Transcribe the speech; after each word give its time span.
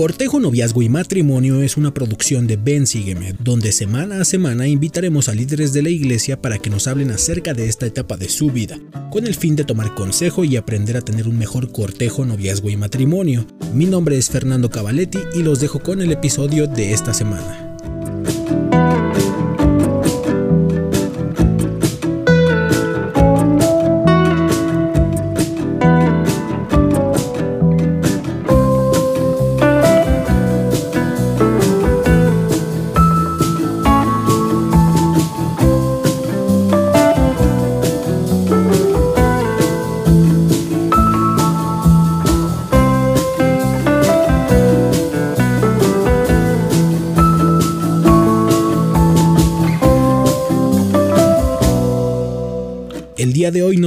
Cortejo, 0.00 0.40
Noviazgo 0.40 0.80
y 0.80 0.88
Matrimonio 0.88 1.60
es 1.60 1.76
una 1.76 1.92
producción 1.92 2.46
de 2.46 2.56
Ben 2.56 2.86
Sígueme, 2.86 3.34
donde 3.38 3.70
semana 3.70 4.22
a 4.22 4.24
semana 4.24 4.66
invitaremos 4.66 5.28
a 5.28 5.34
líderes 5.34 5.74
de 5.74 5.82
la 5.82 5.90
iglesia 5.90 6.40
para 6.40 6.56
que 6.56 6.70
nos 6.70 6.86
hablen 6.86 7.10
acerca 7.10 7.52
de 7.52 7.68
esta 7.68 7.84
etapa 7.84 8.16
de 8.16 8.30
su 8.30 8.50
vida, 8.50 8.78
con 9.10 9.26
el 9.26 9.34
fin 9.34 9.56
de 9.56 9.64
tomar 9.64 9.94
consejo 9.94 10.46
y 10.46 10.56
aprender 10.56 10.96
a 10.96 11.02
tener 11.02 11.28
un 11.28 11.36
mejor 11.36 11.70
cortejo, 11.70 12.24
noviazgo 12.24 12.70
y 12.70 12.78
matrimonio. 12.78 13.44
Mi 13.74 13.84
nombre 13.84 14.16
es 14.16 14.30
Fernando 14.30 14.70
Cavaletti 14.70 15.18
y 15.34 15.42
los 15.42 15.60
dejo 15.60 15.80
con 15.80 16.00
el 16.00 16.12
episodio 16.12 16.66
de 16.66 16.94
esta 16.94 17.12
semana. 17.12 17.69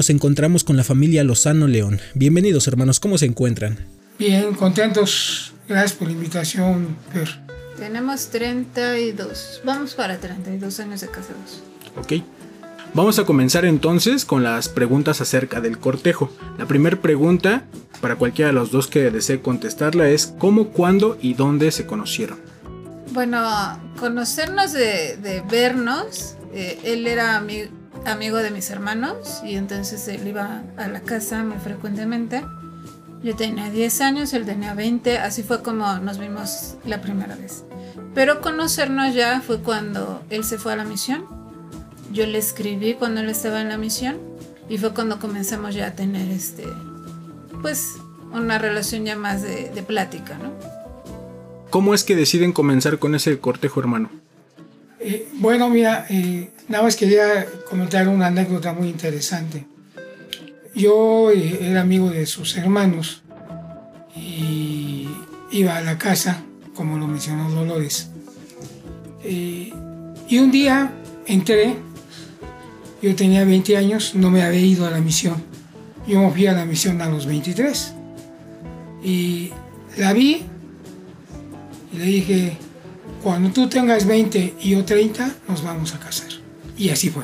Nos 0.04 0.10
encontramos 0.10 0.66
con 0.66 0.76
la 0.76 0.84
familia 0.84 1.24
Lozano 1.24 1.66
León. 1.66 2.02
Bienvenidos 2.14 2.68
hermanos, 2.68 3.00
¿cómo 3.00 3.18
se 3.18 3.26
encuentran? 3.26 3.88
Bien, 4.20 4.54
contentos. 4.54 5.54
Gracias 5.66 5.94
por 5.94 6.10
la 6.10 6.14
invitación, 6.14 6.98
Per. 7.14 7.30
Tenemos 7.78 8.28
32, 8.28 9.62
vamos 9.64 9.94
para 9.94 10.18
32 10.18 10.78
años 10.82 11.00
de 11.00 11.08
casados. 11.08 11.64
Ok. 11.96 12.22
Vamos 12.94 13.18
a 13.18 13.24
comenzar 13.24 13.64
entonces 13.64 14.26
con 14.26 14.44
las 14.44 14.68
preguntas 14.68 15.22
acerca 15.22 15.62
del 15.62 15.80
cortejo. 15.80 16.30
La 16.58 16.66
primera 16.66 17.02
pregunta, 17.02 17.64
para 18.02 18.18
cualquiera 18.18 18.50
de 18.50 18.56
los 18.56 18.72
dos 18.72 18.88
que 18.88 19.10
desee 19.10 19.40
contestarla, 19.40 20.10
es 20.10 20.34
¿cómo, 20.38 20.72
cuándo 20.72 21.18
y 21.22 21.34
dónde 21.34 21.72
se 21.72 21.86
conocieron? 21.86 22.40
Bueno, 23.14 23.42
conocernos 23.98 24.74
de, 24.74 25.16
de 25.16 25.42
vernos, 25.50 26.36
eh, 26.54 26.78
él 26.84 27.08
era 27.08 27.40
mi, 27.40 27.70
amigo 28.06 28.38
de 28.38 28.52
mis 28.52 28.70
hermanos 28.70 29.42
y 29.44 29.56
entonces 29.56 30.08
él 30.08 30.28
iba 30.28 30.64
a 30.78 30.88
la 30.88 31.02
casa 31.02 31.44
muy 31.44 31.58
frecuentemente. 31.58 32.44
Yo 33.24 33.36
tenía 33.36 33.70
10 33.70 34.02
años, 34.02 34.34
él 34.34 34.46
tenía 34.46 34.74
20, 34.74 35.18
así 35.20 35.44
fue 35.44 35.64
como 35.64 35.98
nos 36.00 36.18
vimos 36.18 36.76
la 36.86 37.02
primera 37.02 37.36
vez. 37.36 37.64
Pero 38.14 38.42
conocernos 38.42 39.14
ya 39.14 39.42
fue 39.42 39.60
cuando 39.62 40.22
él 40.30 40.44
se 40.44 40.58
fue 40.58 40.74
a 40.74 40.76
la 40.76 40.84
misión. 40.84 41.26
Yo 42.12 42.28
le 42.28 42.38
escribí 42.38 42.96
cuando 42.96 43.22
él 43.22 43.30
estaba 43.30 43.62
en 43.62 43.70
la 43.70 43.78
misión 43.78 44.18
y 44.70 44.78
fue 44.78 44.94
cuando 44.94 45.20
comenzamos 45.20 45.74
ya 45.74 45.88
a 45.88 45.92
tener 45.96 46.30
este, 46.30 46.66
pues, 47.62 47.94
una 48.34 48.58
relación 48.58 49.06
ya 49.06 49.16
más 49.16 49.42
de, 49.42 49.84
plática, 49.88 50.38
¿no? 50.38 50.52
¿Cómo 51.70 51.94
es 51.94 52.04
que 52.04 52.16
deciden 52.16 52.52
comenzar 52.52 53.00
con 53.00 53.16
ese 53.16 53.40
cortejo, 53.40 53.80
hermano? 53.80 54.10
Eh, 55.06 55.28
bueno, 55.34 55.70
mira, 55.70 56.06
eh, 56.10 56.50
nada 56.70 56.86
más 56.86 56.96
quería 56.96 57.46
comentar 57.70 58.08
una 58.08 58.28
anécdota 58.28 58.72
muy 58.72 58.88
interesante. 58.88 59.66
Yo 60.74 61.30
eh, 61.30 61.60
era 61.62 61.82
amigo 61.82 62.10
de 62.10 62.26
sus 62.26 62.56
hermanos 62.56 63.22
y 64.16 65.10
iba 65.52 65.76
a 65.76 65.82
la 65.82 65.98
casa, 65.98 66.44
como 66.74 66.98
lo 66.98 67.08
mencionó 67.08 67.50
Dolores. 67.50 68.10
Y 69.26 69.74
un 70.38 70.52
día 70.52 70.94
entré, 71.28 71.76
yo 73.02 73.14
tenía 73.16 73.44
20 73.44 73.76
años, 73.76 74.16
no 74.16 74.32
me 74.32 74.42
había 74.42 74.62
ido 74.62 74.86
a 74.86 74.90
la 74.90 75.00
misión. 75.00 75.44
Yo 76.08 76.22
me 76.22 76.32
fui 76.32 76.48
a 76.48 76.54
la 76.54 76.66
misión 76.66 77.02
a 77.02 77.10
los 77.10 77.26
23. 77.26 77.94
Y 79.04 79.52
la 79.98 80.14
vi 80.14 80.44
y 81.92 81.98
le 81.98 82.06
dije, 82.06 82.58
cuando 83.24 83.52
tú 83.52 83.70
tengas 83.70 84.06
20 84.06 84.56
y 84.60 84.72
yo 84.72 84.84
30, 84.84 85.38
nos 85.48 85.64
vamos 85.64 85.96
a 85.96 86.00
casar. 86.00 86.28
Y 86.78 86.90
así 86.90 87.10
fue. 87.10 87.24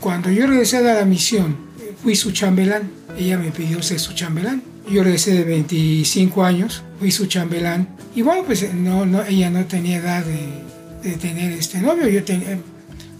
Cuando 0.00 0.30
yo 0.30 0.46
regresé 0.46 0.82
de 0.82 0.94
la 0.94 1.04
misión, 1.04 1.54
fui 2.02 2.16
su 2.16 2.32
chambelán. 2.32 2.90
Ella 3.18 3.36
me 3.36 3.50
pidió 3.50 3.82
ser 3.82 4.00
su 4.00 4.14
chambelán. 4.14 4.62
Yo 4.90 5.02
regresé 5.02 5.32
de 5.32 5.44
25 5.44 6.42
años, 6.42 6.82
fui 6.98 7.10
su 7.10 7.26
chambelán. 7.26 7.88
Y 8.14 8.22
bueno, 8.22 8.44
pues 8.44 8.72
no, 8.72 9.04
no, 9.04 9.22
ella 9.22 9.50
no 9.50 9.66
tenía 9.66 9.98
edad 9.98 10.24
de, 10.24 11.10
de 11.10 11.16
tener 11.18 11.52
este 11.52 11.78
novio. 11.80 12.08
Yo 12.08 12.24
tenía, 12.24 12.58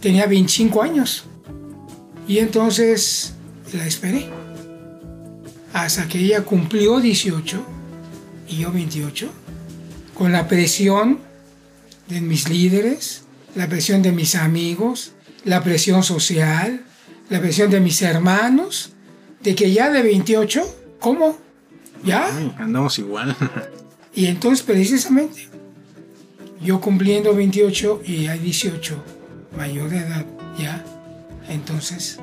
tenía 0.01 0.27
25 0.27 0.83
años. 0.83 1.25
Y 2.27 2.39
entonces 2.39 3.35
la 3.75 3.87
esperé. 3.87 4.31
Hasta 5.75 6.09
que 6.09 6.21
ella 6.21 6.43
cumplió 6.43 7.01
18 7.01 7.63
y 8.49 8.57
yo 8.57 8.73
28. 8.73 9.29
Con 10.15 10.33
la 10.33 10.49
presión 10.49 11.28
de 12.09 12.21
mis 12.21 12.49
líderes, 12.49 13.23
la 13.55 13.69
presión 13.69 14.03
de 14.03 14.13
mis 14.13 14.35
amigos, 14.35 15.13
la 15.45 15.63
presión 15.63 16.03
social, 16.03 16.85
la 17.31 17.41
presión 17.41 17.71
de 17.71 17.81
mis 17.81 18.03
hermanos, 18.03 18.93
de 19.43 19.55
que 19.55 19.73
ya 19.73 19.91
de 19.91 20.03
28, 20.03 20.97
¿cómo? 21.01 21.39
¿Ya? 22.05 22.29
Ay, 22.35 22.55
andamos 22.59 22.99
igual. 22.99 23.37
Y 24.15 24.27
entonces 24.27 24.65
precisamente, 24.65 25.49
yo 26.61 26.81
cumpliendo 26.81 27.35
28 27.35 28.03
y 28.05 28.27
hay 28.27 28.39
18, 28.41 28.97
mayor 29.57 29.91
de 29.91 29.99
edad, 29.99 30.27
ya, 30.59 30.85
entonces 31.49 32.19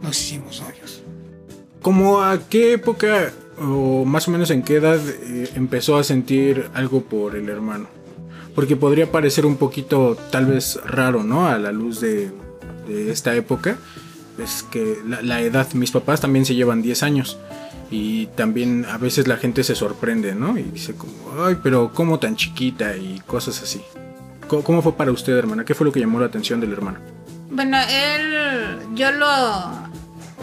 nos 0.00 0.18
hicimos 0.18 0.62
novios. 0.62 1.02
¿Cómo 1.82 2.22
a 2.22 2.38
qué 2.48 2.72
época 2.74 3.32
o 3.60 4.04
más 4.04 4.26
o 4.28 4.30
menos 4.30 4.50
en 4.50 4.62
qué 4.62 4.76
edad 4.76 5.00
eh, 5.06 5.50
empezó 5.54 5.96
a 5.96 6.04
sentir 6.04 6.70
algo 6.74 7.02
por 7.02 7.36
el 7.36 7.48
hermano? 7.48 7.88
Porque 8.58 8.74
podría 8.74 9.12
parecer 9.12 9.46
un 9.46 9.56
poquito 9.56 10.16
tal 10.32 10.46
vez 10.46 10.80
raro, 10.84 11.22
¿no? 11.22 11.46
A 11.46 11.58
la 11.58 11.70
luz 11.70 12.00
de, 12.00 12.32
esta 12.88 13.36
época. 13.36 13.78
Es 14.36 14.64
que 14.64 14.98
la, 15.06 15.40
edad, 15.42 15.72
mis 15.74 15.92
papás 15.92 16.20
también 16.20 16.44
se 16.44 16.56
llevan 16.56 16.82
10 16.82 17.04
años. 17.04 17.38
Y 17.88 18.26
también 18.34 18.84
a 18.86 18.98
veces 18.98 19.28
la 19.28 19.36
gente 19.36 19.62
se 19.62 19.76
sorprende, 19.76 20.34
¿no? 20.34 20.58
Y 20.58 20.64
dice 20.64 20.94
como, 20.94 21.12
ay, 21.40 21.58
pero 21.62 21.92
¿cómo 21.94 22.18
tan 22.18 22.34
chiquita? 22.34 22.96
Y 22.96 23.22
cosas 23.28 23.62
así. 23.62 23.80
¿Cómo, 24.48 24.64
cómo 24.64 24.82
fue 24.82 24.96
para 24.96 25.12
usted, 25.12 25.34
hermana? 25.34 25.64
¿Qué 25.64 25.76
fue 25.76 25.84
lo 25.84 25.92
que 25.92 26.00
llamó 26.00 26.18
la 26.18 26.26
atención 26.26 26.58
del 26.60 26.72
hermano? 26.72 26.98
Bueno, 27.52 27.78
él, 27.88 28.96
yo 28.96 29.12
lo 29.12 29.28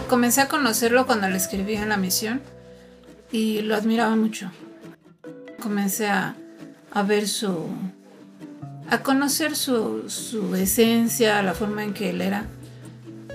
comencé 0.07 0.39
a 0.39 0.47
conocerlo 0.47 1.05
cuando 1.05 1.27
le 1.27 1.35
escribí 1.35 1.75
en 1.75 1.89
la 1.89 1.97
misión 1.97 2.39
y 3.29 3.61
lo 3.63 3.75
admiraba 3.75 4.15
mucho. 4.15 4.51
Comencé 5.61 6.07
a, 6.07 6.37
a 6.93 7.03
ver 7.03 7.27
su, 7.27 7.67
a 8.89 9.01
conocer 9.01 9.55
su, 9.55 10.09
su, 10.09 10.55
esencia, 10.55 11.41
la 11.41 11.53
forma 11.53 11.83
en 11.83 11.93
que 11.93 12.11
él 12.11 12.21
era. 12.21 12.45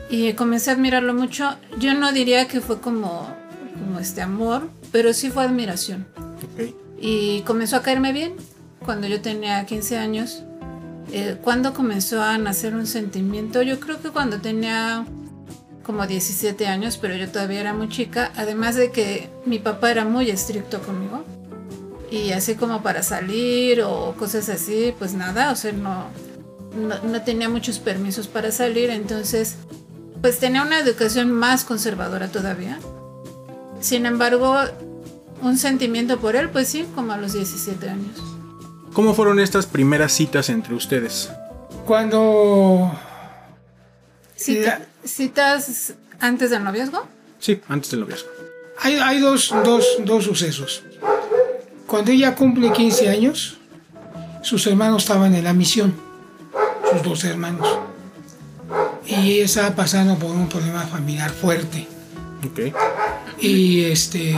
Y 0.09 0.33
comencé 0.34 0.71
a 0.71 0.75
admirarlo 0.75 1.15
mucho. 1.15 1.56
Yo 1.78 1.94
no 1.94 2.12
diría 2.12 2.49
que 2.49 2.61
fue 2.61 2.81
como, 2.81 3.28
como 3.78 3.99
este 3.99 4.22
amor, 4.22 4.69
pero 4.93 5.12
sí 5.12 5.31
fue 5.31 5.44
admiración. 5.44 6.06
Okay. 6.53 6.75
Y 7.00 7.41
comenzó 7.43 7.77
a 7.77 7.83
caerme 7.83 8.12
bien 8.12 8.34
cuando 8.84 9.06
yo 9.06 9.21
tenía 9.21 9.65
15 9.66 9.99
años. 9.99 10.43
Eh, 11.12 11.37
cuando 11.43 11.75
comenzó 11.75 12.22
a 12.22 12.38
nacer 12.38 12.75
un 12.75 12.87
sentimiento, 12.87 13.62
yo 13.62 13.81
creo 13.81 14.00
que 14.00 14.11
cuando 14.11 14.41
tenía 14.41 15.05
como 15.82 16.06
17 16.06 16.67
años, 16.67 16.99
pero 16.99 17.17
yo 17.17 17.28
todavía 17.28 17.61
era 17.61 17.75
muy 17.75 17.88
chica, 17.88 18.31
además 18.37 18.77
de 18.77 18.93
que 18.93 19.28
mi 19.44 19.59
papá 19.59 19.91
era 19.91 20.05
muy 20.05 20.31
estricto 20.31 20.81
conmigo. 20.81 21.25
Y 22.10 22.32
así 22.32 22.56
como 22.56 22.82
para 22.82 23.03
salir 23.03 23.82
o 23.82 24.14
cosas 24.19 24.49
así, 24.49 24.94
pues 24.99 25.14
nada, 25.14 25.52
o 25.52 25.56
sea, 25.56 25.73
no, 25.73 26.06
no, 26.76 26.99
no 27.02 27.23
tenía 27.23 27.49
muchos 27.49 27.79
permisos 27.79 28.26
para 28.26 28.50
salir, 28.50 28.90
entonces 28.90 29.56
pues 30.20 30.38
tenía 30.38 30.62
una 30.62 30.79
educación 30.79 31.31
más 31.31 31.64
conservadora 31.64 32.29
todavía. 32.29 32.79
Sin 33.81 34.06
embargo, 34.06 34.56
un 35.40 35.56
sentimiento 35.56 36.19
por 36.20 36.37
él, 36.37 36.50
pues 36.50 36.69
sí, 36.69 36.87
como 36.94 37.12
a 37.12 37.17
los 37.17 37.32
17 37.32 37.88
años. 37.88 38.19
¿Cómo 38.93 39.14
fueron 39.14 39.40
estas 39.40 39.67
primeras 39.67 40.12
citas 40.12 40.50
entre 40.50 40.75
ustedes? 40.75 41.31
Cuando... 41.87 42.93
Cita, 44.37 44.87
¿Citas 45.05 45.94
antes 46.19 46.50
del 46.50 46.64
noviazgo? 46.64 47.06
Sí, 47.38 47.61
antes 47.69 47.90
del 47.90 48.00
noviazgo. 48.00 48.29
Hay, 48.81 48.96
hay 48.96 49.20
dos, 49.20 49.55
dos, 49.64 49.87
dos 50.05 50.25
sucesos. 50.25 50.82
Cuando 51.90 52.12
ella 52.12 52.37
cumple 52.37 52.70
15 52.70 53.08
años, 53.08 53.58
sus 54.42 54.64
hermanos 54.69 55.02
estaban 55.02 55.34
en 55.34 55.42
la 55.42 55.52
misión, 55.52 55.92
sus 56.88 57.02
dos 57.02 57.25
hermanos. 57.25 57.66
Y 59.04 59.32
ella 59.32 59.44
estaba 59.44 59.75
pasando 59.75 60.14
por 60.14 60.31
un 60.31 60.48
problema 60.48 60.82
familiar 60.82 61.32
fuerte. 61.32 61.88
Ok. 62.48 62.72
Y 63.40 63.87
este. 63.87 64.37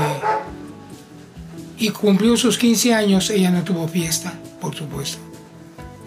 Y 1.76 1.90
cumplió 1.90 2.38
sus 2.38 2.56
15 2.56 2.94
años, 2.94 3.28
ella 3.28 3.50
no 3.50 3.62
tuvo 3.62 3.87
fiesta, 3.87 4.32
por 4.58 4.75
supuesto. 4.75 5.19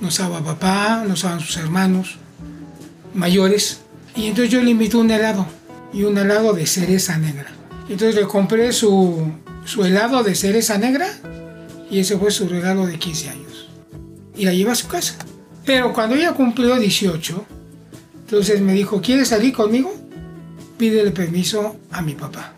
No 0.01 0.07
estaba 0.07 0.43
papá, 0.43 1.03
no 1.07 1.13
estaban 1.13 1.41
sus 1.41 1.57
hermanos 1.57 2.15
mayores. 3.13 3.81
Y 4.15 4.25
entonces 4.25 4.51
yo 4.51 4.63
le 4.63 4.71
invité 4.71 4.97
un 4.97 5.11
helado, 5.11 5.45
y 5.93 6.05
un 6.05 6.17
helado 6.17 6.53
de 6.53 6.65
cereza 6.65 7.19
negra. 7.19 7.51
Entonces 7.87 8.15
le 8.15 8.23
compré 8.23 8.73
su, 8.73 9.31
su 9.63 9.85
helado 9.85 10.23
de 10.23 10.33
cereza 10.33 10.79
negra, 10.79 11.07
y 11.89 11.99
ese 11.99 12.17
fue 12.17 12.31
su 12.31 12.47
regalo 12.47 12.85
de 12.85 12.97
15 12.97 13.29
años. 13.29 13.69
Y 14.35 14.45
la 14.45 14.53
llevé 14.53 14.71
a 14.71 14.75
su 14.75 14.87
casa. 14.87 15.17
Pero 15.65 15.93
cuando 15.93 16.15
ella 16.15 16.33
cumplió 16.33 16.77
18, 16.77 17.45
entonces 18.21 18.61
me 18.61 18.73
dijo, 18.73 19.01
¿quieres 19.01 19.29
salir 19.29 19.53
conmigo? 19.53 19.93
Pídele 20.77 21.11
permiso 21.11 21.77
a 21.91 22.01
mi 22.01 22.13
papá. 22.13 22.53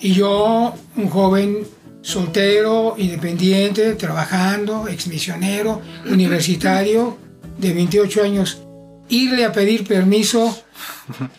Y 0.00 0.12
yo, 0.12 0.74
un 0.96 1.08
joven 1.08 1.66
soltero, 2.02 2.94
independiente, 2.98 3.94
trabajando, 3.94 4.88
exmisionero, 4.88 5.80
universitario, 6.08 7.18
de 7.58 7.72
28 7.72 8.22
años, 8.22 8.62
irle 9.08 9.44
a 9.44 9.52
pedir 9.52 9.86
permiso 9.86 10.56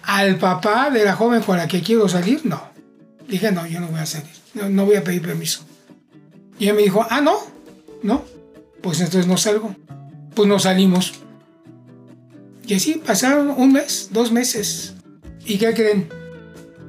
al 0.03 0.37
papá 0.37 0.89
de 0.89 1.05
la 1.05 1.15
joven 1.15 1.41
con 1.41 1.57
la 1.57 1.67
que 1.67 1.81
quiero 1.81 2.07
salir, 2.09 2.41
no. 2.45 2.61
Dije, 3.27 3.51
no, 3.51 3.67
yo 3.67 3.79
no 3.79 3.87
voy 3.87 3.99
a 3.99 4.05
salir, 4.05 4.29
no, 4.53 4.69
no 4.69 4.85
voy 4.85 4.95
a 4.95 5.03
pedir 5.03 5.21
permiso. 5.21 5.66
Y 6.59 6.65
ella 6.65 6.73
me 6.73 6.81
dijo, 6.81 7.05
ah, 7.09 7.21
no, 7.21 7.37
no, 8.03 8.23
pues 8.81 8.99
entonces 8.99 9.27
no 9.27 9.37
salgo. 9.37 9.75
Pues 10.33 10.47
no 10.47 10.59
salimos. 10.59 11.13
Y 12.65 12.73
así 12.73 13.01
pasaron 13.05 13.49
un 13.49 13.73
mes, 13.73 14.09
dos 14.11 14.31
meses. 14.31 14.95
¿Y 15.45 15.57
qué 15.57 15.73
creen? 15.73 16.09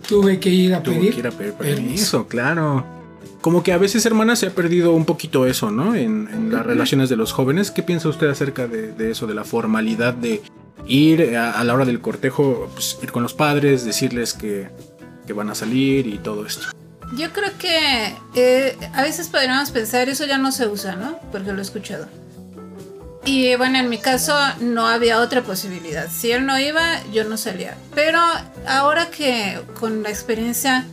Tuve 0.09 0.41
que 0.41 0.50
ir 0.50 0.75
a 0.75 0.82
pedir, 0.82 1.12
que 1.12 1.20
ir 1.20 1.26
a 1.26 1.31
pedir 1.31 1.53
permiso. 1.53 1.76
permiso, 1.76 2.29
claro. 2.29 2.85
Como 3.41 3.62
que 3.62 3.73
a 3.73 3.79
veces, 3.79 4.05
hermana, 4.05 4.37
se 4.37 4.47
ha 4.47 4.50
perdido 4.50 4.93
un 4.93 5.05
poquito 5.05 5.47
eso, 5.47 5.71
¿no? 5.71 5.94
En, 5.94 6.29
en 6.32 6.53
las 6.53 6.67
relaciones 6.67 7.09
de 7.09 7.17
los 7.17 7.32
jóvenes. 7.32 7.71
¿Qué 7.71 7.82
piensa 7.82 8.09
usted 8.09 8.29
acerca 8.29 8.67
de, 8.67 8.93
de 8.93 9.12
eso, 9.12 9.26
de 9.26 9.35
la 9.35 9.44
formalidad 9.44 10.14
de 10.14 10.43
ir 10.87 11.37
a, 11.37 11.53
a 11.53 11.62
la 11.64 11.75
hora 11.75 11.85
del 11.85 12.00
cortejo, 12.00 12.69
pues, 12.75 12.99
ir 13.03 13.12
con 13.12 13.23
los 13.23 13.35
padres, 13.35 13.85
decirles 13.85 14.32
que, 14.32 14.69
que 15.26 15.32
van 15.32 15.50
a 15.50 15.55
salir 15.55 16.06
y 16.06 16.19
todo 16.19 16.44
esto? 16.47 16.69
Yo 17.14 17.32
creo 17.32 17.50
que 17.58 18.14
eh, 18.34 18.76
a 18.94 19.02
veces 19.02 19.28
podríamos 19.28 19.70
pensar, 19.70 20.08
eso 20.08 20.26
ya 20.26 20.38
no 20.38 20.52
se 20.52 20.66
usa, 20.66 20.94
¿no? 20.94 21.19
Porque 21.32 21.52
lo 21.52 21.58
he 21.58 21.62
escuchado. 21.62 22.06
Y 23.25 23.55
bueno, 23.56 23.78
en 23.78 23.88
mi 23.88 23.99
caso 23.99 24.34
no 24.60 24.87
había 24.87 25.20
otra 25.20 25.43
posibilidad. 25.43 26.08
Si 26.10 26.31
él 26.32 26.46
no 26.46 26.58
iba, 26.58 27.02
yo 27.12 27.25
no 27.25 27.37
salía. 27.37 27.76
Pero 27.94 28.20
ahora 28.66 29.10
que 29.10 29.60
con 29.78 30.02
la 30.02 30.10
experiencia 30.10 30.87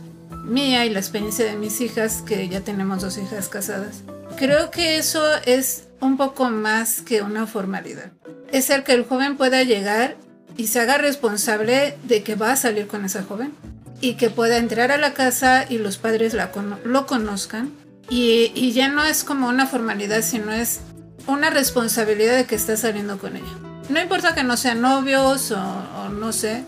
mía 0.44 0.84
y 0.84 0.90
la 0.90 0.98
experiencia 0.98 1.44
de 1.44 1.56
mis 1.56 1.80
hijas, 1.80 2.22
que 2.22 2.48
ya 2.48 2.60
tenemos 2.60 3.02
dos 3.02 3.18
hijas 3.18 3.48
casadas, 3.48 4.02
creo 4.36 4.70
que 4.70 4.98
eso 4.98 5.22
es 5.44 5.84
un 6.00 6.16
poco 6.16 6.50
más 6.50 7.00
que 7.00 7.22
una 7.22 7.46
formalidad. 7.46 8.12
Es 8.52 8.70
el 8.70 8.84
que 8.84 8.92
el 8.92 9.04
joven 9.04 9.36
pueda 9.36 9.62
llegar 9.62 10.16
y 10.56 10.68
se 10.68 10.80
haga 10.80 10.98
responsable 10.98 11.96
de 12.04 12.22
que 12.22 12.34
va 12.34 12.52
a 12.52 12.56
salir 12.56 12.86
con 12.86 13.04
esa 13.04 13.22
joven 13.22 13.52
y 14.00 14.14
que 14.14 14.30
pueda 14.30 14.56
entrar 14.58 14.90
a 14.92 14.98
la 14.98 15.14
casa 15.14 15.64
y 15.68 15.78
los 15.78 15.98
padres 15.98 16.34
la 16.34 16.50
lo 16.84 17.06
conozcan. 17.06 17.72
Y, 18.08 18.52
y 18.54 18.72
ya 18.72 18.88
no 18.88 19.04
es 19.04 19.24
como 19.24 19.48
una 19.48 19.66
formalidad, 19.66 20.22
sino 20.22 20.52
es 20.52 20.80
una 21.26 21.50
responsabilidad 21.50 22.36
de 22.36 22.44
que 22.44 22.54
está 22.54 22.76
saliendo 22.76 23.18
con 23.18 23.36
ella. 23.36 23.46
No 23.88 24.00
importa 24.00 24.34
que 24.34 24.44
no 24.44 24.56
sean 24.56 24.80
novios 24.80 25.50
o, 25.50 25.56
o 25.58 26.08
no 26.08 26.32
sé, 26.32 26.62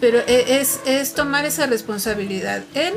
pero 0.00 0.18
e- 0.26 0.60
es, 0.60 0.80
es 0.86 1.14
tomar 1.14 1.44
esa 1.44 1.66
responsabilidad 1.66 2.62
él 2.74 2.94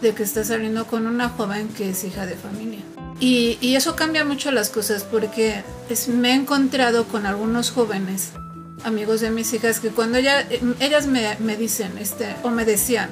de 0.00 0.14
que 0.14 0.22
está 0.22 0.44
saliendo 0.44 0.86
con 0.86 1.06
una 1.06 1.28
joven 1.28 1.68
que 1.68 1.90
es 1.90 2.04
hija 2.04 2.26
de 2.26 2.34
familia. 2.36 2.80
Y, 3.20 3.58
y 3.60 3.74
eso 3.74 3.96
cambia 3.96 4.24
mucho 4.24 4.50
las 4.52 4.70
cosas 4.70 5.02
porque 5.04 5.62
es- 5.88 6.08
me 6.08 6.30
he 6.30 6.34
encontrado 6.34 7.04
con 7.04 7.26
algunos 7.26 7.70
jóvenes, 7.70 8.30
amigos 8.84 9.20
de 9.20 9.30
mis 9.30 9.52
hijas, 9.52 9.80
que 9.80 9.88
cuando 9.90 10.18
ella- 10.18 10.42
eh, 10.50 10.60
ellas 10.80 11.06
me, 11.06 11.36
me 11.40 11.56
dicen, 11.56 11.96
este, 11.98 12.34
o 12.42 12.50
me 12.50 12.64
decían, 12.64 13.10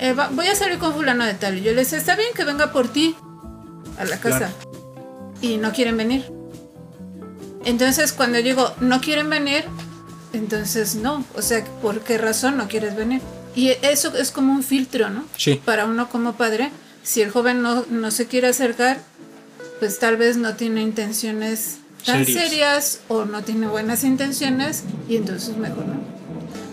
eh, 0.00 0.12
va- 0.12 0.28
voy 0.28 0.46
a 0.46 0.54
salir 0.54 0.78
con 0.78 0.94
fulano 0.94 1.24
de 1.24 1.34
tal, 1.34 1.58
y 1.58 1.62
yo 1.62 1.72
les 1.72 1.86
decía, 1.90 1.98
está 1.98 2.16
bien 2.16 2.30
que 2.34 2.44
venga 2.44 2.72
por 2.72 2.88
ti 2.88 3.14
a 3.98 4.04
la 4.04 4.18
casa. 4.20 4.50
Y 5.40 5.56
no 5.56 5.72
quieren 5.72 5.96
venir. 5.96 6.24
Entonces 7.64 8.12
cuando 8.12 8.38
digo, 8.38 8.72
no 8.80 9.00
quieren 9.00 9.28
venir, 9.30 9.64
entonces 10.32 10.94
no. 10.94 11.24
O 11.34 11.42
sea, 11.42 11.64
¿por 11.82 12.00
qué 12.00 12.18
razón 12.18 12.56
no 12.56 12.68
quieres 12.68 12.96
venir? 12.96 13.20
Y 13.54 13.70
eso 13.82 14.14
es 14.16 14.30
como 14.30 14.52
un 14.52 14.62
filtro, 14.62 15.10
¿no? 15.10 15.24
Sí. 15.36 15.60
Para 15.64 15.84
uno 15.84 16.08
como 16.08 16.34
padre, 16.34 16.70
si 17.02 17.22
el 17.22 17.30
joven 17.30 17.62
no, 17.62 17.84
no 17.90 18.10
se 18.10 18.26
quiere 18.26 18.48
acercar, 18.48 18.98
pues 19.80 19.98
tal 19.98 20.16
vez 20.16 20.36
no 20.36 20.54
tiene 20.54 20.82
intenciones 20.82 21.78
tan 22.04 22.24
Serias. 22.24 22.48
serias 22.48 23.00
o 23.08 23.24
no 23.24 23.42
tiene 23.42 23.66
buenas 23.66 24.04
intenciones 24.04 24.84
y 25.08 25.16
entonces 25.16 25.56
mejor 25.56 25.86
no. 25.86 25.94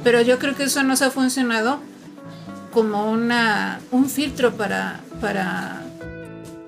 Pero 0.03 0.21
yo 0.21 0.37
creo 0.39 0.55
que 0.55 0.63
eso 0.63 0.83
nos 0.83 1.01
ha 1.01 1.09
funcionado 1.11 1.79
como 2.71 3.09
una, 3.11 3.79
un 3.91 4.09
filtro 4.09 4.55
para, 4.55 4.99
para, 5.21 5.81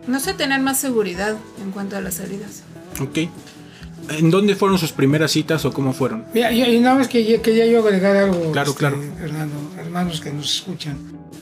no 0.07 0.19
sé, 0.19 0.33
tener 0.33 0.59
más 0.61 0.79
seguridad 0.79 1.35
en 1.61 1.71
cuanto 1.71 1.97
a 1.97 2.01
las 2.01 2.15
salidas. 2.15 2.63
Ok. 3.01 3.29
¿En 4.09 4.31
dónde 4.31 4.55
fueron 4.55 4.77
sus 4.77 4.91
primeras 4.93 5.31
citas 5.31 5.65
o 5.65 5.73
cómo 5.73 5.91
fueron? 5.93 6.25
Mira, 6.33 6.51
y, 6.51 6.63
y 6.63 6.79
nada 6.79 6.95
más 6.95 7.07
que 7.09 7.41
quería 7.41 7.65
yo 7.67 7.79
agregar 7.85 8.15
algo, 8.15 8.51
Claro, 8.53 8.69
este, 8.69 8.79
claro. 8.79 8.97
Fernando, 9.19 9.55
hermanos 9.77 10.21
que 10.21 10.31
nos 10.31 10.55
escuchan. 10.55 10.97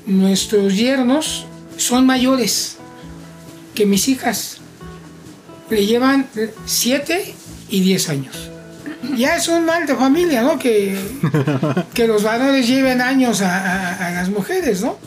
Nuestros 0.08 0.76
yernos 0.76 1.46
son 1.78 2.06
mayores 2.06 2.78
que 3.76 3.86
mis 3.86 4.08
hijas. 4.08 4.58
Le 5.70 5.86
llevan 5.86 6.28
7 6.66 7.34
y 7.70 7.80
10 7.82 8.10
años. 8.10 8.36
Ya 9.18 9.36
es 9.36 9.48
un 9.48 9.66
mal 9.66 9.86
de 9.88 9.96
familia, 9.96 10.42
¿no? 10.42 10.58
Que, 10.60 10.98
que 11.94 12.08
los 12.08 12.24
varones 12.24 12.68
lleven 12.68 13.02
años 13.02 13.42
a, 13.42 13.58
a- 13.58 14.08
a 14.08 14.12
las 14.12 14.30
mujeres, 14.30 14.82
¿no? 14.82 14.98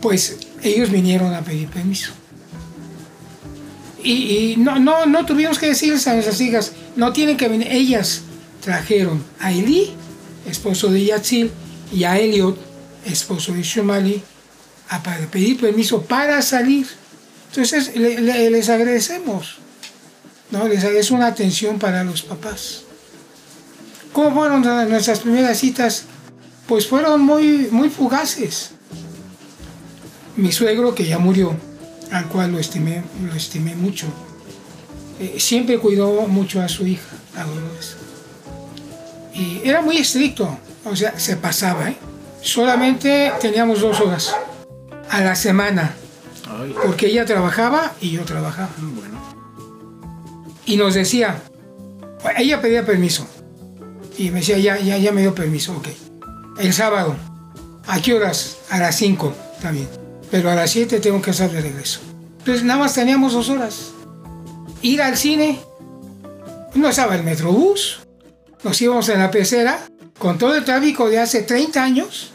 Pues 0.00 0.36
ellos 0.62 0.90
vinieron 0.90 1.34
a 1.34 1.40
pedir 1.42 1.68
permiso. 1.68 2.12
Y, 4.02 4.12
y 4.12 4.56
no, 4.58 4.78
no, 4.78 5.06
no 5.06 5.24
tuvimos 5.26 5.58
que 5.58 5.66
decirles 5.68 6.06
a 6.06 6.12
nuestras 6.14 6.40
hijas, 6.40 6.72
no 6.94 7.12
tienen 7.12 7.36
que 7.36 7.48
venir. 7.48 7.68
Ellas 7.70 8.22
trajeron 8.60 9.22
a 9.40 9.52
Eli, 9.52 9.92
esposo 10.48 10.88
de 10.90 11.04
Yatzil, 11.04 11.50
y 11.92 12.04
a 12.04 12.18
Elliot, 12.18 12.56
esposo 13.04 13.52
de 13.52 13.62
Shumali, 13.62 14.22
a 14.90 15.02
para 15.02 15.26
pedir 15.26 15.58
permiso 15.60 16.02
para 16.02 16.40
salir. 16.42 16.86
Entonces 17.50 17.94
le- 17.96 18.20
le- 18.20 18.50
les 18.50 18.68
agradecemos. 18.68 19.56
¿no? 20.50 20.68
Les 20.68 20.84
es 20.84 21.10
una 21.10 21.26
atención 21.26 21.78
para 21.78 22.04
los 22.04 22.22
papás. 22.22 22.82
¿Cómo 24.12 24.32
fueron 24.34 24.62
nuestras 24.88 25.18
primeras 25.20 25.58
citas? 25.58 26.04
Pues 26.68 26.86
fueron 26.86 27.20
muy, 27.20 27.68
muy 27.70 27.90
fugaces 27.90 28.70
mi 30.36 30.52
suegro 30.52 30.94
que 30.94 31.06
ya 31.06 31.18
murió, 31.18 31.56
al 32.12 32.26
cual 32.26 32.52
lo 32.52 32.58
estimé, 32.58 33.02
lo 33.24 33.34
estimé 33.34 33.74
mucho, 33.74 34.06
eh, 35.18 35.36
siempre 35.38 35.78
cuidó 35.78 36.26
mucho 36.28 36.60
a 36.60 36.68
su 36.68 36.86
hija, 36.86 37.08
a 37.36 37.44
Dolores. 37.44 37.96
Y 39.32 39.62
era 39.64 39.80
muy 39.80 39.96
estricto, 39.96 40.58
o 40.84 40.94
sea, 40.94 41.18
se 41.18 41.36
pasaba, 41.36 41.88
¿eh? 41.88 41.96
Solamente 42.42 43.32
teníamos 43.40 43.80
dos 43.80 43.98
horas 44.00 44.34
a 45.08 45.22
la 45.22 45.34
semana, 45.34 45.94
Ay, 46.58 46.74
porque 46.82 47.06
ella 47.08 47.24
trabajaba 47.24 47.92
y 48.00 48.10
yo 48.10 48.24
trabajaba. 48.24 48.70
bueno. 48.78 49.16
Y 50.64 50.76
nos 50.76 50.94
decía, 50.94 51.42
ella 52.36 52.60
pedía 52.60 52.84
permiso. 52.84 53.26
Y 54.18 54.30
me 54.30 54.40
decía, 54.40 54.58
ya, 54.58 54.78
ya, 54.78 54.96
ya 54.98 55.12
me 55.12 55.20
dio 55.20 55.34
permiso, 55.34 55.72
ok. 55.76 55.88
El 56.58 56.72
sábado, 56.72 57.14
¿a 57.86 58.00
qué 58.00 58.14
horas? 58.14 58.56
A 58.70 58.78
las 58.78 58.96
5, 58.96 59.32
está 59.54 59.70
bien. 59.70 59.88
Pero 60.30 60.50
a 60.50 60.54
las 60.54 60.70
7 60.70 60.98
tengo 61.00 61.20
que 61.22 61.30
estar 61.30 61.50
de 61.50 61.60
regreso. 61.60 62.00
Entonces 62.38 62.64
nada 62.64 62.80
más 62.80 62.94
teníamos 62.94 63.32
dos 63.34 63.48
horas. 63.48 63.90
Ir 64.82 65.02
al 65.02 65.16
cine, 65.16 65.60
no 66.74 66.88
estaba 66.88 67.14
el 67.14 67.22
metrobús, 67.24 68.00
nos 68.64 68.80
íbamos 68.80 69.08
en 69.08 69.18
la 69.20 69.30
pecera, 69.30 69.80
con 70.18 70.38
todo 70.38 70.54
el 70.56 70.64
tráfico 70.64 71.08
de 71.08 71.18
hace 71.20 71.42
30 71.42 71.82
años. 71.84 72.32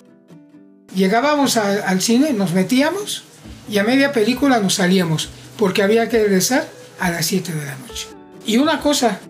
Llegábamos 0.95 1.57
a- 1.57 1.87
al 1.87 2.01
cine, 2.01 2.31
nos 2.33 2.53
metíamos 2.53 3.23
y 3.71 3.77
a 3.77 3.85
media 3.85 4.11
película 4.11 4.59
nos 4.59 4.75
salíamos, 4.75 5.29
porque 5.57 5.81
había 5.81 6.09
que 6.09 6.21
regresar 6.21 6.67
a 6.99 7.09
las 7.09 7.25
7 7.25 7.53
de 7.53 7.65
la 7.65 7.77
noche. 7.77 8.07
Y 8.45 8.57
una 8.57 8.81
cosa, 8.81 9.21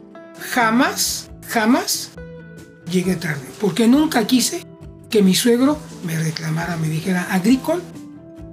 jamás, 0.52 1.30
jamás 1.48 2.10
llegué 2.92 3.16
tarde, 3.16 3.46
porque 3.60 3.88
nunca 3.88 4.26
quise 4.26 4.66
que 5.12 5.22
mi 5.22 5.36
suegro 5.36 5.78
me 6.04 6.18
reclamara, 6.18 6.76
me 6.76 6.90
dijera, 6.90 7.28
Agricol, 7.30 7.84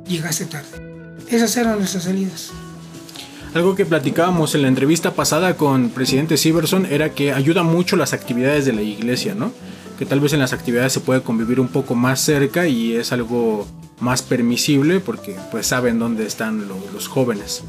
llegaste 0.07 0.45
tarde. 0.45 1.17
Esas 1.29 1.57
eran 1.57 1.79
nuestras 1.79 2.05
salidas. 2.05 2.51
Algo 3.55 3.75
que 3.75 3.87
platicábamos 3.87 4.55
en 4.55 4.63
la 4.63 4.69
entrevista 4.69 5.15
pasada 5.15 5.57
con 5.57 5.89
presidente 5.89 6.37
Siverson 6.37 6.85
era 6.85 7.15
que 7.15 7.33
ayuda 7.33 7.63
mucho 7.63 7.97
las 7.97 8.13
actividades 8.13 8.67
de 8.67 8.75
la 8.75 8.83
iglesia, 8.83 9.35
¿no? 9.35 9.53
Que 9.99 10.05
tal 10.05 10.21
vez 10.21 10.35
en 10.35 10.41
las 10.41 10.53
actividades 10.53 10.93
se 10.93 11.01
puede 11.01 11.23
convivir 11.23 11.61
un 11.61 11.69
poco 11.69 11.95
más 11.95 12.21
cerca 12.21 12.69
y 12.69 12.95
es 12.95 13.11
algo 13.11 13.67
más 14.01 14.23
permisible 14.23 15.01
porque 15.01 15.37
pues 15.51 15.67
saben 15.67 15.99
dónde 15.99 16.27
están 16.27 16.69
los 16.69 17.09
jóvenes. 17.09 17.65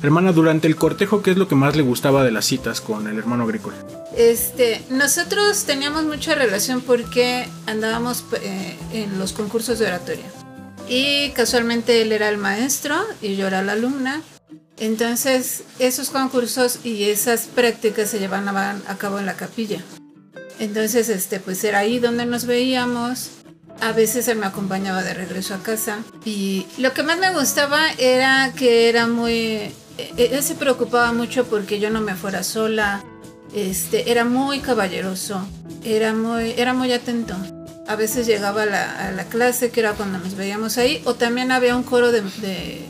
Hermana, 0.00 0.30
durante 0.32 0.68
el 0.68 0.76
cortejo, 0.76 1.22
¿qué 1.22 1.32
es 1.32 1.36
lo 1.36 1.48
que 1.48 1.56
más 1.56 1.74
le 1.74 1.82
gustaba 1.82 2.22
de 2.22 2.30
las 2.30 2.44
citas 2.44 2.80
con 2.80 3.08
el 3.08 3.18
hermano 3.18 3.42
agrícola? 3.42 3.76
Este, 4.16 4.80
nosotros 4.90 5.64
teníamos 5.64 6.04
mucha 6.04 6.36
relación 6.36 6.82
porque 6.82 7.48
andábamos 7.66 8.24
eh, 8.40 8.76
en 8.92 9.18
los 9.18 9.32
concursos 9.32 9.80
de 9.80 9.86
oratoria. 9.86 10.24
Y 10.88 11.30
casualmente 11.30 12.00
él 12.00 12.12
era 12.12 12.28
el 12.28 12.38
maestro 12.38 12.94
y 13.20 13.34
yo 13.34 13.48
era 13.48 13.62
la 13.62 13.72
alumna. 13.72 14.22
Entonces, 14.78 15.64
esos 15.80 16.10
concursos 16.10 16.78
y 16.84 17.04
esas 17.04 17.46
prácticas 17.46 18.08
se 18.08 18.20
llevaban 18.20 18.48
a 18.86 18.98
cabo 18.98 19.18
en 19.18 19.26
la 19.26 19.34
capilla. 19.34 19.82
Entonces, 20.60 21.08
este, 21.08 21.40
pues 21.40 21.62
era 21.64 21.78
ahí 21.80 21.98
donde 21.98 22.24
nos 22.24 22.46
veíamos. 22.46 23.30
A 23.80 23.92
veces 23.92 24.26
él 24.28 24.38
me 24.38 24.46
acompañaba 24.46 25.02
de 25.02 25.14
regreso 25.14 25.54
a 25.54 25.58
casa. 25.58 25.98
Y 26.24 26.66
lo 26.78 26.92
que 26.92 27.02
más 27.02 27.18
me 27.18 27.32
gustaba 27.32 27.90
era 27.98 28.52
que 28.56 28.88
era 28.88 29.06
muy... 29.06 29.72
E-, 29.98 30.30
él 30.32 30.42
se 30.42 30.54
preocupaba 30.54 31.12
mucho 31.12 31.46
porque 31.46 31.80
yo 31.80 31.90
no 31.90 32.00
me 32.00 32.14
fuera 32.14 32.42
sola. 32.42 33.04
Este, 33.54 34.10
era 34.10 34.24
muy 34.24 34.60
caballeroso. 34.60 35.46
Era 35.84 36.12
muy, 36.12 36.54
era 36.56 36.74
muy 36.74 36.92
atento. 36.92 37.34
A 37.86 37.96
veces 37.96 38.26
llegaba 38.26 38.64
a 38.64 39.12
la, 39.12 39.24
clase, 39.24 39.70
que 39.70 39.80
era 39.80 39.92
cuando 39.94 40.18
nos 40.18 40.34
veíamos 40.34 40.76
ahí. 40.76 41.00
O 41.04 41.14
también 41.14 41.52
había 41.52 41.76
un 41.76 41.82
coro 41.82 42.12
de, 42.12 42.22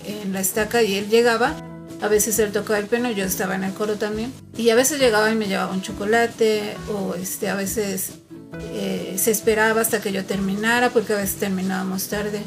en 0.04 0.32
la 0.32 0.40
estaca 0.40 0.82
y 0.82 0.96
él 0.96 1.08
llegaba 1.08 1.54
a 2.00 2.08
veces 2.08 2.38
él 2.38 2.52
tocaba 2.52 2.78
el 2.78 2.86
piano, 2.86 3.10
yo 3.10 3.24
estaba 3.24 3.56
en 3.56 3.64
el 3.64 3.72
coro 3.72 3.96
también. 3.96 4.32
Y 4.56 4.70
a 4.70 4.74
veces 4.74 5.00
llegaba 5.00 5.30
y 5.30 5.34
me 5.34 5.48
llevaba 5.48 5.72
un 5.72 5.82
chocolate 5.82 6.76
o 6.92 7.14
este, 7.14 7.48
a 7.48 7.54
veces 7.54 8.12
eh, 8.72 9.14
se 9.18 9.30
esperaba 9.30 9.80
hasta 9.80 10.00
que 10.00 10.12
yo 10.12 10.24
terminara 10.24 10.90
porque 10.90 11.12
a 11.12 11.16
veces 11.16 11.36
terminábamos 11.36 12.08
tarde. 12.08 12.42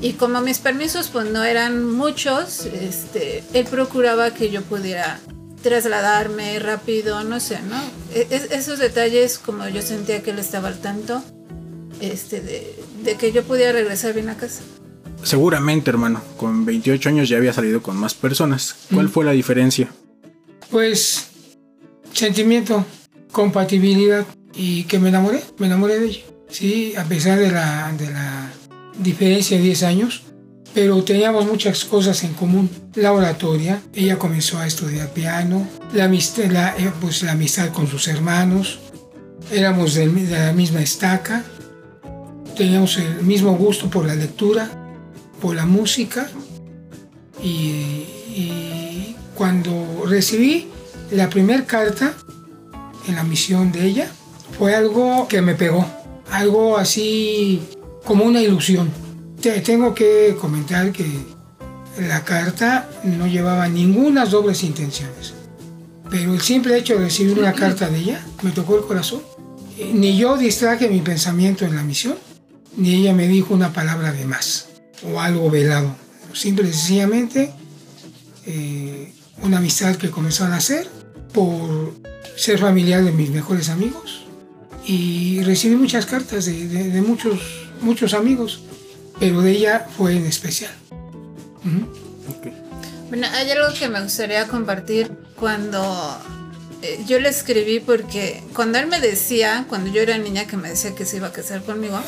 Y 0.00 0.14
como 0.14 0.40
mis 0.40 0.58
permisos 0.58 1.08
pues 1.08 1.30
no 1.30 1.44
eran 1.44 1.90
muchos, 1.90 2.66
este, 2.66 3.44
él 3.52 3.66
procuraba 3.66 4.32
que 4.32 4.50
yo 4.50 4.62
pudiera 4.62 5.20
trasladarme 5.62 6.58
rápido, 6.58 7.22
no 7.24 7.40
sé, 7.40 7.60
¿no? 7.62 7.80
E, 8.14 8.26
esos 8.50 8.78
detalles 8.78 9.38
como 9.38 9.68
yo 9.68 9.82
sentía 9.82 10.22
que 10.22 10.30
él 10.30 10.38
estaba 10.38 10.68
al 10.68 10.78
tanto, 10.78 11.22
este, 12.00 12.40
de, 12.40 12.74
de 13.04 13.16
que 13.16 13.32
yo 13.32 13.44
pudiera 13.44 13.72
regresar 13.72 14.14
bien 14.14 14.30
a 14.30 14.36
casa. 14.36 14.62
Seguramente, 15.22 15.90
hermano, 15.90 16.20
con 16.36 16.64
28 16.64 17.08
años 17.10 17.28
ya 17.28 17.36
había 17.36 17.52
salido 17.52 17.82
con 17.82 17.96
más 17.96 18.14
personas. 18.14 18.74
¿Cuál 18.92 19.06
mm. 19.06 19.10
fue 19.10 19.24
la 19.24 19.32
diferencia? 19.32 19.88
Pues 20.70 21.28
sentimiento, 22.12 22.84
compatibilidad 23.30 24.26
y 24.54 24.84
que 24.84 24.98
me 24.98 25.08
enamoré, 25.08 25.42
me 25.58 25.66
enamoré 25.66 25.98
de 25.98 26.06
ella. 26.06 26.20
Sí, 26.48 26.94
a 26.96 27.04
pesar 27.04 27.38
de 27.38 27.50
la, 27.50 27.92
de 27.96 28.10
la 28.10 28.50
diferencia 28.98 29.56
de 29.56 29.62
10 29.64 29.82
años, 29.84 30.22
pero 30.74 31.02
teníamos 31.02 31.46
muchas 31.46 31.84
cosas 31.84 32.22
en 32.24 32.34
común. 32.34 32.70
La 32.94 33.12
oratoria, 33.12 33.82
ella 33.94 34.18
comenzó 34.18 34.58
a 34.58 34.66
estudiar 34.66 35.10
piano, 35.10 35.66
la 35.94 36.04
amistad, 36.04 36.44
la, 36.50 36.74
eh, 36.78 36.92
pues, 37.00 37.22
la 37.22 37.32
amistad 37.32 37.72
con 37.72 37.86
sus 37.86 38.08
hermanos, 38.08 38.78
éramos 39.50 39.94
de 39.94 40.06
la 40.06 40.52
misma 40.52 40.82
estaca, 40.82 41.44
teníamos 42.56 42.98
el 42.98 43.22
mismo 43.22 43.56
gusto 43.56 43.88
por 43.88 44.06
la 44.06 44.14
lectura, 44.14 44.70
por 45.40 45.56
la 45.56 45.66
música 45.66 46.28
y, 47.42 49.16
cuando 49.34 50.04
recibí 50.06 50.68
la 51.10 51.28
primera 51.28 51.64
carta 51.66 52.14
en 53.08 53.16
la 53.16 53.24
misión 53.24 53.72
de 53.72 53.86
ella 53.86 54.12
fue 54.58 54.74
algo 54.74 55.26
que 55.28 55.42
me 55.42 55.54
pegó, 55.54 55.86
algo 56.30 56.76
así 56.76 57.60
como 58.04 58.24
una 58.24 58.40
ilusión. 58.40 58.90
Te, 59.40 59.60
tengo 59.60 59.94
que 59.94 60.36
comentar 60.40 60.92
que 60.92 61.06
la 61.98 62.24
carta 62.24 62.88
no 63.04 63.26
llevaba 63.26 63.68
ninguna 63.68 64.24
dobles 64.24 64.62
intenciones, 64.62 65.34
pero 66.10 66.32
el 66.32 66.40
simple 66.40 66.76
hecho 66.76 66.94
de 66.94 67.04
recibir 67.04 67.38
una 67.38 67.52
carta 67.52 67.88
de 67.88 67.98
ella 67.98 68.26
me 68.42 68.50
tocó 68.50 68.76
el 68.76 68.84
corazón. 68.84 69.22
Ni 69.92 70.16
yo 70.16 70.36
distraje 70.36 70.88
mi 70.88 71.00
pensamiento 71.00 71.64
en 71.64 71.74
la 71.74 71.82
misión, 71.82 72.16
ni 72.76 72.94
ella 72.94 73.14
me 73.14 73.26
dijo 73.26 73.54
una 73.54 73.72
palabra 73.72 74.12
de 74.12 74.24
más 74.24 74.68
o 75.10 75.20
algo 75.20 75.50
velado. 75.50 75.96
Simple 76.34 76.68
y 76.68 76.72
sencillamente 76.72 77.52
eh, 78.46 79.12
una 79.42 79.58
amistad 79.58 79.96
que 79.96 80.10
comenzó 80.10 80.44
a 80.44 80.48
nacer 80.48 80.88
por 81.32 81.94
ser 82.36 82.58
familiar 82.58 83.04
de 83.04 83.12
mis 83.12 83.30
mejores 83.30 83.68
amigos 83.68 84.22
y 84.84 85.42
recibí 85.42 85.76
muchas 85.76 86.06
cartas 86.06 86.46
de, 86.46 87.02
muchos, 87.06 87.40
muchos 87.80 88.14
amigos, 88.14 88.60
pero 89.18 89.40
de 89.42 89.52
ella 89.52 89.86
fue 89.96 90.16
en 90.16 90.26
especial. 90.26 90.72
Bueno, 93.08 93.26
hay 93.32 93.50
algo 93.50 93.72
que 93.78 93.88
me 93.88 94.02
gustaría 94.02 94.48
compartir 94.48 95.12
cuando 95.36 96.18
eh, 96.82 97.04
yo 97.06 97.20
le 97.20 97.28
escribí 97.28 97.78
porque 97.78 98.42
cuando 98.54 98.78
él 98.78 98.88
me 98.88 99.00
decía, 99.00 99.66
cuando 99.68 99.92
yo 99.92 100.02
era 100.02 100.18
niña 100.18 100.46
que 100.46 100.56
me 100.56 100.70
decía 100.70 100.94
que 100.94 101.04
se 101.04 101.18
iba 101.18 101.28
a 101.28 101.32
casar 101.32 101.62
conmigo, 101.62 102.00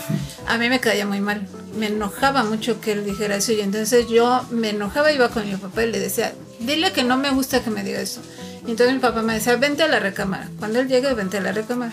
a 0.46 0.58
mí 0.58 0.68
me 0.68 0.80
caía 0.80 1.06
muy 1.06 1.20
mal. 1.20 1.46
Me 1.78 1.86
enojaba 1.86 2.42
mucho 2.42 2.80
que 2.80 2.92
él 2.92 3.04
dijera 3.04 3.36
eso 3.36 3.52
y 3.52 3.60
entonces 3.60 4.08
yo 4.08 4.44
me 4.50 4.70
enojaba, 4.70 5.12
iba 5.12 5.28
con 5.28 5.48
mi 5.48 5.56
papá 5.56 5.84
y 5.84 5.92
le 5.92 6.00
decía, 6.00 6.32
dile 6.58 6.92
que 6.92 7.04
no 7.04 7.16
me 7.16 7.30
gusta 7.30 7.62
que 7.62 7.70
me 7.70 7.84
diga 7.84 8.00
eso. 8.00 8.20
Y 8.66 8.70
entonces 8.70 8.94
mi 8.94 9.00
papá 9.00 9.22
me 9.22 9.34
decía, 9.34 9.54
vente 9.56 9.82
a 9.82 9.88
la 9.88 10.00
recámara. 10.00 10.48
Cuando 10.58 10.80
él 10.80 10.88
llegue, 10.88 11.12
vente 11.14 11.36
a 11.36 11.40
la 11.40 11.52
recámara. 11.52 11.92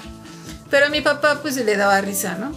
Pero 0.71 0.87
a 0.87 0.89
mi 0.89 1.01
papá 1.01 1.41
pues 1.41 1.57
le 1.57 1.75
daba 1.75 2.01
risa, 2.01 2.35
¿no? 2.35 2.51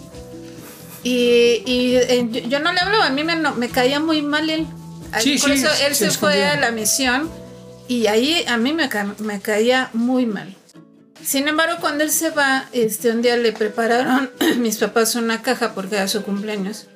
Y, 1.03 1.63
y 1.67 2.49
yo 2.49 2.61
no 2.61 2.73
le 2.73 2.81
hablaba, 2.81 3.07
a 3.07 3.11
mí 3.11 3.25
me, 3.25 3.37
me 3.37 3.69
caía 3.69 4.01
muy 4.01 4.23
mal 4.23 4.49
él. 4.49 4.67
Por 5.13 5.51
eso 5.51 5.69
él 5.87 5.95
se 5.95 6.11
fue 6.11 6.47
a 6.47 6.59
la 6.59 6.71
misión 6.71 7.31
y 7.87 8.07
ahí 8.07 8.45
a 8.49 8.57
mí 8.57 8.73
me, 8.73 8.89
me 9.19 9.41
caía 9.41 9.91
muy 9.93 10.25
mal. 10.25 10.55
Sin 11.23 11.49
embargo, 11.49 11.77
cuando 11.81 12.05
él 12.05 12.11
se 12.11 12.31
va, 12.31 12.67
este, 12.73 13.11
un 13.11 13.23
día 13.23 13.37
le 13.37 13.53
prepararon 13.53 14.31
mis 14.59 14.79
papás 14.79 15.15
una 15.15 15.43
caja 15.43 15.75
porque 15.75 15.97
era 15.97 16.09
su 16.09 16.23
cumpleaños, 16.23 16.87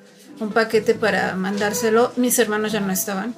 un 0.40 0.52
paquete 0.52 0.94
para 0.94 1.34
mandárselo. 1.34 2.12
Mis 2.16 2.38
hermanos 2.38 2.72
ya 2.72 2.80
no 2.80 2.92
estaban, 2.92 3.34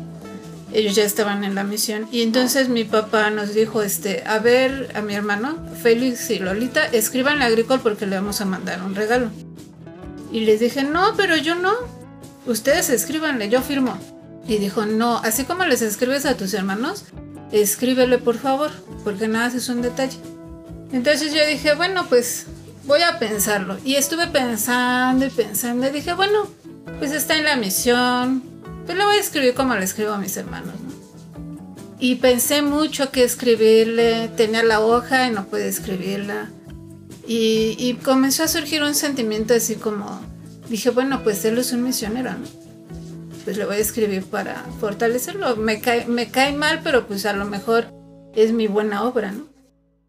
ellos 0.73 0.95
ya 0.95 1.05
estaban 1.05 1.45
en 1.45 1.55
la 1.55 1.65
misión. 1.65 2.09
Y 2.13 2.23
entonces 2.23 2.69
mi 2.69 2.85
papá 2.85 3.31
nos 3.31 3.55
dijo, 3.55 3.83
este, 3.83 4.23
a 4.27 4.39
ver, 4.39 4.91
a 4.95 5.01
mi 5.01 5.15
hermano, 5.15 5.57
Félix 5.83 6.31
y 6.31 6.39
Lolita, 6.39 6.87
escriban 6.87 7.43
a 7.43 7.47
Agricol 7.47 7.81
porque 7.81 8.07
le 8.07 8.17
vamos 8.17 8.41
a 8.41 8.45
mandar 8.45 8.83
un 8.83 8.95
regalo. 8.95 9.31
Y 10.33 10.41
les 10.41 10.61
dije, 10.61 10.83
no, 10.85 11.15
pero 11.17 11.37
yo 11.37 11.55
no. 11.55 11.73
Ustedes 12.47 12.91
escríbanle, 12.91 13.49
yo 13.49 13.63
firmo. 13.63 13.99
Y 14.47 14.59
dijo, 14.59 14.87
no, 14.87 15.19
así 15.19 15.45
como 15.45 15.65
les 15.65 15.83
escribes 15.83 16.25
a 16.27 16.37
tus 16.37 16.55
hermanos, 16.55 17.05
escríbele 17.53 18.19
por 18.19 18.39
favor, 18.39 18.71
porque 19.05 19.29
nada 19.29 19.49
es 19.49 19.69
un 19.69 19.83
detalle. 19.83 20.19
Entonces 20.93 21.33
yo 21.33 21.47
dije, 21.47 21.75
bueno, 21.75 22.07
pues 22.09 22.47
voy 22.85 23.03
a 23.03 23.19
pensarlo. 23.19 23.79
Y 23.85 23.95
estuve 23.95 24.27
pensando 24.29 25.27
y 25.27 25.31
pensando 25.31 25.87
y 25.87 25.91
dije, 25.91 26.15
bueno, 26.15 26.49
pues 26.99 27.13
está 27.13 27.37
en 27.37 27.45
la 27.45 27.57
misión, 27.57 28.43
pues 28.91 28.99
le 28.99 29.05
voy 29.05 29.19
a 29.19 29.21
escribir 29.21 29.55
como 29.55 29.77
le 29.77 29.85
escribo 29.85 30.11
a 30.11 30.19
mis 30.19 30.37
hermanos. 30.37 30.75
Y 32.01 32.17
pensé 32.17 32.61
mucho 32.61 33.13
que 33.13 33.23
escribirle, 33.23 34.27
tenía 34.37 34.65
la 34.65 34.81
hoja 34.81 35.29
y 35.29 35.31
no 35.31 35.47
pude 35.47 35.69
escribirla. 35.69 36.51
Y, 37.25 37.77
y 37.79 37.95
comenzó 38.03 38.43
a 38.43 38.49
surgir 38.49 38.83
un 38.83 38.97
sentimiento 38.97 39.55
así 39.55 39.77
como, 39.77 40.21
dije, 40.69 40.91
bueno, 40.91 41.23
pues 41.23 41.45
él 41.45 41.59
es 41.59 41.71
un 41.71 41.85
misionero, 41.85 42.33
¿no? 42.33 42.49
pues 43.45 43.59
le 43.59 43.65
voy 43.65 43.77
a 43.77 43.79
escribir 43.79 44.25
para 44.25 44.65
fortalecerlo. 44.81 45.55
Me 45.55 45.81
cae, 45.81 46.07
me 46.07 46.29
cae 46.33 46.53
mal, 46.53 46.81
pero 46.83 47.07
pues 47.07 47.27
a 47.27 47.33
lo 47.33 47.45
mejor 47.45 47.87
es 48.35 48.51
mi 48.51 48.67
buena 48.67 49.05
obra, 49.05 49.31
¿no? 49.31 49.47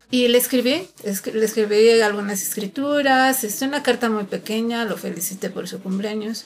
Y 0.09 0.27
le 0.27 0.39
escribí, 0.39 0.87
le 1.03 1.45
escribí 1.45 2.01
algunas 2.01 2.41
escrituras, 2.41 3.43
es 3.43 3.61
una 3.61 3.83
carta 3.83 4.09
muy 4.09 4.23
pequeña, 4.23 4.85
lo 4.85 4.97
felicité 4.97 5.51
por 5.51 5.67
su 5.67 5.79
cumpleaños. 5.83 6.45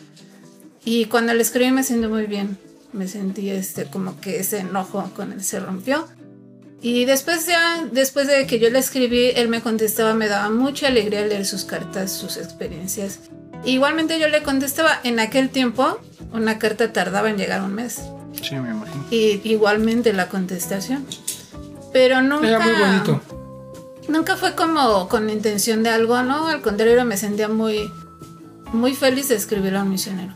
Y 0.85 1.05
cuando 1.05 1.33
le 1.33 1.41
escribí 1.41 1.71
me 1.71 1.83
sentí 1.83 2.07
muy 2.07 2.27
bien, 2.27 2.57
me 2.93 3.07
sentí 3.07 3.49
este, 3.49 3.85
como 3.85 4.19
que 4.21 4.39
ese 4.39 4.59
enojo 4.59 5.11
con 5.15 5.33
él 5.33 5.43
se 5.43 5.59
rompió. 5.59 6.07
Y 6.81 7.05
después, 7.05 7.47
ya, 7.47 7.83
después 7.91 8.27
de 8.27 8.45
que 8.45 8.59
yo 8.59 8.69
le 8.69 8.77
escribí, 8.77 9.31
él 9.35 9.47
me 9.47 9.61
contestaba, 9.61 10.13
me 10.13 10.27
daba 10.27 10.49
mucha 10.49 10.87
alegría 10.87 11.25
leer 11.25 11.45
sus 11.45 11.65
cartas, 11.65 12.11
sus 12.11 12.37
experiencias. 12.37 13.19
Igualmente 13.65 14.19
yo 14.19 14.27
le 14.27 14.43
contestaba, 14.43 14.99
en 15.03 15.19
aquel 15.19 15.49
tiempo 15.49 15.99
una 16.31 16.59
carta 16.59 16.93
tardaba 16.93 17.29
en 17.31 17.37
llegar 17.37 17.63
un 17.63 17.73
mes. 17.73 18.01
Sí, 18.39 18.55
me 18.55 18.69
imagino. 18.69 19.05
Y 19.09 19.41
igualmente 19.43 20.13
la 20.13 20.29
contestación. 20.29 21.05
Pero 21.91 22.21
nunca... 22.21 22.47
Era 22.47 22.59
muy 22.59 22.73
bonito. 22.73 23.21
Nunca 24.07 24.37
fue 24.37 24.53
como 24.53 25.07
con 25.09 25.31
intención 25.31 25.81
de 25.81 25.89
algo, 25.89 26.21
¿no? 26.21 26.47
Al 26.47 26.61
contrario, 26.61 27.03
me 27.05 27.17
sentía 27.17 27.47
muy, 27.47 27.89
muy 28.71 28.93
feliz 28.93 29.29
de 29.29 29.35
escribir 29.35 29.75
a 29.75 29.81
un 29.81 29.89
misionero. 29.89 30.35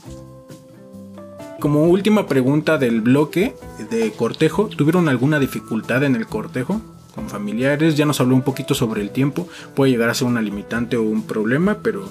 Como 1.60 1.84
última 1.84 2.28
pregunta 2.28 2.78
del 2.78 3.02
bloque 3.02 3.56
de 3.90 4.12
cortejo, 4.12 4.68
¿tuvieron 4.68 5.10
alguna 5.10 5.40
dificultad 5.40 6.04
en 6.04 6.16
el 6.16 6.26
cortejo? 6.26 6.82
Con 7.14 7.30
familiares, 7.30 7.98
ya 7.98 8.06
nos 8.06 8.22
habló 8.22 8.36
un 8.36 8.44
poquito 8.44 8.74
sobre 8.74 9.02
el 9.02 9.12
tiempo, 9.12 9.48
puede 9.76 9.92
llegar 9.92 10.10
a 10.10 10.14
ser 10.14 10.28
una 10.28 10.42
limitante 10.42 10.96
o 10.96 11.04
un 11.04 11.24
problema, 11.24 11.80
pero 11.84 12.10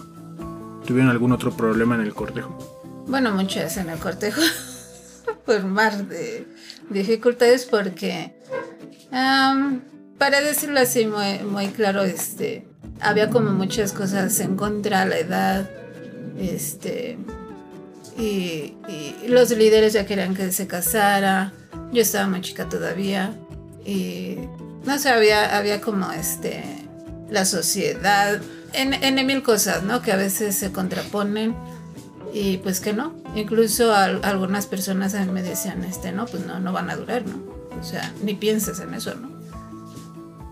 ¿tuvieron 0.87 1.11
algún 1.11 1.33
otro 1.33 1.52
problema 1.52 1.95
en 1.95 2.02
el 2.02 2.14
cortejo? 2.14 2.59
Bueno, 3.07 3.33
muchas 3.33 3.78
en 3.78 3.88
el 3.88 3.99
cortejo. 3.99 4.43
por 5.49 5.64
mar 5.64 6.07
de 6.07 6.47
dificultades 6.90 7.64
porque, 7.64 8.35
para 9.11 10.40
decirlo 10.43 10.81
así 10.81 11.07
muy, 11.07 11.38
muy 11.38 11.69
claro, 11.69 12.02
este, 12.02 12.67
había 13.00 13.31
como 13.31 13.52
muchas 13.52 13.95
cosas 13.95 14.38
en 14.40 14.57
contra 14.57 15.07
la 15.07 15.19
edad, 15.19 15.71
este, 16.38 17.19
y, 18.19 18.75
los 19.29 19.51
líderes 19.51 19.93
ya 19.93 20.07
querían 20.07 20.35
que 20.35 20.51
se 20.53 20.67
casara, 20.67 21.53
yo 21.93 22.03
estaba 22.03 22.27
muy 22.27 22.41
chica 22.41 22.69
todavía, 22.69 23.35
y 23.85 24.39
no 24.85 24.99
sé, 24.99 25.11
había, 25.11 25.57
había 25.57 25.81
como 25.81 26.11
este, 26.13 26.65
la 27.31 27.45
sociedad, 27.45 28.41
en, 28.73 28.95
en 28.95 29.27
mil 29.27 29.43
cosas, 29.43 29.83
¿no? 29.83 30.03
Que 30.03 30.13
a 30.13 30.17
veces 30.17 30.57
se 30.57 30.73
contraponen 30.73 31.55
y 32.33 32.59
pues 32.59 32.81
que 32.81 32.93
no. 32.93 33.15
Incluso 33.35 33.95
algunas 33.95 34.67
personas 34.67 35.15
a 35.15 35.25
mí 35.25 35.33
me 35.33 35.43
decían, 35.43 35.85
este, 35.85 36.13
no, 36.13 36.27
pues 36.27 36.45
no, 36.47 36.59
no 36.59 36.73
van 36.73 36.91
a 36.91 36.97
durar, 36.97 37.25
¿no? 37.27 37.37
O 37.79 37.83
sea, 37.83 38.13
ni 38.23 38.35
pienses 38.35 38.81
en 38.81 38.95
eso, 38.95 39.15
¿no? 39.15 39.31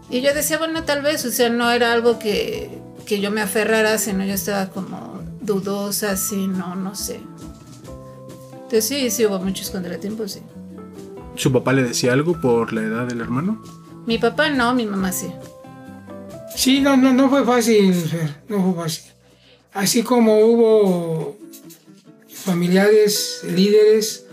Y 0.08 0.20
yo 0.20 0.32
decía, 0.32 0.58
bueno, 0.58 0.84
tal 0.84 1.02
vez, 1.02 1.24
o 1.24 1.30
sea, 1.30 1.48
no 1.48 1.70
era 1.70 1.92
algo 1.92 2.18
que, 2.18 2.78
que 3.06 3.20
yo 3.20 3.30
me 3.30 3.40
aferrara, 3.40 3.98
sino 3.98 4.24
yo 4.24 4.34
estaba 4.34 4.68
como 4.68 5.20
dudosa, 5.40 6.12
así, 6.12 6.46
no, 6.46 6.76
no 6.76 6.94
sé. 6.94 7.20
Entonces 8.66 8.84
sí, 8.84 9.10
sí 9.12 9.24
hubo 9.24 9.38
muchos 9.38 9.70
contratiempos, 9.70 10.32
sí. 10.32 10.40
¿Su 11.36 11.52
papá 11.52 11.72
le 11.72 11.84
decía 11.84 12.12
algo 12.12 12.40
por 12.40 12.72
la 12.72 12.82
edad 12.82 13.06
del 13.06 13.20
hermano? 13.20 13.62
Mi 14.06 14.18
papá 14.18 14.50
no, 14.50 14.74
mi 14.74 14.86
mamá 14.86 15.12
sí. 15.12 15.28
Sí, 16.56 16.80
no, 16.80 16.96
no, 16.96 17.12
no 17.12 17.30
fue 17.30 17.44
fácil, 17.44 17.94
no 18.48 18.64
fue 18.64 18.82
fácil. 18.82 19.04
Así 19.72 20.02
como 20.02 20.40
hubo 20.40 21.38
familiares, 22.28 23.42
líderes, 23.54 24.26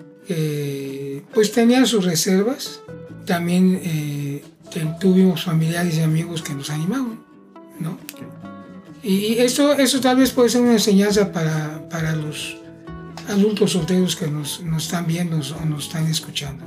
pues 1.31 1.51
tenían 1.51 1.85
sus 1.85 2.03
reservas. 2.03 2.79
También 3.27 3.79
eh, 3.83 4.43
tuvimos 4.99 5.43
familiares 5.43 5.95
y 5.97 6.01
amigos 6.01 6.41
que 6.41 6.55
nos 6.55 6.71
animaban, 6.71 7.23
¿no? 7.79 7.99
Y 9.03 9.35
eso, 9.35 9.73
eso 9.73 10.01
tal 10.01 10.17
vez 10.17 10.31
puede 10.31 10.49
ser 10.49 10.61
una 10.61 10.71
enseñanza 10.71 11.31
para, 11.31 11.87
para 11.87 12.15
los 12.15 12.62
adultos 13.27 13.71
solteros 13.71 14.15
que 14.15 14.27
nos, 14.27 14.61
están 14.77 15.07
viendo 15.07 15.37
o 15.37 15.65
nos 15.65 15.87
están 15.87 16.07
escuchando. 16.07 16.63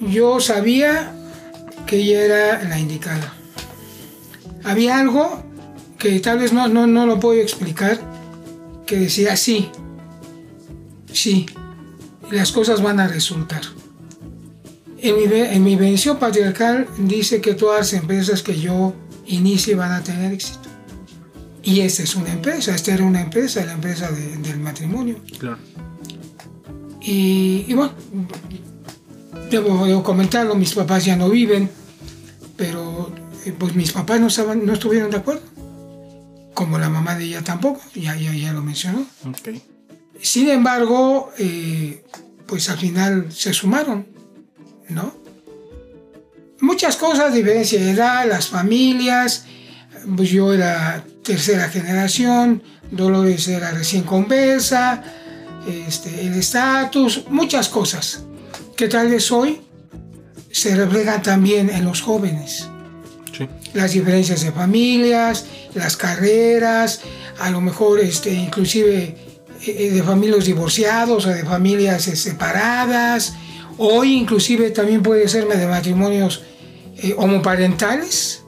Yo 0.00 0.40
sabía 0.40 1.12
que 1.86 1.96
ella 1.96 2.24
era 2.24 2.64
la 2.68 2.78
indicada. 2.78 3.34
Había 4.64 4.98
algo 4.98 5.42
que 5.98 6.18
tal 6.20 6.38
vez 6.38 6.52
no, 6.52 6.68
no, 6.68 6.86
no 6.86 7.06
lo 7.06 7.20
puedo 7.20 7.40
explicar, 7.40 7.98
que 8.86 8.96
decía, 8.96 9.36
sí, 9.36 9.70
sí, 11.12 11.46
las 12.30 12.52
cosas 12.52 12.82
van 12.82 13.00
a 13.00 13.08
resultar. 13.08 13.62
En 14.98 15.16
mi, 15.16 15.24
en 15.24 15.64
mi 15.64 15.96
patriarcal 16.18 16.88
dice 16.98 17.40
que 17.40 17.54
todas 17.54 17.78
las 17.80 17.92
empresas 17.92 18.42
que 18.42 18.58
yo 18.58 18.94
inicie 19.26 19.74
van 19.74 19.92
a 19.92 20.02
tener 20.02 20.32
éxito. 20.32 20.71
Y 21.62 21.80
esta 21.80 22.02
es 22.02 22.16
una 22.16 22.32
empresa, 22.32 22.74
esta 22.74 22.92
era 22.92 23.04
una 23.04 23.20
empresa, 23.20 23.64
la 23.64 23.72
empresa 23.72 24.10
del 24.10 24.58
matrimonio. 24.58 25.20
Claro. 25.38 25.58
Y, 27.00 27.72
bueno, 27.74 27.92
debo, 29.50 30.02
comentarlo, 30.02 30.54
mis 30.54 30.74
papás 30.74 31.04
ya 31.04 31.16
no 31.16 31.28
viven, 31.28 31.68
pero 32.56 33.12
eh, 33.44 33.52
pues 33.56 33.74
mis 33.74 33.92
papás 33.92 34.20
no, 34.20 34.28
estaban, 34.28 34.64
no 34.64 34.72
estuvieron 34.72 35.10
de 35.10 35.16
acuerdo, 35.16 35.42
como 36.54 36.78
la 36.78 36.88
mamá 36.88 37.16
de 37.16 37.24
ella 37.24 37.42
tampoco, 37.42 37.80
ya, 37.94 38.16
ya, 38.16 38.32
ya 38.34 38.52
lo 38.52 38.62
mencionó. 38.62 39.04
Okay. 39.40 39.62
Sin 40.20 40.48
embargo, 40.48 41.32
eh, 41.38 42.04
pues 42.46 42.68
al 42.70 42.78
final 42.78 43.32
se 43.32 43.52
sumaron, 43.52 44.06
¿no? 44.88 45.14
Muchas 46.60 46.96
cosas, 46.96 47.34
diferencia 47.34 47.80
de 47.80 47.90
edad, 47.90 48.28
las 48.28 48.46
familias, 48.46 49.46
pues 50.16 50.30
yo 50.30 50.52
era 50.52 51.04
tercera 51.22 51.68
generación, 51.68 52.62
Dolores 52.90 53.48
era 53.48 53.70
recién 53.70 54.02
conversa, 54.02 55.02
este, 55.66 56.26
el 56.26 56.34
estatus, 56.34 57.24
muchas 57.28 57.68
cosas 57.68 58.24
que 58.76 58.88
tal 58.88 59.08
vez 59.08 59.30
hoy 59.30 59.60
se 60.50 60.74
reflejan 60.74 61.22
también 61.22 61.70
en 61.70 61.84
los 61.84 62.00
jóvenes. 62.00 62.68
Las 63.72 63.92
diferencias 63.92 64.42
de 64.42 64.52
familias, 64.52 65.46
las 65.74 65.96
carreras, 65.96 67.00
a 67.40 67.50
lo 67.50 67.60
mejor 67.60 68.00
este, 68.00 68.32
inclusive 68.32 69.16
eh, 69.66 69.90
de 69.90 70.02
familias 70.02 70.44
divorciados 70.44 71.26
o 71.26 71.28
de 71.30 71.44
familias 71.44 72.08
eh, 72.08 72.16
separadas. 72.16 73.34
Hoy 73.78 74.14
inclusive 74.14 74.70
también 74.70 75.02
puede 75.02 75.28
ser 75.28 75.46
de 75.46 75.66
matrimonios 75.66 76.42
eh, 76.98 77.14
homoparentales, 77.16 78.41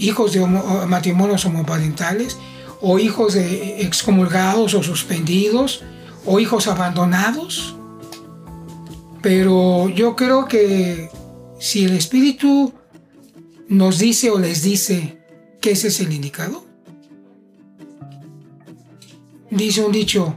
hijos 0.00 0.32
de 0.32 0.44
matrimonios 0.46 1.44
homoparentales, 1.44 2.38
o 2.80 2.98
hijos 2.98 3.34
de 3.34 3.82
excomulgados 3.82 4.74
o 4.74 4.82
suspendidos, 4.82 5.82
o 6.24 6.40
hijos 6.40 6.66
abandonados. 6.66 7.76
Pero 9.22 9.88
yo 9.90 10.16
creo 10.16 10.46
que 10.46 11.10
si 11.58 11.84
el 11.84 11.92
Espíritu 11.92 12.72
nos 13.68 13.98
dice 13.98 14.30
o 14.30 14.38
les 14.38 14.62
dice 14.62 15.18
que 15.60 15.72
ese 15.72 15.88
es 15.88 16.00
el 16.00 16.12
indicado, 16.12 16.64
dice 19.50 19.84
un 19.84 19.92
dicho, 19.92 20.34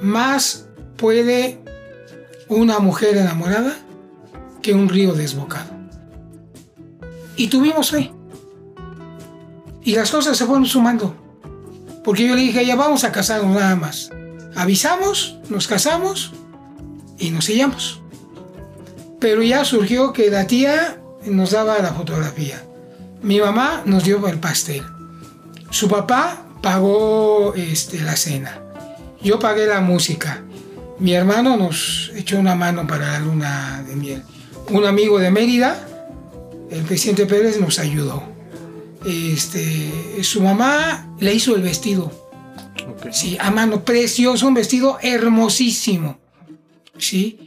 más 0.00 0.66
puede 0.96 1.60
una 2.48 2.80
mujer 2.80 3.16
enamorada 3.16 3.76
que 4.62 4.74
un 4.74 4.88
río 4.88 5.12
desbocado. 5.12 5.70
Y 7.36 7.46
tuvimos 7.46 7.92
fe. 7.92 8.10
Y 9.88 9.94
las 9.94 10.10
cosas 10.10 10.36
se 10.36 10.44
fueron 10.44 10.66
sumando. 10.66 11.14
Porque 12.04 12.28
yo 12.28 12.34
le 12.34 12.42
dije, 12.42 12.66
ya 12.66 12.76
vamos 12.76 13.04
a 13.04 13.10
casarnos 13.10 13.56
nada 13.56 13.74
más. 13.74 14.10
Avisamos, 14.54 15.38
nos 15.48 15.66
casamos 15.66 16.34
y 17.18 17.30
nos 17.30 17.46
sellamos. 17.46 18.02
Pero 19.18 19.42
ya 19.42 19.64
surgió 19.64 20.12
que 20.12 20.28
la 20.28 20.46
tía 20.46 21.00
nos 21.24 21.52
daba 21.52 21.78
la 21.78 21.94
fotografía. 21.94 22.62
Mi 23.22 23.40
mamá 23.40 23.80
nos 23.86 24.04
dio 24.04 24.28
el 24.28 24.38
pastel. 24.38 24.82
Su 25.70 25.88
papá 25.88 26.42
pagó 26.60 27.54
este, 27.54 27.98
la 28.02 28.14
cena. 28.16 28.60
Yo 29.22 29.38
pagué 29.38 29.64
la 29.64 29.80
música. 29.80 30.42
Mi 30.98 31.14
hermano 31.14 31.56
nos 31.56 32.12
echó 32.14 32.38
una 32.38 32.54
mano 32.54 32.86
para 32.86 33.12
la 33.12 33.20
luna 33.20 33.82
de 33.88 33.96
miel. 33.96 34.22
Un 34.68 34.84
amigo 34.84 35.18
de 35.18 35.30
Mérida, 35.30 35.78
el 36.70 36.82
presidente 36.82 37.24
Pérez, 37.24 37.58
nos 37.58 37.78
ayudó. 37.78 38.36
Este, 39.04 40.22
su 40.22 40.40
mamá 40.42 41.14
le 41.20 41.34
hizo 41.34 41.56
el 41.56 41.62
vestido. 41.62 42.10
Sí, 43.12 43.36
a 43.40 43.50
mano, 43.50 43.84
precioso, 43.84 44.48
un 44.48 44.54
vestido 44.54 44.98
hermosísimo. 45.02 46.18
Sí. 46.98 47.38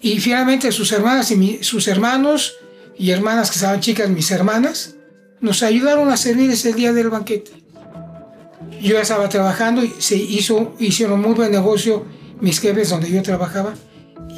Y 0.00 0.18
finalmente 0.20 0.72
sus 0.72 0.92
hermanas 0.92 1.30
y 1.30 1.62
sus 1.62 1.88
hermanos 1.88 2.54
y 2.98 3.10
hermanas 3.10 3.50
que 3.50 3.56
estaban 3.56 3.80
chicas, 3.80 4.08
mis 4.10 4.30
hermanas, 4.30 4.94
nos 5.40 5.62
ayudaron 5.62 6.10
a 6.10 6.16
servir 6.16 6.50
ese 6.50 6.72
día 6.72 6.92
del 6.92 7.10
banquete 7.10 7.66
yo 8.82 8.98
estaba 9.00 9.28
trabajando 9.28 9.84
y 9.84 9.94
se 9.98 10.16
hizo, 10.16 10.74
hicieron 10.78 11.20
muy 11.20 11.34
buen 11.34 11.52
negocio 11.52 12.04
mis 12.40 12.60
jefes 12.60 12.90
donde 12.90 13.10
yo 13.10 13.22
trabajaba 13.22 13.74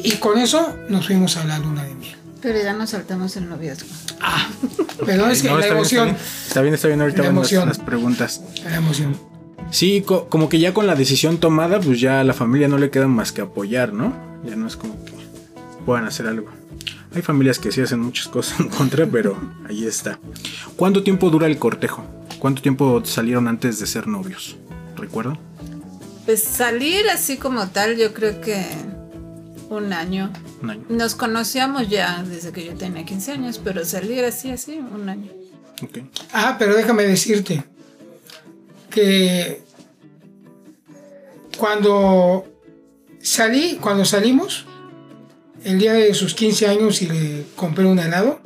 y 0.03 0.13
con 0.13 0.39
eso 0.39 0.77
nos 0.89 1.07
fuimos 1.07 1.37
a 1.37 1.45
la 1.45 1.59
luna 1.59 1.85
de 1.85 1.95
miel. 1.95 2.18
Pero 2.41 2.63
ya 2.63 2.73
nos 2.73 2.91
saltamos 2.91 3.37
el 3.37 3.49
noviazgo. 3.49 3.89
Ah, 4.21 4.49
perdón, 5.07 5.31
es 5.31 5.43
que 5.43 5.49
la 5.49 5.67
emoción. 5.67 6.17
Está 6.47 6.63
bien, 6.63 6.75
está 6.75 6.89
bien, 6.89 7.01
ahorita 7.01 7.23
van 7.23 7.35
las, 7.69 7.79
preguntas. 7.79 8.43
La 8.65 8.77
emoción. 8.77 9.17
Sí, 9.71 10.03
como 10.03 10.49
que 10.49 10.59
ya 10.59 10.73
con 10.73 10.87
la 10.87 10.95
decisión 10.95 11.39
tomada, 11.39 11.81
pues 11.81 12.01
ya 12.01 12.21
a 12.21 12.25
la 12.25 12.33
familia 12.33 12.69
no 12.69 12.79
le 12.79 12.91
queda 12.91 13.07
más 13.07 13.33
que 13.33 13.43
apoyar, 13.43 13.93
¿no? 13.93 14.15
Ya 14.45 14.57
no 14.57 14.67
es 14.67 14.77
como 14.77 15.05
que 15.05 15.13
puedan 15.85 16.07
hacer 16.07 16.27
algo. 16.27 16.49
Hay 17.15 17.23
familias 17.23 17.59
que 17.59 17.73
sí 17.73 17.81
hacen 17.81 18.01
muchas 18.01 18.29
cosas 18.29 18.61
en 18.61 18.69
contra, 18.69 19.07
pero 19.07 19.37
ahí 19.69 19.87
está. 19.87 20.19
¿Cuánto 20.77 21.03
tiempo 21.03 21.31
dura 21.31 21.47
el 21.47 21.59
cortejo? 21.59 22.05
¿Cuánto 22.39 22.63
tiempo 22.63 23.03
salieron 23.05 23.49
antes 23.49 23.79
de 23.81 23.87
ser 23.87 24.07
novios? 24.07 24.57
¿Recuerdo? 24.97 25.39
Pues 26.25 26.43
salir 26.45 27.09
así 27.11 27.37
como 27.37 27.69
tal, 27.69 27.97
yo 27.97 28.13
creo 28.13 28.41
que 28.41 28.65
un 29.69 29.93
año. 29.93 30.33
Un 30.63 30.71
año. 30.71 30.85
Nos 30.89 31.15
conocíamos 31.15 31.89
ya 31.89 32.23
desde 32.23 32.53
que 32.53 32.65
yo 32.65 32.75
tenía 32.75 33.05
15 33.05 33.33
años, 33.33 33.61
pero 33.63 33.85
salir 33.85 34.25
así, 34.25 34.51
así, 34.51 34.79
un 34.79 35.09
año. 35.09 35.31
Okay. 35.83 36.11
Ah, 36.33 36.57
pero 36.59 36.75
déjame 36.75 37.05
decirte 37.05 37.63
que 38.91 39.63
cuando 41.57 42.47
salí, 43.21 43.79
cuando 43.81 44.05
salimos, 44.05 44.67
el 45.65 45.79
día 45.79 45.93
de 45.93 46.15
sus 46.15 46.35
15 46.35 46.67
años 46.67 47.03
y 47.03 47.07
le 47.07 47.45
compré 47.55 47.85
un 47.85 47.99
helado, 47.99 48.41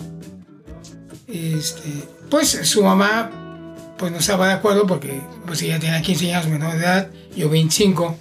este, 1.28 1.88
pues 2.30 2.48
su 2.48 2.82
mamá 2.82 3.30
pues 3.96 4.10
no 4.10 4.18
estaba 4.18 4.48
de 4.48 4.54
acuerdo 4.54 4.86
porque 4.86 5.20
pues 5.46 5.62
ella 5.62 5.78
tenía 5.78 6.02
15 6.02 6.34
años 6.34 6.48
menor 6.48 6.72
de 6.72 6.78
edad, 6.80 7.10
yo 7.36 7.48
25. 7.48 8.16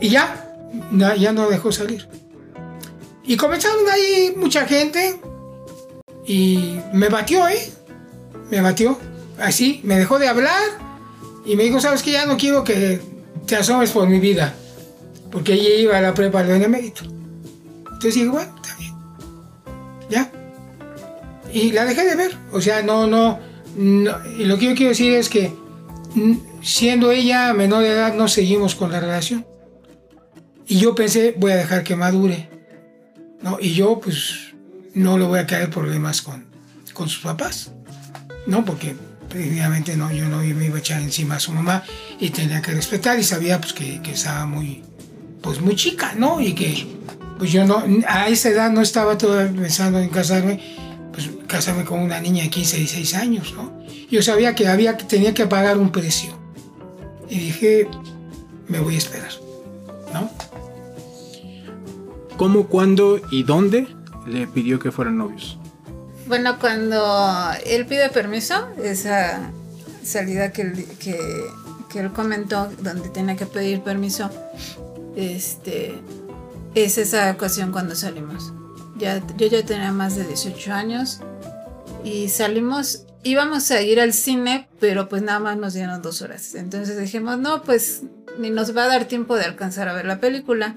Y 0.00 0.10
ya, 0.10 0.47
ya 0.92 1.32
no 1.32 1.48
dejó 1.48 1.72
salir. 1.72 2.08
Y 3.24 3.36
comenzaron 3.36 3.88
ahí 3.90 4.34
mucha 4.36 4.66
gente 4.66 5.20
y 6.26 6.78
me 6.92 7.08
batió, 7.08 7.46
¿eh? 7.48 7.70
Me 8.50 8.60
batió. 8.60 8.98
Así, 9.38 9.80
me 9.84 9.98
dejó 9.98 10.18
de 10.18 10.28
hablar 10.28 10.62
y 11.44 11.56
me 11.56 11.64
dijo, 11.64 11.80
¿sabes 11.80 12.02
qué? 12.02 12.12
Ya 12.12 12.26
no 12.26 12.36
quiero 12.36 12.64
que 12.64 13.00
te 13.46 13.56
asomes 13.56 13.90
por 13.90 14.08
mi 14.08 14.18
vida. 14.18 14.54
Porque 15.30 15.54
ella 15.54 15.74
iba 15.76 15.98
a 15.98 16.00
la 16.00 16.14
prepa 16.14 16.42
de 16.42 16.68
mérito. 16.68 17.04
Entonces 17.04 18.14
dije, 18.14 18.28
bueno, 18.28 18.52
está 18.56 18.76
bien. 18.78 18.94
Ya. 20.08 20.32
Y 21.52 21.72
la 21.72 21.84
dejé 21.84 22.04
de 22.04 22.16
ver. 22.16 22.36
O 22.52 22.60
sea, 22.60 22.82
no, 22.82 23.06
no, 23.06 23.38
Y 23.76 24.44
lo 24.44 24.58
que 24.58 24.66
yo 24.66 24.74
quiero 24.74 24.90
decir 24.90 25.14
es 25.14 25.28
que 25.28 25.52
siendo 26.62 27.10
ella 27.10 27.52
menor 27.52 27.82
de 27.82 27.90
edad, 27.90 28.14
no 28.14 28.28
seguimos 28.28 28.74
con 28.74 28.92
la 28.92 29.00
relación. 29.00 29.46
Y 30.68 30.78
yo 30.78 30.94
pensé, 30.94 31.34
voy 31.36 31.52
a 31.52 31.56
dejar 31.56 31.82
que 31.82 31.96
madure. 31.96 32.48
¿no? 33.42 33.58
Y 33.60 33.72
yo, 33.72 33.98
pues, 34.00 34.54
no 34.94 35.18
le 35.18 35.24
voy 35.24 35.38
a 35.38 35.46
caer 35.46 35.70
problemas 35.70 36.22
con, 36.22 36.44
con 36.92 37.08
sus 37.08 37.22
papás, 37.22 37.72
¿no? 38.46 38.64
Porque 38.64 38.94
previamente 39.28 39.96
no, 39.96 40.10
yo 40.12 40.28
no 40.28 40.38
me 40.38 40.66
iba 40.66 40.76
a 40.76 40.78
echar 40.80 41.00
encima 41.00 41.36
a 41.36 41.40
su 41.40 41.52
mamá 41.52 41.84
y 42.18 42.30
tenía 42.30 42.60
que 42.62 42.72
respetar 42.72 43.18
y 43.18 43.22
sabía 43.22 43.60
pues 43.60 43.72
que, 43.72 44.00
que, 44.02 44.12
estaba 44.12 44.46
muy, 44.46 44.82
pues 45.42 45.60
muy 45.60 45.76
chica, 45.76 46.14
¿no? 46.16 46.40
Y 46.40 46.54
que 46.54 46.86
pues 47.38 47.52
yo 47.52 47.64
no, 47.64 47.84
a 48.06 48.28
esa 48.28 48.48
edad 48.48 48.70
no 48.70 48.80
estaba 48.80 49.16
todavía 49.16 49.52
pensando 49.60 50.00
en 50.00 50.08
casarme, 50.08 50.60
pues 51.12 51.30
casarme 51.46 51.84
con 51.84 52.00
una 52.00 52.20
niña 52.20 52.42
de 52.42 52.50
15, 52.50 52.78
16 52.78 53.14
años, 53.14 53.54
¿no? 53.54 53.84
Yo 54.10 54.22
sabía 54.22 54.54
que 54.54 54.66
había, 54.66 54.96
tenía 54.96 55.34
que 55.34 55.46
pagar 55.46 55.78
un 55.78 55.92
precio 55.92 56.36
y 57.28 57.38
dije, 57.38 57.86
me 58.66 58.80
voy 58.80 58.96
a 58.96 58.98
esperar, 58.98 59.30
¿no? 60.12 60.30
¿Cómo, 62.38 62.68
cuándo 62.68 63.20
y 63.32 63.42
dónde 63.42 63.88
le 64.24 64.46
pidió 64.46 64.78
que 64.78 64.92
fueran 64.92 65.18
novios? 65.18 65.58
Bueno, 66.28 66.58
cuando 66.60 67.50
él 67.66 67.84
pide 67.84 68.10
permiso, 68.10 68.68
esa 68.80 69.50
salida 70.04 70.52
que, 70.52 70.86
que, 71.00 71.18
que 71.90 71.98
él 71.98 72.12
comentó, 72.12 72.70
donde 72.80 73.08
tenía 73.08 73.34
que 73.34 73.46
pedir 73.46 73.82
permiso, 73.82 74.30
este, 75.16 76.00
es 76.76 76.96
esa 76.96 77.30
ocasión 77.32 77.72
cuando 77.72 77.96
salimos. 77.96 78.52
Ya, 78.98 79.20
yo 79.36 79.48
ya 79.48 79.64
tenía 79.64 79.90
más 79.90 80.14
de 80.14 80.24
18 80.24 80.72
años 80.72 81.20
y 82.04 82.28
salimos, 82.28 83.04
íbamos 83.24 83.70
a 83.72 83.82
ir 83.82 84.00
al 84.00 84.12
cine, 84.12 84.68
pero 84.78 85.08
pues 85.08 85.22
nada 85.22 85.40
más 85.40 85.56
nos 85.56 85.74
dieron 85.74 86.02
dos 86.02 86.22
horas. 86.22 86.54
Entonces 86.54 87.00
dijimos, 87.00 87.38
no, 87.38 87.62
pues 87.62 88.02
ni 88.38 88.50
nos 88.50 88.76
va 88.76 88.84
a 88.84 88.88
dar 88.88 89.06
tiempo 89.06 89.34
de 89.34 89.44
alcanzar 89.44 89.88
a 89.88 89.92
ver 89.92 90.06
la 90.06 90.20
película. 90.20 90.76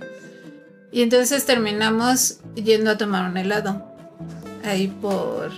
Y 0.92 1.02
entonces 1.02 1.46
terminamos 1.46 2.40
yendo 2.56 2.92
a 2.92 2.98
tomar 2.98 3.30
un 3.30 3.38
helado. 3.38 3.86
Ahí 4.64 4.88
por. 4.88 5.52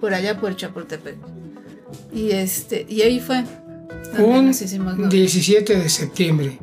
Por 0.00 0.14
allá 0.14 0.40
por 0.40 0.56
Chapultepec. 0.56 1.16
Y 2.12 2.30
este. 2.30 2.86
Y 2.88 3.02
ahí 3.02 3.20
fue. 3.20 3.44
Un 4.18 4.50
17 5.10 5.76
de 5.76 5.88
septiembre 5.90 6.58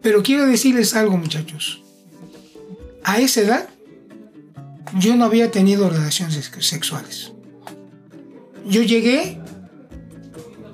Pero 0.03 0.23
quiero 0.23 0.47
decirles 0.47 0.95
algo, 0.95 1.17
muchachos. 1.17 1.83
A 3.05 3.19
esa 3.19 3.43
edad, 3.43 3.69
yo 4.99 5.17
no 5.17 5.27
había 5.27 5.51
tenido 5.51 5.89
relaciones 5.91 6.51
sexuales. 6.61 7.33
Yo 8.67 8.83
llegué 8.83 9.39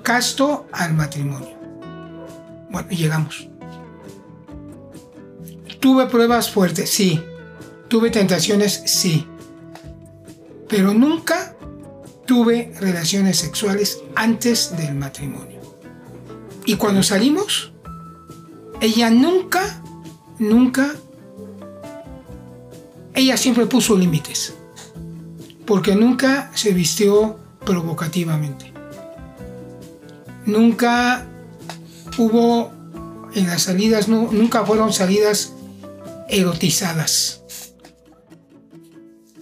casto 0.03 0.67
al 0.71 0.93
matrimonio. 0.93 1.53
Bueno, 2.71 2.89
llegamos. 2.89 3.49
Tuve 5.79 6.07
pruebas 6.07 6.49
fuertes, 6.49 6.89
sí. 6.89 7.21
Tuve 7.89 8.09
tentaciones, 8.09 8.83
sí. 8.85 9.27
Pero 10.69 10.93
nunca 10.93 11.55
tuve 12.25 12.71
relaciones 12.79 13.37
sexuales 13.37 13.99
antes 14.15 14.75
del 14.77 14.95
matrimonio. 14.95 15.52
Y 16.65 16.75
cuando 16.75 17.03
salimos, 17.03 17.73
ella 18.81 19.09
nunca, 19.09 19.81
nunca, 20.39 20.93
ella 23.13 23.37
siempre 23.37 23.65
puso 23.65 23.97
límites, 23.97 24.53
porque 25.65 25.95
nunca 25.95 26.51
se 26.55 26.73
vistió 26.73 27.39
provocativamente. 27.65 28.73
Nunca 30.45 31.25
hubo 32.17 32.71
en 33.33 33.47
las 33.47 33.63
salidas, 33.63 34.07
nunca 34.07 34.65
fueron 34.65 34.93
salidas 34.93 35.53
erotizadas. 36.29 37.41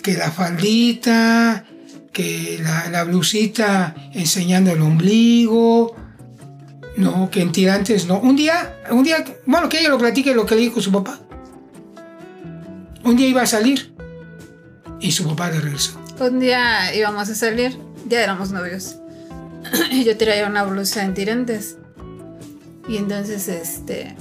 Que 0.01 0.13
la 0.13 0.31
faldita, 0.31 1.65
que 2.11 2.59
la, 2.61 3.03
blusita 3.03 3.95
enseñando 4.13 4.71
el 4.71 4.81
ombligo, 4.81 5.95
no, 6.97 7.29
que 7.29 7.41
en 7.41 7.51
tirantes 7.51 8.05
no. 8.05 8.19
Un 8.19 8.35
día, 8.35 8.77
un 8.89 9.03
día, 9.03 9.23
bueno, 9.45 9.69
que 9.69 9.79
ella 9.79 9.89
lo 9.89 9.97
platique 9.97 10.33
lo 10.33 10.45
que 10.45 10.55
le 10.55 10.61
dijo 10.61 10.81
su 10.81 10.91
papá. 10.91 11.19
Un 13.03 13.15
día 13.15 13.27
iba 13.27 13.41
a 13.41 13.47
salir 13.47 13.93
y 14.99 15.11
su 15.11 15.27
papá 15.27 15.49
le 15.49 15.59
regresó. 15.61 15.99
Un 16.19 16.39
día 16.39 16.93
íbamos 16.93 17.29
a 17.29 17.35
salir, 17.35 17.77
ya 18.07 18.23
éramos 18.23 18.51
novios. 18.51 18.97
y 19.91 20.03
yo 20.03 20.17
traía 20.17 20.47
una 20.47 20.63
blusa 20.63 21.03
en 21.03 21.13
tirantes. 21.13 21.77
Y 22.87 22.97
entonces, 22.97 23.47
este, 23.47 24.15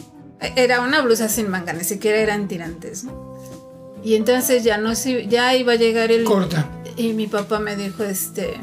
era 0.56 0.80
una 0.80 1.02
blusa 1.02 1.28
sin 1.28 1.50
manga, 1.50 1.72
ni 1.72 1.84
siquiera 1.84 2.18
eran 2.18 2.48
tirantes. 2.48 3.06
Y 4.02 4.14
entonces 4.14 4.64
ya 4.64 4.78
no 4.78 4.92
ya 4.92 5.54
iba 5.54 5.72
a 5.72 5.76
llegar 5.76 6.10
el... 6.10 6.24
Corta. 6.24 6.68
Y 6.96 7.12
mi 7.12 7.26
papá 7.26 7.58
me 7.58 7.76
dijo, 7.76 8.02
este, 8.04 8.58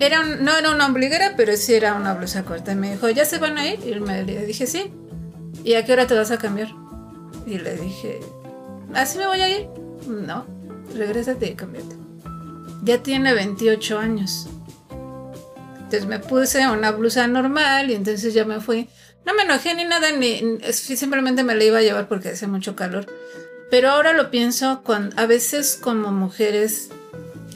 era 0.00 0.22
no 0.22 0.56
era 0.56 0.70
una 0.70 0.86
ombliguera, 0.86 1.34
pero 1.36 1.56
sí 1.56 1.74
era 1.74 1.94
una 1.94 2.14
blusa 2.14 2.44
corta. 2.44 2.72
Y 2.72 2.76
me 2.76 2.92
dijo, 2.92 3.08
¿ya 3.08 3.24
se 3.24 3.38
van 3.38 3.58
a 3.58 3.66
ir? 3.66 3.80
Y 3.86 3.98
me, 4.00 4.22
le 4.24 4.46
dije, 4.46 4.66
sí. 4.66 4.92
¿Y 5.64 5.74
a 5.74 5.84
qué 5.84 5.92
hora 5.92 6.06
te 6.06 6.14
vas 6.14 6.30
a 6.30 6.38
cambiar? 6.38 6.68
Y 7.46 7.58
le 7.58 7.76
dije, 7.76 8.20
¿así 8.94 9.18
me 9.18 9.26
voy 9.26 9.40
a 9.40 9.48
ir? 9.48 9.68
No, 10.06 10.46
regrésate 10.94 11.46
y 11.46 11.54
cámbiate. 11.54 11.96
Ya 12.84 13.02
tiene 13.02 13.34
28 13.34 13.98
años. 13.98 14.48
Entonces 15.76 16.06
me 16.06 16.18
puse 16.18 16.68
una 16.68 16.92
blusa 16.92 17.26
normal 17.26 17.90
y 17.90 17.94
entonces 17.94 18.34
ya 18.34 18.44
me 18.44 18.60
fui. 18.60 18.88
No 19.24 19.34
me 19.34 19.42
enojé 19.42 19.74
ni 19.74 19.84
nada, 19.84 20.12
ni 20.12 20.58
simplemente 20.70 21.42
me 21.42 21.54
la 21.54 21.64
iba 21.64 21.78
a 21.78 21.82
llevar 21.82 22.08
porque 22.08 22.30
hacía 22.30 22.48
mucho 22.48 22.76
calor. 22.76 23.06
Pero 23.70 23.90
ahora 23.90 24.12
lo 24.12 24.30
pienso, 24.30 24.82
a 25.16 25.26
veces 25.26 25.78
como 25.80 26.10
mujeres 26.12 26.90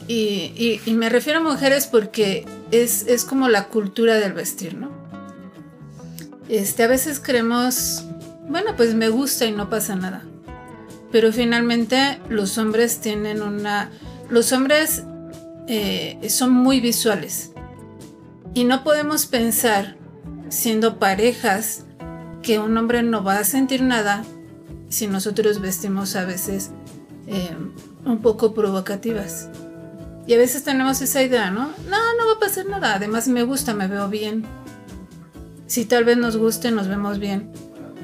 y, 0.09 0.81
me 0.87 1.09
refiero 1.09 1.41
a 1.41 1.43
mujeres 1.43 1.87
porque 1.87 2.45
es, 2.71 3.07
es, 3.07 3.25
como 3.25 3.49
la 3.49 3.69
cultura 3.69 4.17
del 4.17 4.33
vestir, 4.33 4.75
¿no? 4.75 4.91
Este, 6.49 6.83
a 6.83 6.87
veces 6.87 7.21
creemos, 7.21 8.05
bueno, 8.49 8.77
pues 8.77 8.95
me 8.95 9.09
gusta 9.09 9.47
y 9.47 9.53
no 9.53 9.71
pasa 9.71 9.97
nada. 9.97 10.25
Pero 11.11 11.33
finalmente 11.33 12.21
los 12.29 12.59
hombres 12.59 13.01
tienen 13.01 13.43
una... 13.43 13.91
Los 14.29 14.53
hombres 14.53 15.03
eh, 15.69 16.19
son 16.29 16.53
muy 16.53 16.81
visuales. 16.81 17.53
Y 18.55 18.65
no 18.65 18.83
podemos 18.83 19.27
pensar, 19.27 19.97
siendo 20.49 20.99
parejas, 20.99 21.85
que 22.43 22.59
un 22.59 22.77
hombre 22.77 23.03
no 23.03 23.23
va 23.23 23.38
a 23.38 23.45
sentir 23.45 23.83
nada 23.83 24.25
si 24.88 25.07
nosotros 25.07 25.61
vestimos 25.61 26.17
a 26.17 26.25
veces 26.25 26.71
eh, 27.27 27.57
un 28.05 28.19
poco 28.21 28.53
provocativas. 28.53 29.49
Y 30.27 30.35
a 30.35 30.39
veces 30.39 30.63
tenemos 30.63 31.01
esa 31.01 31.23
idea, 31.23 31.51
¿no? 31.51 31.73
No, 31.89 32.15
no 32.19 32.27
va 32.27 32.35
a 32.37 32.41
pasar 32.41 32.67
nada. 32.67 32.95
Además 32.95 33.29
me 33.29 33.43
gusta, 33.43 33.75
me 33.75 33.89
veo 33.89 34.09
bien. 34.09 34.45
Si 35.67 35.85
tal 35.85 36.05
vez 36.05 36.17
nos 36.17 36.37
guste, 36.37 36.71
nos 36.71 36.89
vemos 36.89 37.19
bien. 37.19 37.51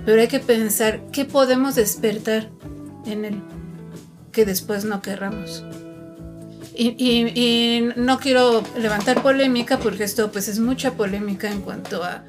pero 0.04 0.20
hay 0.20 0.28
que 0.28 0.40
pensar 0.40 1.02
qué 1.12 1.24
podemos 1.24 1.74
despertar 1.74 2.50
en 3.04 3.24
él 3.24 3.42
que 4.32 4.44
después 4.44 4.84
no 4.84 5.02
querramos. 5.02 5.64
Y, 6.74 7.88
no 7.96 8.20
quiero 8.20 8.62
levantar 8.78 9.20
polémica 9.20 9.80
porque 9.80 10.04
esto 10.04 10.30
pues 10.30 10.46
es 10.46 10.60
mucha 10.60 10.92
polémica 10.92 11.50
en 11.50 11.60
cuanto 11.62 12.04
a, 12.04 12.24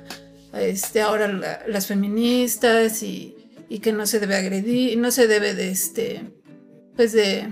este 0.54 1.02
ahora 1.02 1.62
las 1.67 1.86
feministas 1.86 3.04
y, 3.04 3.36
que 3.82 3.93
no 3.93 4.08
se 4.08 4.19
debe 4.19 4.36
agredir, 4.36 4.97
no 4.97 5.12
se 5.12 5.28
debe 5.28 5.54
de 5.54 5.69
este 5.69 6.23
pues 6.95 7.13
de 7.13 7.47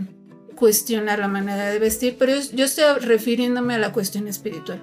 cuestionar 0.58 1.20
la 1.20 1.30
manera 1.30 1.70
de 1.70 1.80
vestir, 1.80 2.18
pero 2.20 2.34
yo 2.54 2.66
estoy 2.66 3.00
refiriéndome 3.00 3.76
a 3.76 3.78
la 3.78 3.94
cuestión 3.94 4.28
espiritual. 4.28 4.82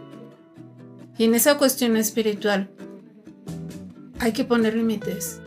Y 1.19 1.25
en 1.25 1.35
esa 1.35 1.59
cuestión 1.59 1.97
espiritual 1.97 2.71
hay 4.21 4.33
que 4.33 4.45
poner 4.45 4.75
límites. 4.75 5.41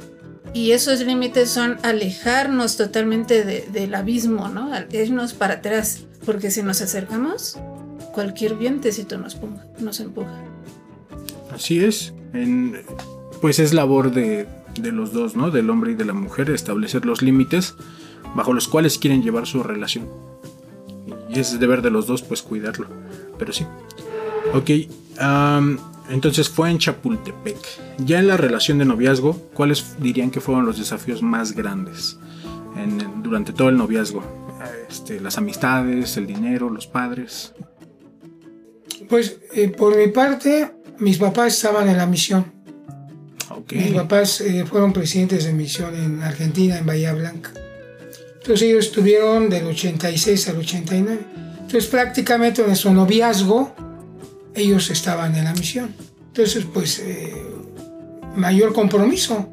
Y 0.54 0.72
esos 0.72 1.02
límites 1.02 1.50
son 1.50 1.78
alejarnos 1.84 2.78
totalmente 2.78 3.44
del 3.44 3.96
abismo, 3.96 4.50
¿no? 4.50 4.72
Irnos 4.92 5.34
para 5.34 5.56
atrás. 5.56 6.06
Porque 6.26 6.52
si 6.52 6.62
nos 6.62 6.82
acercamos, 6.82 7.58
cualquier 8.14 8.56
vientecito 8.56 9.18
nos, 9.18 9.38
nos 9.80 10.00
empuja. 10.00 10.44
Así 11.52 11.84
es. 11.84 12.14
pues 13.42 13.60
es 13.60 13.74
labor 13.74 14.12
de, 14.12 14.48
de 14.80 14.92
los 14.92 15.14
dos, 15.14 15.36
¿no? 15.36 15.52
Del 15.52 15.70
hombre 15.70 15.92
y 15.92 15.96
de 15.96 16.06
la 16.06 16.14
mujer, 16.14 16.50
establecer 16.50 17.06
los 17.06 17.22
límites 17.22 17.76
bajo 18.36 18.54
los 18.54 18.68
cuales 18.68 18.98
quieren 18.98 19.24
llevar 19.24 19.48
su 19.48 19.64
relación. 19.64 20.08
Y 21.30 21.40
es 21.40 21.60
deber 21.60 21.82
de 21.82 21.92
los 21.92 22.08
dos, 22.08 22.22
pues 22.22 22.42
cuidarlo. 22.42 22.88
Pero 23.38 23.54
sí. 23.54 23.66
Ok. 24.54 24.70
entonces 26.10 26.50
fue 26.50 26.70
en 26.70 26.78
Chapultepec. 26.78 27.58
Ya 28.00 28.20
en 28.20 28.28
la 28.28 28.38
relación 28.38 28.78
de 28.78 28.86
noviazgo, 28.86 29.34
¿cuáles 29.54 29.96
dirían 30.00 30.32
que 30.32 30.42
fueron 30.42 30.66
los 30.66 30.78
desafíos 30.78 31.22
más 31.22 31.54
grandes 31.54 32.18
durante 33.24 33.54
todo 33.54 33.70
el 33.70 33.78
noviazgo? 33.78 34.24
Este, 34.90 35.20
las 35.20 35.38
amistades, 35.38 36.16
el 36.18 36.28
dinero, 36.28 36.70
los 36.70 36.88
padres. 36.88 37.54
Pues 39.10 39.40
eh, 39.54 39.70
por 39.70 39.98
mi 39.98 40.08
parte, 40.08 40.72
mis 41.00 41.18
papás 41.18 41.54
estaban 41.56 41.88
en 41.90 41.98
la 41.98 42.06
misión. 42.06 42.58
Mis 43.72 43.94
papás 43.94 44.42
eh, 44.42 44.66
fueron 44.66 44.94
presidentes 44.94 45.44
de 45.46 45.54
misión 45.54 45.94
en 45.96 46.22
Argentina, 46.22 46.78
en 46.78 46.86
Bahía 46.86 47.14
Blanca. 47.14 47.52
Entonces 48.42 48.70
ellos 48.70 48.86
estuvieron 48.86 49.50
del 49.50 49.68
86 49.68 50.50
al 50.50 50.58
89. 50.58 51.20
Entonces 51.62 51.88
prácticamente 51.88 52.64
en 52.64 52.76
su 52.76 52.94
noviazgo 52.94 53.74
ellos 54.56 54.90
estaban 54.90 55.36
en 55.36 55.44
la 55.44 55.54
misión. 55.54 55.94
Entonces 56.28 56.66
pues 56.74 57.00
eh, 57.00 57.34
mayor 58.36 58.74
compromiso. 58.74 59.50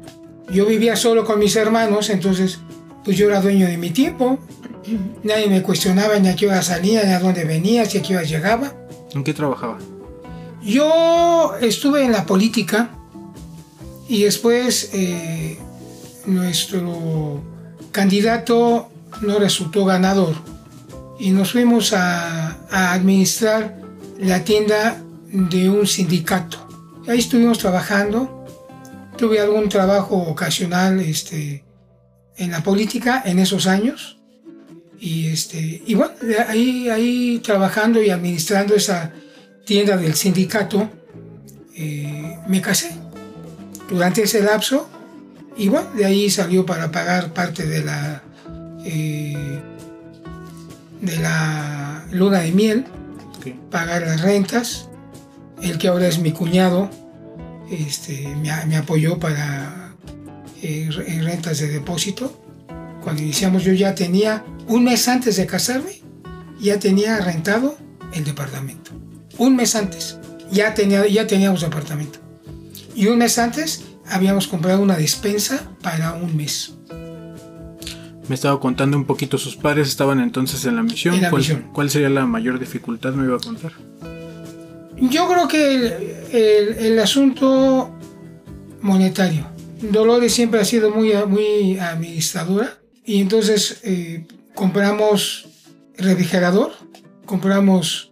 Yo 0.49 0.65
vivía 0.65 0.95
solo 0.95 1.25
con 1.25 1.39
mis 1.39 1.55
hermanos, 1.55 2.09
entonces 2.09 2.59
pues 3.03 3.17
yo 3.17 3.27
era 3.27 3.41
dueño 3.41 3.67
de 3.67 3.77
mi 3.77 3.89
tiempo. 3.89 4.39
Nadie 5.23 5.47
me 5.47 5.63
cuestionaba 5.63 6.17
ni 6.19 6.29
a 6.29 6.35
qué 6.35 6.47
hora 6.47 6.61
salía, 6.61 7.03
ni 7.03 7.11
a 7.11 7.19
dónde 7.19 7.43
venía, 7.43 7.85
si 7.85 7.97
a 7.97 8.01
qué 8.01 8.15
hora 8.15 8.25
llegaba. 8.25 8.73
¿En 9.13 9.23
qué 9.23 9.33
trabajaba? 9.33 9.79
Yo 10.63 11.55
estuve 11.61 12.03
en 12.03 12.11
la 12.11 12.25
política 12.25 12.89
y 14.07 14.23
después 14.23 14.91
eh, 14.93 15.57
nuestro 16.25 17.41
candidato 17.95 18.89
no 19.21 19.39
resultó 19.39 19.85
ganador 19.85 20.35
y 21.17 21.31
nos 21.31 21.53
fuimos 21.53 21.93
a, 21.93 22.57
administrar 22.69 23.77
la 24.19 24.43
tienda 24.43 25.01
de 25.31 25.69
un 25.69 25.87
sindicato. 25.87 26.57
Ahí 27.07 27.19
estuvimos 27.19 27.57
trabajando, 27.57 28.45
tuve 29.17 29.39
algún 29.39 29.69
trabajo 29.69 30.17
ocasional 30.17 30.99
este, 30.99 31.63
en 32.35 32.51
la 32.51 32.61
política 32.61 33.23
en 33.25 33.39
esos 33.39 33.65
años 33.65 34.17
y, 34.99 35.27
este, 35.27 35.81
y 35.85 35.93
bueno, 35.95 36.15
ahí, 36.49 36.89
ahí 36.89 37.39
trabajando 37.39 38.03
y 38.03 38.09
administrando 38.09 38.75
esa 38.75 39.13
tienda 39.63 39.95
del 39.95 40.15
sindicato, 40.15 40.89
eh, 41.73 42.39
me 42.49 42.59
casé. 42.59 42.91
Durante 43.89 44.23
ese 44.23 44.41
lapso 44.41 44.89
y 45.57 45.69
bueno, 45.69 45.89
de 45.91 46.05
ahí 46.05 46.29
salió 46.29 46.65
para 46.65 46.91
pagar 46.91 47.33
parte 47.33 47.65
de 47.65 47.83
la, 47.83 48.23
eh, 48.83 49.61
de 51.01 51.17
la 51.17 52.05
luna 52.11 52.39
de 52.39 52.51
miel, 52.51 52.85
pagar 53.71 54.01
las 54.01 54.21
rentas. 54.21 54.89
El 55.61 55.77
que 55.77 55.87
ahora 55.87 56.07
es 56.07 56.19
mi 56.19 56.31
cuñado 56.31 56.89
este, 57.71 58.27
me, 58.35 58.75
apoyó 58.75 59.17
para 59.17 59.93
eh, 60.61 60.89
rentas 61.23 61.59
de 61.59 61.69
depósito. 61.69 62.41
Cuando 63.01 63.21
iniciamos 63.21 63.63
yo 63.63 63.71
ya 63.71 63.95
tenía, 63.95 64.43
un 64.67 64.83
mes 64.83 65.07
antes 65.07 65.37
de 65.37 65.45
casarme, 65.45 66.01
ya 66.59 66.79
tenía 66.79 67.17
rentado 67.19 67.77
el 68.13 68.23
departamento. 68.25 68.91
Un 69.37 69.55
mes 69.55 69.75
antes, 69.75 70.17
ya, 70.51 70.73
tenía, 70.73 71.07
ya 71.07 71.27
teníamos 71.27 71.61
departamento. 71.61 72.19
Y 72.95 73.07
un 73.07 73.19
mes 73.19 73.37
antes 73.37 73.83
habíamos 74.09 74.47
comprado 74.47 74.81
una 74.81 74.97
despensa 74.97 75.69
para 75.81 76.13
un 76.13 76.35
mes. 76.35 76.73
Me 78.27 78.33
estaba 78.33 78.59
contando 78.59 78.97
un 78.97 79.05
poquito, 79.05 79.37
sus 79.37 79.55
padres 79.55 79.87
estaban 79.87 80.19
entonces 80.19 80.65
en 80.65 80.75
la 80.75 80.83
misión. 80.83 81.19
¿Cuál, 81.73 81.89
sería 81.89 82.09
la 82.09 82.25
mayor 82.25 82.59
dificultad? 82.59 83.13
Me 83.13 83.25
iba 83.25 83.37
a 83.37 83.39
contar. 83.39 83.73
Yo 84.97 85.27
creo 85.27 85.47
que 85.47 86.77
el, 86.79 86.99
asunto 86.99 87.93
monetario. 88.81 89.47
Dolores 89.81 90.33
siempre 90.33 90.59
ha 90.59 90.65
sido 90.65 90.89
muy, 90.89 91.13
muy 91.27 91.77
administradora 91.77 92.79
y 93.03 93.21
entonces 93.21 93.81
eh, 93.83 94.25
compramos 94.55 95.47
refrigerador, 95.97 96.71
compramos 97.25 98.11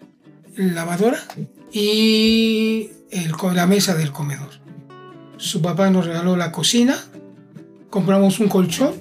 lavadora 0.56 1.24
y 1.72 2.90
el, 3.10 3.32
la 3.56 3.66
mesa 3.66 3.96
del 3.96 4.12
comedor 4.12 4.63
su 5.44 5.62
papá 5.62 5.90
nos 5.90 6.06
regaló 6.06 6.38
la 6.38 6.54
cocina, 6.54 6.98
compramos 7.90 8.40
un 8.40 8.48
colchón 8.48 8.94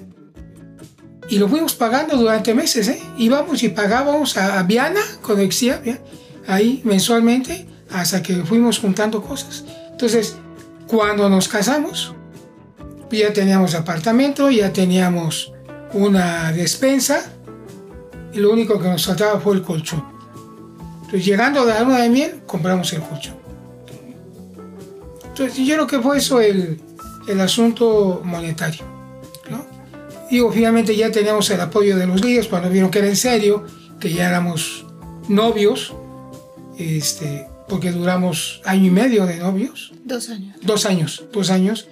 y 1.29 1.37
lo 1.37 1.47
fuimos 1.47 1.73
pagando 1.73 2.17
durante 2.17 2.53
meses. 2.53 2.89
¿eh? 2.89 3.01
Íbamos 3.17 3.63
y 3.63 3.69
pagábamos 3.69 4.35
a, 4.35 4.61
Viana, 4.63 4.99
cuando 5.21 5.41
existía, 5.41 5.81
ahí 6.45 6.81
mensualmente, 6.83 7.65
hasta 7.89 8.21
que 8.21 8.35
fuimos 8.43 8.79
juntando 8.79 9.23
cosas. 9.23 9.63
Entonces, 9.91 10.35
cuando 10.85 11.29
nos 11.29 11.47
casamos, 11.47 12.13
ya 13.09 13.31
teníamos 13.31 13.73
apartamento, 13.73 14.51
ya 14.51 14.73
teníamos 14.73 15.53
una 15.93 16.51
despensa 16.51 17.23
y 18.33 18.39
lo 18.39 18.51
único 18.51 18.81
que 18.81 18.89
nos 18.89 19.05
faltaba 19.05 19.39
fue 19.39 19.55
el 19.55 19.61
colchón. 19.61 20.03
Entonces, 21.03 21.23
llegando 21.25 21.61
a 21.61 21.65
la 21.65 21.79
luna 21.83 21.99
de 21.99 22.09
miel, 22.09 22.41
compramos 22.45 22.91
el 22.91 23.01
colchón. 23.01 23.42
Entonces, 25.33 25.65
yo 25.65 25.73
creo 25.73 25.87
que 25.87 25.99
fue 25.99 26.17
eso 26.19 26.39
el, 26.39 26.79
el 27.27 27.41
asunto 27.41 28.21
monetario. 28.23 28.83
¿no? 29.49 29.65
Y 30.29 30.39
obviamente 30.41 30.95
ya 30.95 31.11
teníamos 31.11 31.49
el 31.49 31.59
apoyo 31.59 31.97
de 31.97 32.05
los 32.05 32.23
líderes 32.23 32.47
cuando 32.47 32.69
vieron 32.69 32.91
que 32.91 32.99
era 32.99 33.07
en 33.07 33.15
serio, 33.15 33.65
que 33.99 34.13
ya 34.13 34.29
éramos 34.29 34.85
novios, 35.27 35.95
este, 36.77 37.47
porque 37.67 37.91
duramos 37.91 38.61
año 38.63 38.85
y 38.85 38.91
medio 38.91 39.25
de 39.25 39.37
novios. 39.37 39.91
Dos 40.03 40.29
años. 40.29 40.55
Dos 40.61 40.85
años, 40.85 41.25
dos 41.33 41.49
años 41.49 41.87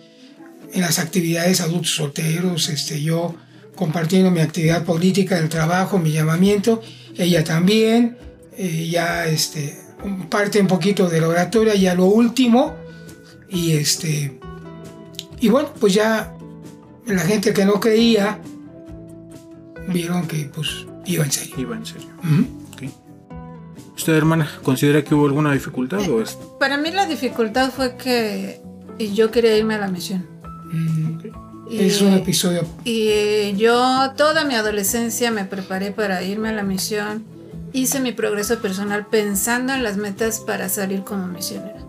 en 0.74 0.82
las 0.82 1.00
actividades 1.00 1.62
adultos 1.62 1.96
solteros, 1.96 2.70
este, 2.70 3.02
yo 3.02 3.36
compartiendo 3.76 4.30
mi 4.32 4.42
actividad 4.42 4.86
política, 4.86 5.38
el 5.40 5.50
trabajo, 5.50 5.98
mi 5.98 6.12
llamamiento, 6.12 6.82
ella 7.18 7.44
también, 7.44 8.18
eh, 8.58 8.88
ya 8.90 9.26
este, 9.26 9.78
parte 10.30 10.62
un 10.62 10.68
poquito 10.68 11.10
de 11.10 11.22
la 11.22 11.28
oratoria, 11.28 11.76
ya 11.76 11.96
lo 11.96 12.06
último, 12.06 12.76
y 13.52 13.74
este. 13.74 14.40
Y 15.40 15.50
bueno, 15.50 15.70
pues 15.80 15.94
ya 15.94 16.34
la 17.06 17.22
gente 17.22 17.54
que 17.54 17.66
no 17.66 17.80
creía 17.80 18.40
vieron 19.88 20.28
que 20.28 20.50
pues 20.54 20.88
iba 21.06 21.24
en 21.24 21.32
serio. 21.32 21.56
Iba 21.60 21.76
en 21.76 21.86
serio. 21.86 22.10
¿Usted, 23.96 24.14
hermana, 24.14 24.50
considera 24.64 25.04
que 25.04 25.14
hubo 25.14 25.28
alguna 25.28 25.52
dificultad 25.54 26.00
o 26.10 26.22
es? 26.22 26.38
Para 26.60 26.78
mí 26.78 26.90
la 26.90 27.06
dificultad 27.06 27.72
fue 27.72 27.98
que 27.98 28.60
yo 29.14 29.30
quería 29.30 29.56
irme 29.58 29.76
a 29.76 29.80
la 29.80 29.88
misión. 29.90 30.26
Mm, 30.72 31.20
es 31.70 32.02
un 32.02 32.14
episodio. 32.14 32.66
Y 32.84 33.54
yo 33.58 34.14
toda 34.16 34.44
mi 34.44 34.56
adolescencia 34.56 35.30
me 35.30 35.46
preparé 35.46 35.92
para 35.92 36.24
irme 36.24 36.50
a 36.50 36.54
la 36.54 36.64
misión. 36.64 37.24
Hice 37.74 38.00
mi 38.00 38.12
progreso 38.12 38.60
personal 38.60 39.06
pensando 39.06 39.74
en 39.74 39.84
las 39.84 39.98
metas 39.98 40.40
para 40.40 40.68
salir 40.68 41.04
como 41.04 41.28
misionera. 41.28 41.82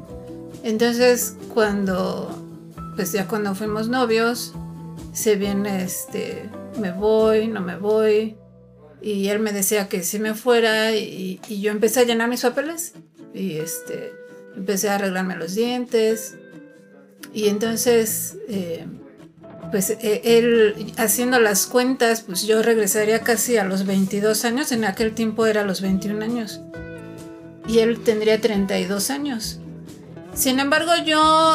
Entonces, 0.63 1.37
cuando, 1.53 2.31
pues 2.97 3.13
ya 3.13 3.27
cuando 3.27 3.55
fuimos 3.55 3.89
novios, 3.89 4.55
se 5.13 5.37
viene 5.37 5.83
este, 5.83 6.49
me 6.81 6.93
voy, 6.93 7.49
no 7.49 7.61
me 7.61 7.77
voy. 7.77 8.37
Y 9.01 9.29
él 9.29 9.41
me 9.41 9.53
decía 9.53 9.89
que 9.89 10.05
si 10.05 10.19
me 10.19 10.35
fuera 10.35 10.95
y, 10.95 11.41
yo 11.49 11.73
empecé 11.73 12.01
a 12.01 12.05
llenar 12.05 12.29
mis 12.29 12.43
papeles. 12.43 12.93
Y 13.35 13.59
este, 13.59 14.13
empecé 14.57 14.89
a 14.89 14.97
arreglarme 14.97 15.37
los 15.37 15.55
dientes. 15.55 16.37
Y 17.35 17.49
entonces, 17.49 18.37
eh, 18.49 18.87
pues 19.73 19.91
e- 19.91 20.39
él 20.39 20.93
haciendo 20.99 21.41
las 21.41 21.67
cuentas, 21.67 22.21
pues 22.23 22.47
yo 22.47 22.63
regresaría 22.63 23.21
casi 23.21 23.57
a 23.57 23.65
los 23.65 23.87
22 23.87 24.45
años, 24.45 24.71
en 24.71 24.85
aquel 24.85 25.15
tiempo 25.15 25.47
era 25.47 25.65
los 25.65 25.81
21 25.81 26.23
años, 26.23 26.61
y 27.67 27.79
él 27.79 28.01
tendría 28.05 28.41
32 28.41 29.11
años. 29.11 29.62
Sin 30.35 30.61
embargo, 30.61 30.93
yo, 31.05 31.55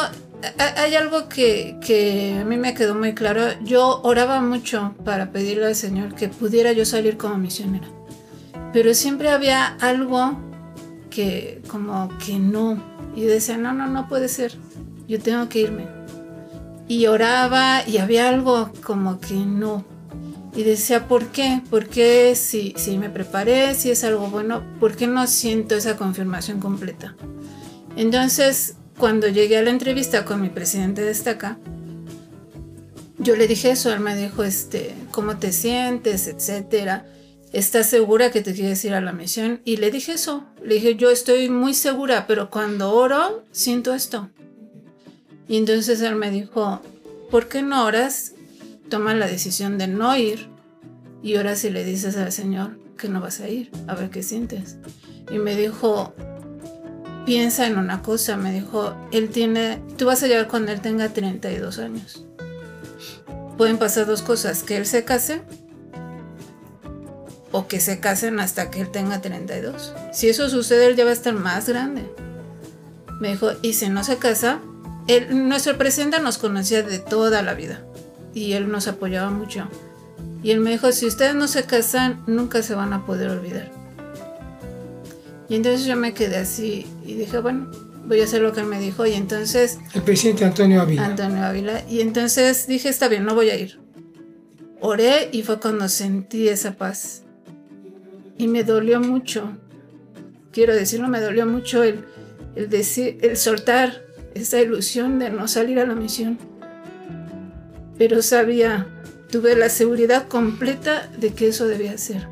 hay 0.58 0.94
algo 0.94 1.28
que, 1.28 1.78
que 1.84 2.38
a 2.40 2.44
mí 2.44 2.56
me 2.56 2.74
quedó 2.74 2.94
muy 2.94 3.14
claro, 3.14 3.42
yo 3.62 4.00
oraba 4.02 4.40
mucho 4.40 4.94
para 5.04 5.30
pedirle 5.32 5.66
al 5.66 5.74
Señor 5.74 6.14
que 6.14 6.28
pudiera 6.28 6.72
yo 6.72 6.84
salir 6.84 7.16
como 7.16 7.38
misionera, 7.38 7.88
pero 8.72 8.94
siempre 8.94 9.30
había 9.30 9.66
algo 9.80 10.38
que 11.10 11.60
como 11.68 12.08
que 12.24 12.38
no, 12.38 12.82
y 13.16 13.22
decía, 13.22 13.56
no, 13.56 13.72
no, 13.72 13.88
no 13.88 14.08
puede 14.08 14.28
ser, 14.28 14.54
yo 15.08 15.18
tengo 15.20 15.48
que 15.48 15.60
irme 15.60 15.98
y 16.88 17.06
oraba 17.06 17.86
y 17.86 17.98
había 17.98 18.28
algo 18.28 18.70
como 18.82 19.20
que 19.20 19.34
no. 19.34 19.84
Y 20.56 20.62
decía, 20.64 21.06
¿por 21.06 21.26
qué? 21.26 21.62
¿Por 21.70 21.86
qué 21.86 22.34
si, 22.34 22.74
si 22.76 22.98
me 22.98 23.10
preparé, 23.10 23.74
si 23.74 23.90
es 23.90 24.02
algo 24.02 24.28
bueno, 24.28 24.62
por 24.80 24.96
qué 24.96 25.06
no 25.06 25.26
siento 25.26 25.76
esa 25.76 25.96
confirmación 25.96 26.58
completa? 26.58 27.14
Entonces, 27.98 28.76
cuando 28.96 29.26
llegué 29.26 29.58
a 29.58 29.62
la 29.62 29.70
entrevista 29.70 30.24
con 30.24 30.40
mi 30.40 30.50
presidente 30.50 31.02
de 31.02 31.10
estaca, 31.10 31.58
yo 33.18 33.34
le 33.34 33.48
dije 33.48 33.72
eso, 33.72 33.92
él 33.92 33.98
me 33.98 34.14
dijo, 34.14 34.44
este, 34.44 34.94
¿cómo 35.10 35.38
te 35.38 35.50
sientes? 35.50 36.28
etcétera. 36.28 37.06
¿Estás 37.52 37.90
segura 37.90 38.30
que 38.30 38.40
te 38.40 38.54
quieres 38.54 38.84
ir 38.84 38.94
a 38.94 39.00
la 39.00 39.12
misión? 39.12 39.62
Y 39.64 39.78
le 39.78 39.90
dije 39.90 40.12
eso, 40.12 40.44
le 40.62 40.74
dije, 40.74 40.94
yo 40.94 41.10
estoy 41.10 41.48
muy 41.48 41.74
segura, 41.74 42.28
pero 42.28 42.50
cuando 42.50 42.92
oro, 42.92 43.42
siento 43.50 43.92
esto. 43.92 44.30
Y 45.48 45.56
entonces 45.56 46.00
él 46.00 46.14
me 46.14 46.30
dijo, 46.30 46.80
¿por 47.32 47.48
qué 47.48 47.62
no 47.62 47.84
oras? 47.84 48.32
Toma 48.88 49.12
la 49.14 49.26
decisión 49.26 49.76
de 49.76 49.88
no 49.88 50.16
ir 50.16 50.46
y 51.20 51.34
oras 51.34 51.64
y 51.64 51.70
le 51.70 51.82
dices 51.82 52.16
al 52.16 52.30
Señor 52.30 52.78
que 52.96 53.08
no 53.08 53.20
vas 53.20 53.40
a 53.40 53.48
ir, 53.48 53.72
a 53.88 53.96
ver 53.96 54.10
qué 54.10 54.22
sientes. 54.22 54.76
Y 55.32 55.38
me 55.38 55.56
dijo, 55.56 56.14
piensa 57.28 57.66
en 57.66 57.76
una 57.76 58.00
cosa, 58.02 58.36
me 58.38 58.50
dijo, 58.52 58.94
él 59.12 59.28
tiene, 59.28 59.82
tú 59.98 60.06
vas 60.06 60.22
a 60.22 60.26
llegar 60.26 60.48
cuando 60.48 60.72
él 60.72 60.80
tenga 60.80 61.10
32 61.10 61.78
años. 61.78 62.24
Pueden 63.58 63.76
pasar 63.76 64.06
dos 64.06 64.22
cosas, 64.22 64.62
que 64.62 64.78
él 64.78 64.86
se 64.86 65.04
case 65.04 65.42
o 67.52 67.66
que 67.68 67.80
se 67.80 68.00
casen 68.00 68.40
hasta 68.40 68.70
que 68.70 68.80
él 68.80 68.90
tenga 68.90 69.20
32. 69.20 69.92
Si 70.12 70.28
eso 70.28 70.48
sucede, 70.48 70.86
él 70.86 70.96
ya 70.96 71.04
va 71.04 71.10
a 71.10 71.12
estar 71.12 71.34
más 71.34 71.68
grande. 71.68 72.10
Me 73.20 73.28
dijo, 73.28 73.50
y 73.60 73.74
si 73.74 73.88
no 73.90 74.04
se 74.04 74.16
casa, 74.16 74.60
él- 75.06 75.48
nuestro 75.48 75.76
presidente 75.76 76.20
nos 76.20 76.38
conocía 76.38 76.82
de 76.82 76.98
toda 76.98 77.42
la 77.42 77.52
vida 77.54 77.82
y 78.32 78.52
él 78.54 78.70
nos 78.70 78.88
apoyaba 78.88 79.28
mucho. 79.30 79.68
Y 80.42 80.52
él 80.52 80.60
me 80.60 80.70
dijo, 80.70 80.90
si 80.92 81.04
ustedes 81.04 81.34
no 81.34 81.46
se 81.48 81.64
casan, 81.64 82.22
nunca 82.26 82.62
se 82.62 82.74
van 82.74 82.92
a 82.94 83.04
poder 83.04 83.28
olvidar. 83.28 83.70
Y 85.48 85.54
entonces 85.56 85.86
yo 85.86 85.96
me 85.96 86.12
quedé 86.12 86.36
así 86.36 86.86
y 87.06 87.14
dije, 87.14 87.38
bueno, 87.38 87.70
voy 88.06 88.20
a 88.20 88.24
hacer 88.24 88.42
lo 88.42 88.52
que 88.52 88.60
él 88.60 88.66
me 88.66 88.78
dijo. 88.80 89.06
Y 89.06 89.14
entonces 89.14 89.78
El 89.94 90.02
presidente 90.02 90.44
Antonio 90.44 90.80
Ávila. 90.82 91.06
Antonio 91.06 91.42
Ávila. 91.42 91.82
Y 91.88 92.00
entonces 92.00 92.66
dije, 92.66 92.88
está 92.88 93.08
bien, 93.08 93.24
no 93.24 93.34
voy 93.34 93.50
a 93.50 93.56
ir. 93.56 93.78
Oré 94.80 95.28
y 95.32 95.42
fue 95.42 95.58
cuando 95.58 95.88
sentí 95.88 96.48
esa 96.48 96.72
paz. 96.72 97.22
Y 98.36 98.46
me 98.46 98.62
dolió 98.62 99.00
mucho. 99.00 99.56
Quiero 100.52 100.74
decirlo, 100.74 101.08
me 101.08 101.20
dolió 101.20 101.46
mucho 101.46 101.82
el, 101.82 102.04
el 102.54 102.68
decir, 102.68 103.18
el 103.22 103.36
soltar 103.36 104.04
esa 104.34 104.60
ilusión 104.60 105.18
de 105.18 105.30
no 105.30 105.48
salir 105.48 105.80
a 105.80 105.86
la 105.86 105.94
misión. 105.94 106.38
Pero 107.96 108.22
sabía, 108.22 108.86
tuve 109.30 109.56
la 109.56 109.68
seguridad 109.68 110.28
completa 110.28 111.08
de 111.18 111.32
que 111.32 111.48
eso 111.48 111.66
debía 111.66 111.98
ser. 111.98 112.28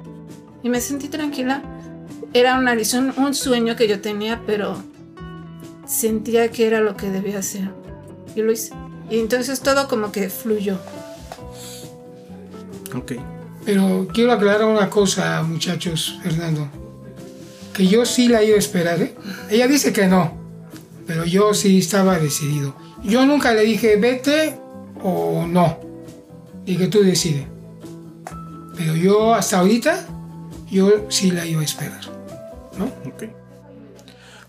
Y 0.63 0.69
me 0.69 0.81
sentí 0.81 1.09
tranquila. 1.09 1.63
Era 2.33 2.59
una 2.59 2.75
ilusión, 2.75 3.15
un 3.17 3.35
sueño 3.35 3.77
que 3.77 3.89
yo 3.89 4.01
tenía, 4.01 4.43
pero 4.47 4.83
sentía 5.87 6.51
que 6.51 6.67
era 6.67 6.81
lo 6.81 6.97
que 6.97 7.11
debía 7.11 7.39
hacer. 7.39 7.71
Y 8.35 8.43
lo 8.43 8.53
hice. 8.53 8.73
Y 9.11 9.19
entonces 9.19 9.61
todo 9.61 9.89
como 9.89 10.13
que 10.13 10.29
fluyó. 10.29 10.79
Ok. 12.95 13.13
Pero 13.65 14.07
quiero 14.13 14.33
aclarar 14.33 14.65
una 14.65 14.91
cosa, 14.91 15.43
muchachos, 15.43 16.19
Fernando. 16.23 16.69
Que 17.73 17.87
yo 17.87 18.07
sí 18.07 18.29
la 18.29 18.43
iba 18.43 18.57
a 18.57 18.59
esperar, 18.59 19.01
¿eh? 19.03 19.15
Ella 19.51 19.67
dice 19.67 19.93
que 19.93 20.07
no, 20.07 20.33
pero 21.07 21.25
yo 21.25 21.53
sí 21.53 21.79
estaba 21.79 22.19
decidido. 22.19 22.75
Yo 23.03 23.27
nunca 23.27 23.53
le 23.55 23.63
dije 23.63 23.97
vete 23.97 24.59
o 25.03 25.47
no. 25.47 25.79
Y 26.65 26.77
que 26.77 26.87
tú 26.89 27.03
decides. 27.03 27.47
Pero 28.77 28.95
yo 28.95 29.35
hasta 29.35 29.59
ahorita, 29.59 30.07
yo 30.71 31.07
sí 31.11 31.31
la 31.31 31.45
iba 31.47 31.61
a 31.61 31.65
esperar. 31.65 32.16
¿No? 32.79 32.85
Ok. 33.09 33.25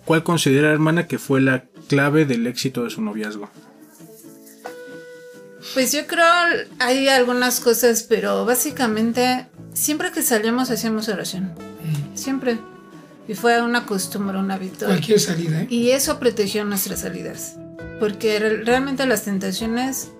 ¿Cuál 0.05 0.23
considera, 0.23 0.71
hermana, 0.71 1.07
que 1.07 1.17
fue 1.19 1.41
la 1.41 1.65
clave 1.87 2.25
del 2.25 2.47
éxito 2.47 2.83
de 2.83 2.89
su 2.89 3.01
noviazgo? 3.01 3.49
Pues 5.73 5.91
yo 5.91 6.07
creo 6.07 6.23
hay 6.79 7.07
algunas 7.09 7.59
cosas, 7.59 8.03
pero 8.03 8.45
básicamente 8.45 9.47
siempre 9.73 10.11
que 10.11 10.21
salíamos 10.21 10.69
hacíamos 10.71 11.09
oración. 11.09 11.51
Siempre. 12.15 12.57
Y 13.27 13.33
fue 13.33 13.61
una 13.61 13.85
costumbre, 13.85 14.37
un 14.37 14.49
hábito. 14.49 14.85
Cualquier 14.85 15.19
salida, 15.19 15.63
¿eh? 15.63 15.67
Y 15.69 15.89
eso 15.91 16.17
protegió 16.19 16.63
nuestras 16.63 17.01
salidas. 17.01 17.57
Porque 17.99 18.39
re- 18.39 18.63
realmente 18.63 19.05
las 19.05 19.23
tentaciones, 19.23 20.11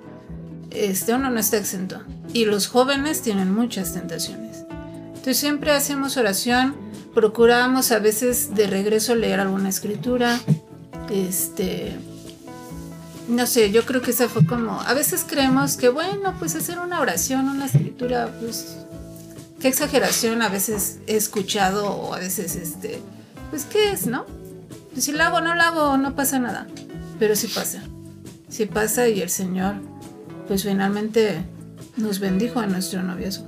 este, 0.72 1.14
uno 1.14 1.30
no 1.30 1.40
está 1.40 1.58
exento. 1.58 2.02
Y 2.34 2.44
los 2.46 2.68
jóvenes 2.68 3.22
tienen 3.22 3.54
muchas 3.54 3.94
tentaciones. 3.94 4.66
Entonces 5.08 5.38
siempre 5.38 5.72
hacemos 5.72 6.18
oración, 6.18 6.76
procurábamos 7.18 7.92
a 7.92 7.98
veces 7.98 8.54
de 8.54 8.68
regreso 8.68 9.16
leer 9.16 9.40
alguna 9.40 9.70
escritura. 9.70 10.40
Este, 11.10 11.98
no 13.28 13.48
sé, 13.48 13.72
yo 13.72 13.88
creo 13.88 14.04
que 14.04 14.12
esa 14.12 14.30
fue 14.30 14.46
como, 14.46 14.80
a 14.80 14.94
veces 14.94 15.26
creemos 15.28 15.78
que 15.78 15.90
bueno, 15.90 16.36
pues 16.38 16.54
hacer 16.54 16.78
una 16.78 17.02
oración, 17.02 17.48
una 17.48 17.66
escritura, 17.66 18.32
pues 18.40 18.78
qué 19.60 19.68
exageración 19.68 20.44
a 20.44 20.50
veces 20.50 21.00
he 21.08 21.16
escuchado 21.16 21.90
o 21.90 22.14
a 22.14 22.20
veces 22.20 22.56
este, 22.56 23.02
pues 23.50 23.66
qué 23.66 23.94
es, 23.94 24.06
¿no? 24.06 24.28
Pues 24.94 25.06
si 25.06 25.12
la 25.12 25.26
hago, 25.26 25.42
no 25.42 25.56
la 25.56 25.70
hago, 25.70 25.98
no 25.98 26.16
pasa 26.16 26.38
nada. 26.38 26.68
Pero 27.18 27.36
sí 27.36 27.48
pasa. 27.48 27.82
Sí 28.48 28.68
pasa 28.68 29.08
y 29.10 29.24
el 29.24 29.32
Señor, 29.32 29.74
pues 30.48 30.66
finalmente 30.66 31.40
nos 31.96 32.20
bendijo 32.20 32.62
en 32.62 32.74
nuestro 32.74 33.02
noviazgo. 33.02 33.48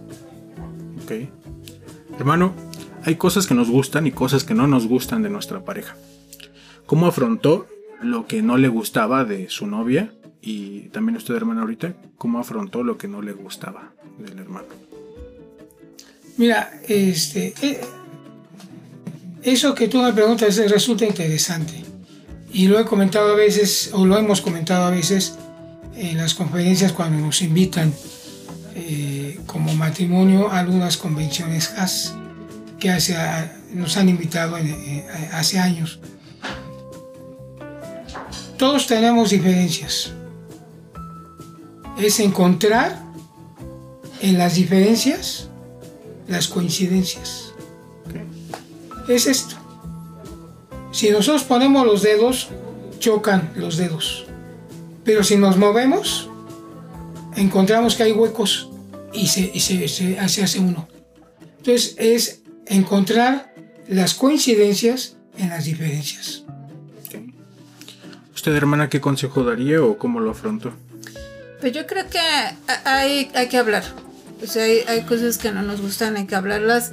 Ok. 1.04 1.30
Hermano, 2.18 2.52
hay 3.04 3.16
cosas 3.16 3.48
que 3.48 3.54
nos 3.54 3.70
gustan 3.70 4.08
y 4.08 4.12
cosas 4.12 4.44
que 4.44 4.54
no 4.54 4.68
nos 4.68 4.88
gustan 4.88 5.24
de 5.24 5.30
nuestra 5.30 5.64
pareja. 5.64 5.96
¿Cómo 6.86 7.08
afrontó 7.08 7.68
lo 8.02 8.26
que 8.28 8.42
no 8.42 8.58
le 8.58 8.68
gustaba 8.68 9.26
de 9.26 9.50
su 9.50 9.68
novia? 9.68 10.14
Y 10.42 10.90
también 10.90 11.18
usted, 11.18 11.36
hermana, 11.36 11.62
ahorita, 11.62 11.94
¿cómo 12.18 12.40
afrontó 12.40 12.84
lo 12.84 12.98
que 12.98 13.08
no 13.08 13.22
le 13.22 13.34
gustaba 13.34 13.92
del 14.18 14.40
hermano? 14.40 14.68
Mira, 16.38 16.72
este, 16.88 17.54
eh, 17.62 17.82
eso 19.44 19.76
que 19.76 19.88
tú 19.88 20.02
me 20.02 20.14
preguntas 20.14 20.58
resulta 20.70 21.06
interesante. 21.06 21.74
Y 22.52 22.68
lo 22.68 22.80
he 22.80 22.86
comentado 22.86 23.34
a 23.34 23.36
veces, 23.36 23.92
o 23.94 24.06
lo 24.06 24.18
hemos 24.18 24.42
comentado 24.42 24.86
a 24.86 24.90
veces 24.90 25.38
en 25.96 26.18
las 26.18 26.34
conferencias 26.34 26.94
cuando 26.94 27.20
nos 27.20 27.42
invitan 27.42 27.94
eh, 28.76 29.40
como 29.46 29.74
matrimonio 29.76 30.50
a 30.50 30.60
algunas 30.60 30.98
convenciones 30.98 31.72
HAS 31.78 32.16
que 32.80 32.90
hace, 32.90 33.16
nos 33.74 33.98
han 33.98 34.10
invitado 34.10 34.58
hace 35.34 35.60
años. 35.60 36.00
Todos 38.58 38.88
tenemos 38.88 39.30
diferencias. 39.30 40.12
Es 41.98 42.20
encontrar 42.20 43.02
en 44.22 44.38
las 44.38 44.56
diferencias 44.56 45.50
las 46.28 46.48
coincidencias. 46.48 47.54
Es 49.08 49.26
esto. 49.28 49.56
Si 50.92 51.10
nosotros 51.10 51.44
ponemos 51.44 51.86
los 51.86 52.02
dedos, 52.02 52.50
chocan 53.00 53.52
los 53.56 53.78
dedos. 53.78 54.26
Pero 55.04 55.24
si 55.24 55.38
nos 55.38 55.58
movemos, 55.58 56.30
encontramos 57.36 57.96
que 57.96 58.04
hay 58.04 58.12
huecos 58.12 58.70
y 59.14 59.28
se- 59.28 59.58
se- 59.60 59.88
se 59.88 60.18
hace 60.44 60.60
uno. 60.60 60.88
Entonces 61.58 61.96
es 61.98 62.42
encontrar 62.70 63.54
las 63.88 64.14
coincidencias 64.14 65.16
en 65.38 65.50
las 65.50 65.66
diferencias. 65.66 66.44
¿Usted, 68.34 68.56
hermana, 68.56 68.90
qué 68.90 69.02
consejo 69.02 69.44
daría 69.44 69.84
o 69.84 69.98
cómo 69.98 70.20
lo 70.22 70.32
afrontó? 70.32 70.72
Pues 71.60 71.74
yo 71.74 71.86
creo 71.86 72.08
que 72.10 72.20
ha- 72.20 72.56
hay, 72.86 73.30
hay 73.36 73.48
que 73.50 73.58
hablar. 73.58 73.84
O 74.42 74.48
sea, 74.48 74.64
hay, 74.64 74.80
hay 74.88 75.02
cosas 75.02 75.38
que 75.38 75.52
no 75.52 75.62
nos 75.62 75.82
gustan, 75.82 76.16
hay 76.16 76.26
que 76.26 76.36
hablarlas, 76.36 76.92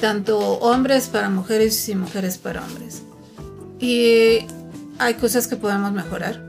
tanto 0.00 0.38
hombres 0.38 1.06
para 1.08 1.30
mujeres 1.30 1.88
y 1.88 1.94
mujeres 1.94 2.36
para 2.36 2.62
hombres. 2.62 3.02
Y 3.80 4.40
hay 4.98 5.14
cosas 5.14 5.46
que 5.46 5.56
podemos 5.56 5.92
mejorar. 5.92 6.46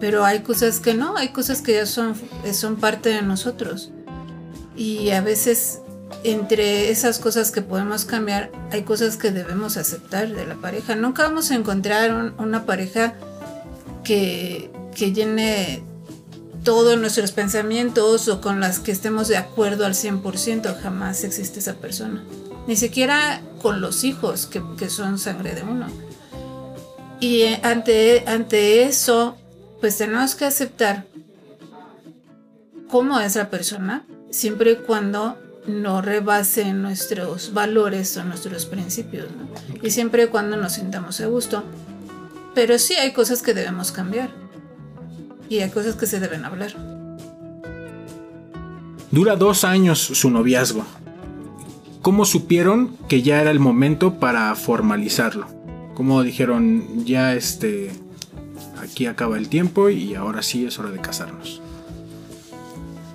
Pero 0.00 0.26
hay 0.26 0.40
cosas 0.40 0.78
que 0.78 0.92
no, 0.92 1.16
hay 1.16 1.28
cosas 1.30 1.62
que 1.62 1.72
ya 1.72 1.86
son, 1.86 2.14
son 2.52 2.76
parte 2.76 3.08
de 3.08 3.22
nosotros. 3.22 3.90
Y 4.76 5.08
a 5.10 5.22
veces 5.22 5.78
entre 6.24 6.90
esas 6.90 7.18
cosas 7.18 7.50
que 7.50 7.62
podemos 7.62 8.04
cambiar, 8.04 8.50
hay 8.72 8.82
cosas 8.82 9.16
que 9.16 9.30
debemos 9.30 9.76
aceptar 9.76 10.28
de 10.28 10.46
la 10.46 10.56
pareja. 10.56 10.96
Nunca 10.96 11.24
vamos 11.24 11.50
a 11.50 11.54
encontrar 11.54 12.34
una 12.38 12.66
pareja 12.66 13.14
que, 14.04 14.70
que 14.94 15.12
llene 15.12 15.82
todos 16.64 16.98
nuestros 16.98 17.32
pensamientos 17.32 18.28
o 18.28 18.40
con 18.40 18.60
las 18.60 18.80
que 18.80 18.92
estemos 18.92 19.28
de 19.28 19.36
acuerdo 19.36 19.86
al 19.86 19.94
100%. 19.94 20.80
Jamás 20.80 21.22
existe 21.24 21.60
esa 21.60 21.74
persona. 21.74 22.24
Ni 22.66 22.76
siquiera 22.76 23.40
con 23.62 23.80
los 23.80 24.02
hijos 24.02 24.46
que, 24.46 24.62
que 24.76 24.90
son 24.90 25.18
sangre 25.18 25.54
de 25.54 25.62
uno. 25.62 25.86
Y 27.20 27.44
ante, 27.62 28.24
ante 28.26 28.82
eso, 28.82 29.36
pues 29.80 29.96
tenemos 29.96 30.34
que 30.34 30.44
aceptar 30.44 31.06
cómo 32.88 33.18
es 33.20 33.36
la 33.36 33.48
persona, 33.48 34.04
siempre 34.30 34.72
y 34.72 34.76
cuando 34.76 35.38
no 35.66 36.02
rebase 36.02 36.72
nuestros 36.72 37.52
valores 37.52 38.16
o 38.16 38.24
nuestros 38.24 38.66
principios, 38.66 39.26
y 39.82 39.90
siempre 39.90 40.24
y 40.24 40.26
cuando 40.28 40.56
nos 40.56 40.74
sintamos 40.74 41.20
a 41.20 41.26
gusto. 41.26 41.64
Pero 42.54 42.78
sí 42.78 42.94
hay 42.94 43.12
cosas 43.12 43.42
que 43.42 43.52
debemos 43.52 43.92
cambiar 43.92 44.30
y 45.48 45.58
hay 45.58 45.70
cosas 45.70 45.94
que 45.94 46.06
se 46.06 46.20
deben 46.20 46.44
hablar. 46.44 46.74
Dura 49.10 49.36
dos 49.36 49.64
años 49.64 50.00
su 50.00 50.30
noviazgo. 50.30 50.84
¿Cómo 52.02 52.24
supieron 52.24 52.96
que 53.08 53.22
ya 53.22 53.40
era 53.40 53.50
el 53.50 53.60
momento 53.60 54.18
para 54.18 54.54
formalizarlo? 54.54 55.46
¿Cómo 55.94 56.22
dijeron 56.22 57.04
ya 57.04 57.34
este 57.34 57.90
aquí 58.80 59.06
acaba 59.06 59.38
el 59.38 59.48
tiempo 59.48 59.88
y 59.88 60.14
ahora 60.14 60.42
sí 60.42 60.66
es 60.66 60.78
hora 60.78 60.90
de 60.90 61.00
casarnos? 61.00 61.60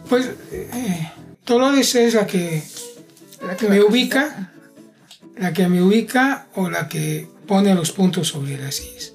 Pues 0.10 0.30
eh, 0.52 1.12
Dolores 1.45 1.95
es 1.95 2.13
la 2.13 2.27
que, 2.27 2.63
la 3.45 3.55
que 3.57 3.67
me 3.67 3.81
ubica, 3.81 4.51
la 5.37 5.53
que 5.53 5.67
me 5.67 5.81
ubica 5.81 6.47
o 6.55 6.69
la 6.69 6.87
que 6.87 7.27
pone 7.47 7.73
los 7.73 7.91
puntos 7.91 8.29
sobre 8.29 8.57
las 8.57 8.75
sillas. 8.75 9.13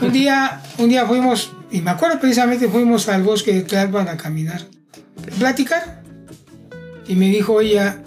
un 0.00 0.12
día, 0.12 0.62
un 0.78 0.88
día 0.88 1.06
fuimos, 1.06 1.52
y 1.70 1.80
me 1.80 1.90
acuerdo 1.90 2.18
precisamente, 2.18 2.68
fuimos 2.68 3.08
al 3.08 3.22
bosque 3.22 3.52
de 3.52 3.62
Tlalpan 3.62 4.08
a 4.08 4.16
caminar, 4.16 4.62
a 4.62 5.38
platicar. 5.38 6.02
Y 7.06 7.14
me 7.14 7.26
dijo 7.26 7.60
ella, 7.60 8.02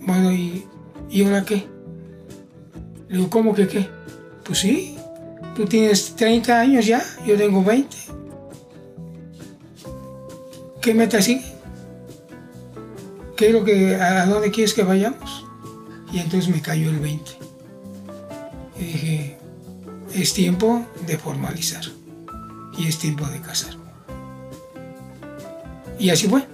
bueno, 0.00 0.32
¿y, 0.32 0.64
¿y 1.10 1.24
ahora 1.24 1.44
qué? 1.44 1.66
Le 3.08 3.16
digo, 3.16 3.30
¿cómo 3.30 3.54
que 3.54 3.66
qué? 3.66 3.88
Pues 4.44 4.60
sí, 4.60 4.96
tú 5.56 5.64
tienes 5.64 6.14
30 6.14 6.60
años 6.60 6.86
ya, 6.86 7.02
yo 7.26 7.36
tengo 7.36 7.64
20. 7.64 7.96
¿Qué 10.86 10.94
meta 10.94 11.20
sigue? 11.20 11.42
¿Qué 13.36 13.50
es 13.50 13.64
que, 13.64 13.96
a 13.96 14.24
dónde 14.24 14.52
quieres 14.52 14.72
que 14.72 14.84
vayamos? 14.84 15.44
Y 16.12 16.20
entonces 16.20 16.48
me 16.48 16.62
cayó 16.62 16.90
el 16.90 17.00
20. 17.00 17.32
Y 18.78 18.84
dije, 18.84 19.38
es 20.14 20.32
tiempo 20.32 20.86
de 21.04 21.18
formalizar. 21.18 21.82
Y 22.78 22.86
es 22.86 22.98
tiempo 22.98 23.26
de 23.26 23.40
casar. 23.40 23.74
Y 25.98 26.10
así 26.10 26.28
fue. 26.28 26.46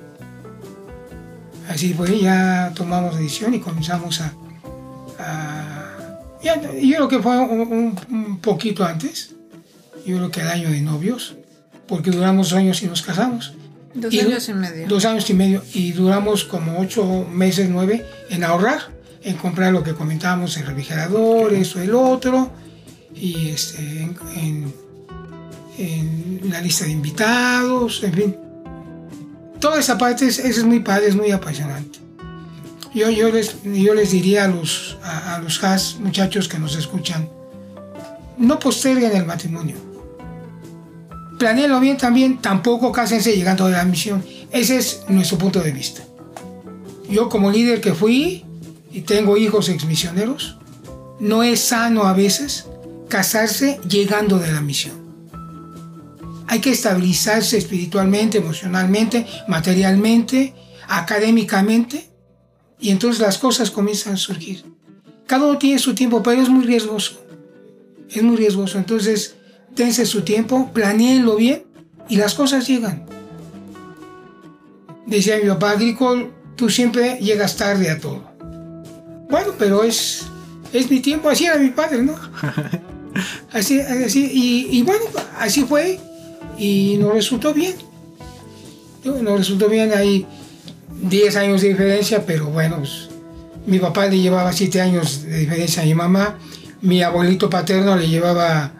Así 1.68 1.92
fue, 1.92 2.18
ya 2.18 2.72
tomamos 2.74 3.18
decisión 3.18 3.52
y 3.52 3.60
comenzamos 3.60 4.22
a... 4.22 4.32
yo 6.42 6.54
creo 6.72 7.08
que 7.08 7.18
fue 7.18 7.38
un, 7.38 7.94
un, 8.08 8.38
poquito 8.38 8.82
antes. 8.82 9.34
Yo 10.06 10.16
creo 10.16 10.30
que 10.30 10.40
el 10.40 10.48
año 10.48 10.70
de 10.70 10.80
novios. 10.80 11.36
Porque 11.86 12.10
duramos 12.10 12.54
años 12.54 12.82
y 12.82 12.86
nos 12.86 13.02
casamos. 13.02 13.56
Dos 13.94 14.14
años 14.14 14.48
y 14.48 14.54
medio. 14.54 14.88
Dos 14.88 15.04
años 15.04 15.30
y 15.30 15.34
medio. 15.34 15.62
Y 15.74 15.92
duramos 15.92 16.44
como 16.44 16.78
ocho 16.78 17.26
meses, 17.30 17.68
nueve, 17.70 18.04
en 18.30 18.44
ahorrar, 18.44 18.90
en 19.22 19.36
comprar 19.36 19.72
lo 19.72 19.82
que 19.82 19.94
comentábamos, 19.94 20.56
el 20.56 20.66
refrigerador, 20.66 21.52
eso, 21.52 21.80
el 21.80 21.94
otro, 21.94 22.50
y 23.14 23.50
este, 23.50 24.08
en, 24.36 24.72
la 26.44 26.60
lista 26.60 26.84
de 26.84 26.90
invitados, 26.90 28.02
en 28.02 28.12
fin. 28.12 28.36
Toda 29.60 29.78
esa 29.78 29.96
parte 29.96 30.26
es, 30.26 30.38
es 30.38 30.64
muy 30.64 30.80
padre, 30.80 31.08
es 31.08 31.16
muy 31.16 31.30
apasionante. 31.30 31.98
Yo, 32.94 33.10
yo, 33.10 33.30
les, 33.30 33.62
yo 33.62 33.94
les 33.94 34.10
diría 34.10 34.44
a 34.44 34.48
los, 34.48 34.98
a, 35.02 35.36
a 35.36 35.38
los 35.38 35.62
has, 35.64 35.98
muchachos 35.98 36.48
que 36.48 36.58
nos 36.58 36.76
escuchan, 36.76 37.28
no 38.36 38.58
posterguen 38.58 39.16
el 39.16 39.24
matrimonio 39.24 39.91
planeenlo 41.42 41.80
bien 41.80 41.96
también, 41.96 42.38
tampoco 42.38 42.92
cásense 42.92 43.34
llegando 43.34 43.66
a 43.66 43.70
la 43.70 43.84
misión. 43.84 44.24
Ese 44.52 44.76
es 44.76 45.02
nuestro 45.08 45.38
punto 45.38 45.60
de 45.60 45.72
vista. 45.72 46.04
Yo 47.10 47.28
como 47.28 47.50
líder 47.50 47.80
que 47.80 47.94
fui 47.94 48.44
y 48.92 49.00
tengo 49.00 49.36
hijos 49.36 49.68
exmisioneros, 49.68 50.56
no 51.18 51.42
es 51.42 51.58
sano 51.58 52.04
a 52.04 52.12
veces 52.12 52.66
casarse 53.08 53.80
llegando 53.88 54.38
de 54.38 54.52
la 54.52 54.60
misión. 54.60 54.94
Hay 56.46 56.60
que 56.60 56.70
estabilizarse 56.70 57.58
espiritualmente, 57.58 58.38
emocionalmente, 58.38 59.26
materialmente, 59.48 60.54
académicamente, 60.86 62.08
y 62.78 62.90
entonces 62.90 63.20
las 63.20 63.38
cosas 63.38 63.72
comienzan 63.72 64.12
a 64.12 64.16
surgir. 64.16 64.64
Cada 65.26 65.46
uno 65.46 65.58
tiene 65.58 65.80
su 65.80 65.92
tiempo, 65.92 66.22
pero 66.22 66.40
es 66.40 66.48
muy 66.48 66.64
riesgoso. 66.64 67.20
Es 68.08 68.22
muy 68.22 68.36
riesgoso. 68.36 68.78
Entonces, 68.78 69.34
dense 69.74 70.06
su 70.06 70.22
tiempo, 70.22 70.70
planeenlo 70.72 71.36
bien 71.36 71.64
y 72.08 72.16
las 72.16 72.34
cosas 72.34 72.66
llegan. 72.66 73.06
Decía 75.06 75.38
mi 75.42 75.48
papá 75.48 75.72
agrícola, 75.72 76.26
tú 76.56 76.70
siempre 76.70 77.18
llegas 77.18 77.56
tarde 77.56 77.90
a 77.90 77.98
todo. 77.98 78.22
Bueno, 79.30 79.54
pero 79.58 79.82
es, 79.82 80.26
es 80.72 80.90
mi 80.90 81.00
tiempo, 81.00 81.28
así 81.28 81.46
era 81.46 81.56
mi 81.58 81.70
padre, 81.70 82.02
¿no? 82.02 82.14
Así, 83.52 83.78
así, 83.78 84.30
y, 84.32 84.78
y 84.78 84.82
bueno, 84.84 85.04
así 85.38 85.64
fue 85.64 86.00
y 86.56 86.96
nos 86.98 87.12
resultó 87.12 87.52
bien. 87.52 87.74
Nos 89.04 89.38
resultó 89.38 89.68
bien, 89.68 89.92
hay 89.94 90.26
10 91.02 91.36
años 91.36 91.60
de 91.60 91.68
diferencia, 91.68 92.24
pero 92.24 92.46
bueno, 92.46 92.78
pues, 92.78 93.10
mi 93.66 93.78
papá 93.78 94.06
le 94.06 94.18
llevaba 94.18 94.52
7 94.52 94.80
años 94.80 95.24
de 95.24 95.40
diferencia 95.40 95.82
a 95.82 95.84
mi 95.84 95.94
mamá, 95.94 96.38
mi 96.80 97.02
abuelito 97.02 97.50
paterno 97.50 97.96
le 97.96 98.08
llevaba 98.08 98.72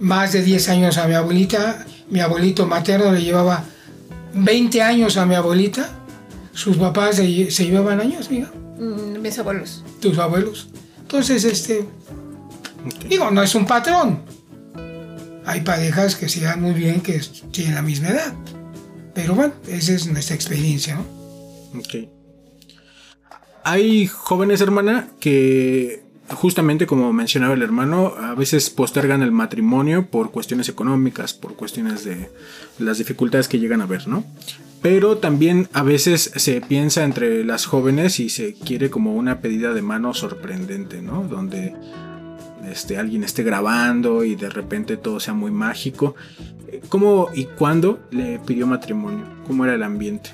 más 0.00 0.32
de 0.32 0.42
10 0.42 0.68
años 0.70 0.98
a 0.98 1.06
mi 1.06 1.14
abuelita, 1.14 1.86
mi 2.08 2.20
abuelito 2.20 2.66
materno 2.66 3.12
le 3.12 3.22
llevaba 3.22 3.64
20 4.34 4.82
años 4.82 5.16
a 5.16 5.26
mi 5.26 5.34
abuelita, 5.34 5.90
sus 6.52 6.76
papás 6.76 7.16
se, 7.16 7.26
llevaban 7.26 8.00
años, 8.00 8.30
mira. 8.30 8.50
Mm, 8.78 9.20
mis 9.20 9.38
abuelos. 9.38 9.84
Tus 10.00 10.18
abuelos. 10.18 10.68
Entonces, 11.00 11.44
este, 11.44 11.86
digo, 13.08 13.30
no 13.30 13.42
es 13.42 13.54
un 13.54 13.66
patrón. 13.66 14.22
Hay 15.44 15.60
parejas 15.60 16.16
que 16.16 16.28
se 16.28 16.40
dan 16.40 16.62
muy 16.62 16.72
bien, 16.72 17.00
que 17.00 17.20
tienen 17.52 17.74
la 17.74 17.82
misma 17.82 18.08
edad. 18.08 18.34
Pero 19.14 19.34
bueno, 19.34 19.52
esa 19.68 19.92
es 19.92 20.06
nuestra 20.06 20.34
experiencia, 20.34 20.94
¿no? 20.94 21.78
Ok. 21.78 22.08
Hay 23.64 24.06
jóvenes, 24.06 24.60
hermana, 24.60 25.08
que 25.20 26.09
justamente 26.32 26.86
como 26.86 27.12
mencionaba 27.12 27.54
el 27.54 27.62
hermano, 27.62 28.14
a 28.18 28.34
veces 28.34 28.70
postergan 28.70 29.22
el 29.22 29.32
matrimonio 29.32 30.06
por 30.06 30.30
cuestiones 30.30 30.68
económicas, 30.68 31.34
por 31.34 31.54
cuestiones 31.54 32.04
de 32.04 32.30
las 32.78 32.98
dificultades 32.98 33.48
que 33.48 33.58
llegan 33.58 33.80
a 33.80 33.86
ver, 33.86 34.06
¿no? 34.06 34.24
Pero 34.82 35.18
también 35.18 35.68
a 35.72 35.82
veces 35.82 36.32
se 36.34 36.60
piensa 36.60 37.04
entre 37.04 37.44
las 37.44 37.66
jóvenes 37.66 38.18
y 38.20 38.30
se 38.30 38.54
quiere 38.54 38.90
como 38.90 39.14
una 39.14 39.40
pedida 39.40 39.74
de 39.74 39.82
mano 39.82 40.14
sorprendente, 40.14 41.02
¿no? 41.02 41.24
Donde 41.24 41.74
este, 42.70 42.96
alguien 42.96 43.24
esté 43.24 43.42
grabando 43.42 44.24
y 44.24 44.36
de 44.36 44.48
repente 44.48 44.96
todo 44.96 45.20
sea 45.20 45.34
muy 45.34 45.50
mágico. 45.50 46.14
¿Cómo 46.88 47.28
y 47.34 47.44
cuándo 47.44 48.00
le 48.10 48.38
pidió 48.38 48.66
matrimonio? 48.66 49.26
¿Cómo 49.46 49.64
era 49.64 49.74
el 49.74 49.82
ambiente? 49.82 50.30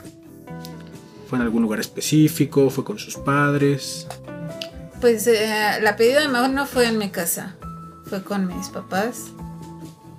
¿Fue 1.28 1.38
en 1.38 1.42
algún 1.42 1.62
lugar 1.62 1.80
específico? 1.80 2.70
¿Fue 2.70 2.84
con 2.84 2.98
sus 2.98 3.16
padres? 3.16 4.06
Pues 5.00 5.26
eh, 5.26 5.78
la 5.82 5.96
pedida 5.96 6.20
de 6.20 6.28
mano 6.28 6.48
no 6.48 6.66
fue 6.66 6.88
en 6.88 6.96
mi 6.96 7.10
casa, 7.10 7.56
fue 8.06 8.22
con 8.22 8.46
mis 8.46 8.68
papás. 8.68 9.24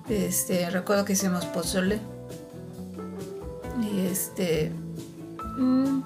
Este, 0.08 0.70
recuerdo 0.70 1.04
que 1.04 1.14
hicimos 1.14 1.46
pozole. 1.46 2.00
Y 3.82 4.06
este. 4.06 4.72
Mm, 5.58 6.02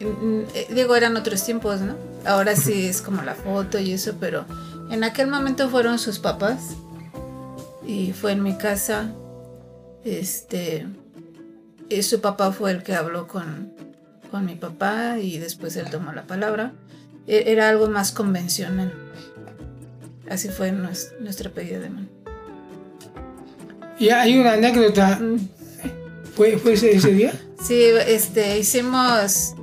mm, 0.00 0.42
eh, 0.54 0.66
digo, 0.74 0.96
eran 0.96 1.16
otros 1.16 1.44
tiempos, 1.44 1.80
¿no? 1.80 1.94
Ahora 2.26 2.56
sí 2.56 2.86
es 2.86 3.00
como 3.00 3.22
la 3.22 3.34
foto 3.34 3.78
y 3.78 3.92
eso, 3.92 4.14
pero 4.18 4.44
en 4.90 5.04
aquel 5.04 5.28
momento 5.28 5.68
fueron 5.68 5.98
sus 5.98 6.18
papás. 6.18 6.70
Y 7.86 8.12
fue 8.12 8.32
en 8.32 8.42
mi 8.42 8.56
casa. 8.56 9.12
Este. 10.04 10.86
Y 11.88 12.02
su 12.02 12.20
papá 12.20 12.52
fue 12.52 12.72
el 12.72 12.82
que 12.82 12.94
habló 12.94 13.28
con, 13.28 13.72
con 14.30 14.46
mi 14.46 14.56
papá 14.56 15.18
y 15.18 15.38
después 15.38 15.76
él 15.76 15.90
tomó 15.90 16.12
la 16.12 16.24
palabra. 16.24 16.72
E-, 17.26 17.52
era 17.52 17.68
algo 17.68 17.88
más 17.88 18.12
convencional. 18.12 18.92
Así 20.28 20.48
fue 20.48 20.72
nuestra 20.72 21.50
pedida 21.50 21.78
de 21.78 21.90
mano. 21.90 22.08
Y 23.98 24.08
hay 24.08 24.38
una 24.38 24.54
anécdota. 24.54 25.20
¿Fue, 26.34 26.56
fue 26.58 26.72
ese, 26.72 26.92
ese 26.96 27.12
día? 27.12 27.32
Sí, 27.62 27.84
este, 28.06 28.58
hicimos. 28.58 29.54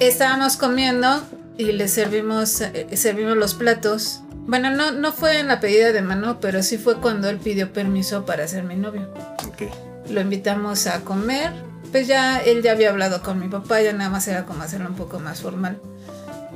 Estábamos 0.00 0.56
comiendo 0.56 1.22
y 1.56 1.72
le 1.72 1.88
servimos, 1.88 2.60
eh, 2.60 2.86
servimos 2.96 3.36
los 3.36 3.54
platos. 3.54 4.20
Bueno, 4.46 4.70
no, 4.70 4.92
no 4.92 5.12
fue 5.12 5.40
en 5.40 5.48
la 5.48 5.60
pedida 5.60 5.92
de 5.92 6.02
mano, 6.02 6.40
pero 6.40 6.62
sí 6.62 6.78
fue 6.78 7.00
cuando 7.00 7.28
él 7.28 7.38
pidió 7.38 7.72
permiso 7.72 8.24
para 8.24 8.46
ser 8.48 8.64
mi 8.64 8.76
novio. 8.76 9.12
Ok. 9.46 9.62
Lo 10.10 10.20
invitamos 10.20 10.86
a 10.86 11.00
comer. 11.00 11.52
Pues 11.90 12.06
ya 12.06 12.38
él 12.38 12.62
ya 12.62 12.72
había 12.72 12.90
hablado 12.90 13.22
con 13.22 13.38
mi 13.38 13.48
papá, 13.48 13.80
ya 13.80 13.92
nada 13.92 14.10
más 14.10 14.28
era 14.28 14.44
como 14.44 14.62
hacerlo 14.62 14.88
un 14.88 14.96
poco 14.96 15.20
más 15.20 15.40
formal. 15.40 15.80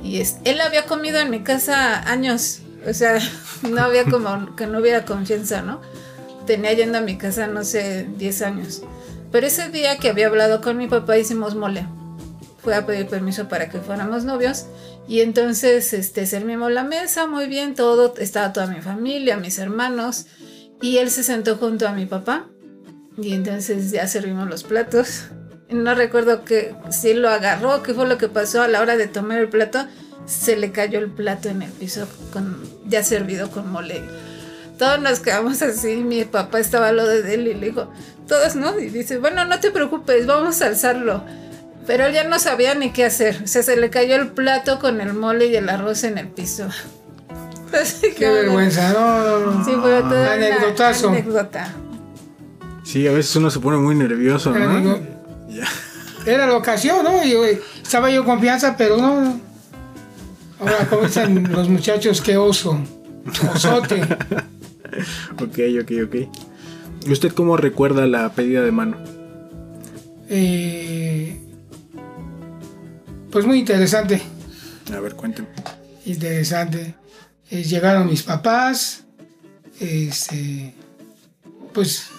Y 0.03 0.19
es, 0.19 0.37
él 0.43 0.61
había 0.61 0.85
comido 0.85 1.19
en 1.19 1.29
mi 1.29 1.41
casa 1.41 1.99
años. 2.09 2.59
O 2.87 2.93
sea, 2.93 3.19
no 3.69 3.81
había 3.81 4.05
como 4.05 4.55
que 4.55 4.67
no 4.67 4.79
hubiera 4.79 5.05
confianza, 5.05 5.61
¿no? 5.61 5.81
Tenía 6.45 6.73
yendo 6.73 6.97
a 6.97 7.01
mi 7.01 7.17
casa, 7.17 7.47
no 7.47 7.63
sé, 7.63 8.07
10 8.17 8.41
años. 8.41 8.83
Pero 9.31 9.47
ese 9.47 9.69
día 9.69 9.97
que 9.97 10.09
había 10.09 10.27
hablado 10.27 10.61
con 10.61 10.77
mi 10.77 10.87
papá 10.87 11.17
hicimos 11.17 11.55
mole. 11.55 11.87
Fue 12.61 12.75
a 12.75 12.85
pedir 12.85 13.07
permiso 13.07 13.47
para 13.47 13.69
que 13.69 13.79
fuéramos 13.79 14.25
novios. 14.25 14.67
Y 15.07 15.21
entonces 15.21 15.93
este, 15.93 16.25
servimos 16.25 16.71
la 16.71 16.83
mesa, 16.83 17.27
muy 17.27 17.47
bien, 17.47 17.75
todo. 17.75 18.13
Estaba 18.17 18.53
toda 18.53 18.67
mi 18.67 18.81
familia, 18.81 19.37
mis 19.37 19.57
hermanos. 19.57 20.27
Y 20.81 20.97
él 20.97 21.09
se 21.09 21.23
sentó 21.23 21.55
junto 21.55 21.87
a 21.87 21.93
mi 21.93 22.05
papá. 22.05 22.47
Y 23.17 23.33
entonces 23.33 23.91
ya 23.91 24.07
servimos 24.07 24.49
los 24.49 24.63
platos. 24.63 25.25
No 25.69 25.95
recuerdo 25.95 26.45
que 26.45 26.75
si 26.91 27.13
lo 27.13 27.29
agarró, 27.29 27.83
qué 27.83 27.93
fue 27.93 28.07
lo 28.07 28.17
que 28.17 28.27
pasó 28.29 28.61
a 28.61 28.67
la 28.67 28.81
hora 28.81 28.97
de 28.97 29.07
tomar 29.07 29.39
el 29.39 29.49
plato. 29.49 29.85
Se 30.25 30.55
le 30.55 30.71
cayó 30.71 30.99
el 30.99 31.09
plato 31.09 31.49
en 31.49 31.61
el 31.61 31.71
piso 31.71 32.07
con, 32.31 32.57
ya 32.87 33.03
servido 33.03 33.51
con 33.51 33.69
mole. 33.71 34.01
Todos 34.77 34.99
nos 35.01 35.19
quedamos 35.19 35.61
así. 35.61 35.97
Mi 35.97 36.25
papá 36.25 36.59
estaba 36.59 36.89
al 36.89 36.97
lado 36.97 37.09
de 37.09 37.33
él 37.33 37.47
y 37.47 37.53
le 37.53 37.67
dijo, 37.67 37.91
todos 38.27 38.55
no. 38.55 38.79
Y 38.79 38.89
dice, 38.89 39.17
bueno, 39.17 39.45
no 39.45 39.59
te 39.59 39.71
preocupes, 39.71 40.25
vamos 40.25 40.61
a 40.61 40.67
alzarlo. 40.67 41.23
Pero 41.85 42.05
él 42.05 42.13
ya 42.13 42.23
no 42.23 42.39
sabía 42.39 42.73
ni 42.75 42.91
qué 42.91 43.05
hacer. 43.05 43.41
O 43.43 43.47
sea, 43.47 43.61
se 43.63 43.75
le 43.75 43.89
cayó 43.89 44.15
el 44.15 44.29
plato 44.29 44.79
con 44.79 45.01
el 45.01 45.13
mole 45.13 45.47
y 45.47 45.55
el 45.55 45.67
arroz 45.69 46.03
en 46.03 46.17
el 46.17 46.29
piso. 46.29 46.67
Qué 48.17 48.29
vergüenza, 48.29 48.93
no, 48.93 49.39
no, 49.39 49.51
no. 49.51 49.65
Sí, 49.65 49.71
fue 49.81 50.01
una 50.01 50.31
Anecdotazo. 50.33 51.09
anécdota. 51.09 51.67
Sí, 52.83 53.07
a 53.07 53.11
veces 53.11 53.35
uno 53.35 53.49
se 53.49 53.59
pone 53.59 53.77
muy 53.77 53.95
nervioso, 53.95 54.51
¿no? 54.51 54.77
digo, 54.77 54.99
era 56.25 56.47
la 56.47 56.57
ocasión, 56.57 57.03
¿no? 57.03 57.23
Y, 57.23 57.33
güey, 57.33 57.59
estaba 57.81 58.09
yo 58.09 58.23
confianza, 58.23 58.75
pero 58.77 58.97
no. 58.97 59.39
Ahora, 60.59 60.87
dicen 61.03 61.51
los 61.51 61.69
muchachos, 61.69 62.21
qué 62.21 62.37
oso. 62.37 62.79
Osote. 63.53 64.01
Ok, 65.41 65.57
ok, 65.81 65.91
ok. 66.05 66.15
¿Y 67.07 67.11
usted 67.11 67.31
cómo 67.33 67.57
recuerda 67.57 68.05
la 68.05 68.29
pedida 68.29 68.61
de 68.61 68.71
mano? 68.71 68.97
Eh, 70.29 71.35
pues 73.31 73.47
muy 73.47 73.57
interesante. 73.57 74.21
A 74.95 74.99
ver, 74.99 75.15
cuénteme. 75.15 75.47
interesante. 76.05 76.93
Eh, 77.49 77.63
llegaron 77.63 78.05
mis 78.05 78.21
papás, 78.21 79.03
este, 79.79 80.75
pues 81.73 82.12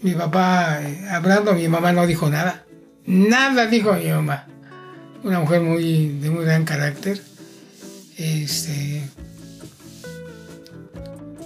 mi 0.00 0.12
papá 0.12 0.80
eh, 0.82 1.08
hablando, 1.10 1.54
mi 1.54 1.68
mamá 1.68 1.92
no 1.92 2.06
dijo 2.06 2.28
nada, 2.30 2.64
nada 3.04 3.66
dijo 3.66 3.92
mi 3.94 4.08
mamá. 4.08 4.46
Una 5.24 5.40
mujer 5.40 5.60
muy 5.60 6.18
de 6.20 6.30
muy 6.30 6.44
gran 6.44 6.64
carácter. 6.64 7.20
Este, 8.16 9.02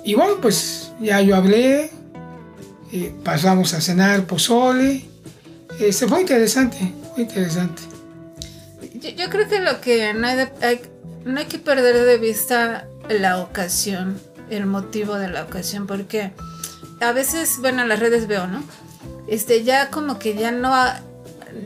y 0.05 0.15
bueno, 0.15 0.39
pues 0.41 0.93
ya 1.01 1.21
yo 1.21 1.37
hablé, 1.37 1.91
eh, 2.93 3.15
pasamos 3.25 3.73
a 3.75 3.81
cenar 3.81 4.27
pozole. 4.27 5.05
Este, 5.81 6.07
fue 6.07 6.21
interesante, 6.21 6.77
fue 7.15 7.25
interesante. 7.25 7.83
Yo, 8.95 9.29
creo 9.31 9.49
que 9.49 9.61
lo 9.61 9.81
que 9.81 10.13
no 10.15 11.39
hay 11.39 11.47
que 11.47 11.59
perder 11.59 12.05
de 12.05 12.19
vista 12.19 12.87
la 13.09 13.41
ocasión, 13.41 14.21
el 14.51 14.67
motivo 14.67 15.17
de 15.17 15.29
la 15.29 15.43
ocasión, 15.43 15.87
porque 15.87 16.33
a 17.03 17.13
veces, 17.13 17.59
bueno, 17.61 17.83
en 17.83 17.89
las 17.89 18.01
redes 18.01 18.27
veo, 18.27 18.47
¿no? 18.47 18.63
Este, 19.27 19.65
ya 19.65 19.91
como 19.91 20.19
que 20.19 20.35
ya 20.35 20.51
no, 20.51 20.71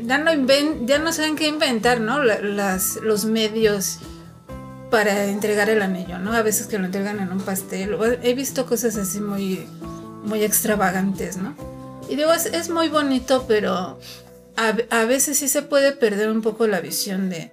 ya 0.05 0.18
no, 0.18 0.32
inven- 0.32 0.87
ya 0.87 0.99
no 0.99 1.12
saben 1.12 1.37
qué 1.37 1.49
inventar, 1.49 2.01
¿no? 2.01 2.22
La- 2.22 2.41
Las, 2.41 2.97
los 2.97 3.24
medios 3.24 3.99
para 4.91 5.24
entregar 5.24 5.68
el 5.68 5.82
anillo, 5.82 6.18
¿no? 6.18 6.32
A 6.32 6.43
veces 6.43 6.66
que 6.66 6.78
lo 6.78 6.87
entregan 6.87 7.20
en 7.20 7.32
un 7.32 7.41
pastel. 7.41 7.97
He 8.22 8.34
visto 8.34 8.66
cosas 8.66 8.97
así 8.97 9.20
muy, 9.20 9.66
muy 10.24 10.43
extravagantes, 10.43 11.37
¿no? 11.37 11.55
Y 12.09 12.16
digo, 12.16 12.32
es, 12.32 12.70
muy 12.70 12.89
bonito, 12.89 13.47
pero 13.49 13.99
a, 14.57 15.05
veces 15.05 15.39
sí 15.39 15.49
se 15.49 15.62
puede 15.62 15.93
perder 15.93 16.30
un 16.30 16.41
poco 16.41 16.66
la 16.68 16.80
visión 16.80 17.28
de, 17.30 17.51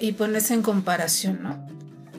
y 0.00 0.12
ponerse 0.12 0.54
en 0.54 0.62
comparación, 0.62 1.40
¿no? 1.42 1.77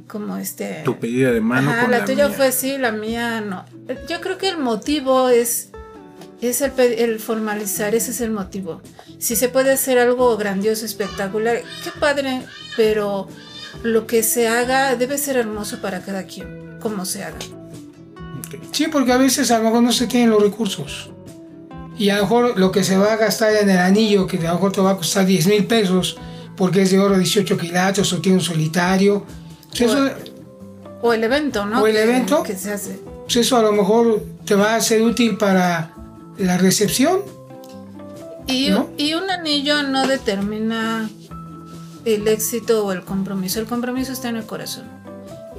Como 0.09 0.37
este... 0.37 0.81
Tu 0.83 0.97
pedida 0.97 1.31
de 1.31 1.39
mano 1.39 1.69
Ajá, 1.69 1.81
con 1.83 1.91
la, 1.91 1.99
la, 1.99 2.05
tuya 2.05 2.27
mía. 2.27 2.35
fue 2.35 2.51
sí, 2.51 2.79
la 2.79 2.91
mía 2.91 3.41
no. 3.41 3.63
Yo 4.07 4.19
creo 4.21 4.39
que 4.39 4.49
el 4.49 4.57
motivo 4.57 5.29
es, 5.29 5.69
es 6.41 6.61
el, 6.61 6.71
el 6.79 7.19
formalizar, 7.19 7.93
ese 7.93 8.09
es 8.09 8.19
el 8.19 8.31
motivo. 8.31 8.81
Si 9.19 9.35
se 9.35 9.49
puede 9.49 9.71
hacer 9.71 9.99
algo 9.99 10.35
grandioso, 10.35 10.83
espectacular, 10.83 11.61
qué 11.83 11.91
padre, 11.99 12.41
pero 12.75 13.27
lo 13.83 14.07
que 14.07 14.23
se 14.23 14.47
haga 14.47 14.95
debe 14.95 15.19
ser 15.19 15.37
hermoso 15.37 15.79
para 15.79 16.01
cada 16.01 16.23
quien, 16.23 16.79
como 16.81 17.05
se 17.05 17.23
haga. 17.23 17.37
Sí, 18.71 18.87
porque 18.91 19.11
a 19.11 19.17
veces 19.17 19.51
a 19.51 19.59
lo 19.59 19.65
mejor 19.65 19.83
no 19.83 19.91
se 19.91 20.07
tienen 20.07 20.31
los 20.31 20.41
recursos. 20.41 21.11
Y 21.99 22.09
a 22.09 22.15
lo 22.15 22.23
mejor 22.23 22.57
lo 22.57 22.71
que 22.71 22.83
se 22.83 22.97
va 22.97 23.13
a 23.13 23.15
gastar 23.15 23.53
en 23.55 23.69
el 23.69 23.77
anillo, 23.77 24.25
que 24.25 24.37
a 24.39 24.49
lo 24.49 24.53
mejor 24.55 24.71
te 24.71 24.81
va 24.81 24.91
a 24.91 24.97
costar 24.97 25.25
10 25.27 25.47
mil 25.47 25.65
pesos, 25.65 26.17
porque 26.55 26.81
es 26.81 26.89
de 26.89 26.99
oro 26.99 27.15
18 27.15 27.57
quilates 27.57 28.11
o 28.11 28.19
tiene 28.19 28.39
un 28.39 28.43
solitario. 28.43 29.23
Eso, 29.77 30.09
O 31.01 31.13
el 31.13 31.23
evento, 31.23 31.65
¿no? 31.65 31.81
O 31.81 31.87
el 31.87 31.93
Que- 31.93 32.03
evento. 32.03 32.43
Que 32.43 32.55
se 32.57 32.71
hace. 32.73 32.99
pues 33.23 33.35
eso 33.37 33.57
a 33.57 33.61
lo 33.61 33.71
mejor 33.71 34.21
te 34.45 34.55
va 34.55 34.75
a 34.75 34.81
ser 34.81 35.01
útil 35.01 35.37
para 35.37 35.93
la 36.37 36.57
recepción. 36.57 37.21
Y, 38.47 38.69
¿No? 38.71 38.89
y 38.97 39.13
un 39.13 39.29
anillo 39.29 39.83
no 39.83 40.07
determina 40.07 41.09
el 42.05 42.27
éxito 42.27 42.85
o 42.85 42.91
el 42.91 43.03
compromiso. 43.03 43.59
El 43.59 43.67
compromiso 43.67 44.11
está 44.11 44.29
en 44.29 44.37
el 44.37 44.45
corazón. 44.45 44.85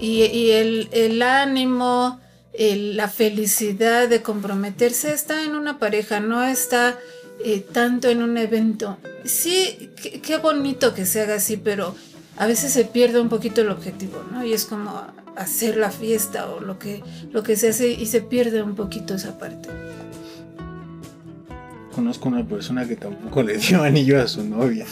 Y, 0.01 0.25
y 0.25 0.51
el, 0.53 0.89
el 0.93 1.23
ánimo, 1.23 2.19
el- 2.53 2.97
la 2.97 3.09
felicidad 3.09 4.09
de 4.09 4.23
comprometerse 4.23 5.13
está 5.13 5.45
en 5.45 5.55
una 5.55 5.79
pareja, 5.79 6.19
no 6.21 6.43
está 6.43 6.99
eh, 7.45 7.65
tanto 7.73 8.09
en 8.09 8.23
un 8.23 8.37
evento. 8.37 8.99
Sí, 9.25 9.91
qué, 10.03 10.21
qué 10.21 10.37
bonito 10.39 10.93
que 10.95 11.07
se 11.07 11.21
haga 11.23 11.37
así, 11.37 11.57
pero 11.57 11.95
a 12.41 12.47
veces 12.47 12.73
se 12.73 12.87
pierde 12.87 13.21
un 13.21 13.29
poquito 13.29 13.61
el 13.61 13.69
objetivo, 13.69 14.25
¿no? 14.33 14.43
Y 14.43 14.55
es 14.55 14.65
como 14.65 14.91
hacer 15.37 15.77
la 15.77 15.91
fiesta 15.91 16.49
o 16.49 16.59
lo 16.59 16.79
que, 16.79 17.03
lo 17.33 17.43
que 17.43 17.55
se 17.55 17.69
hace 17.69 17.91
y 17.91 18.07
se 18.07 18.23
pierde 18.23 18.63
un 18.63 18.75
poquito 18.75 19.15
esa 19.15 19.39
parte. 19.39 19.69
Conozco 21.95 22.31
una 22.31 22.43
persona 22.43 22.89
que 22.89 22.97
tampoco 22.97 23.43
le 23.43 23.59
dio 23.59 23.83
anillo 23.83 24.23
a 24.23 24.27
su 24.27 24.43
novia. 24.43 24.87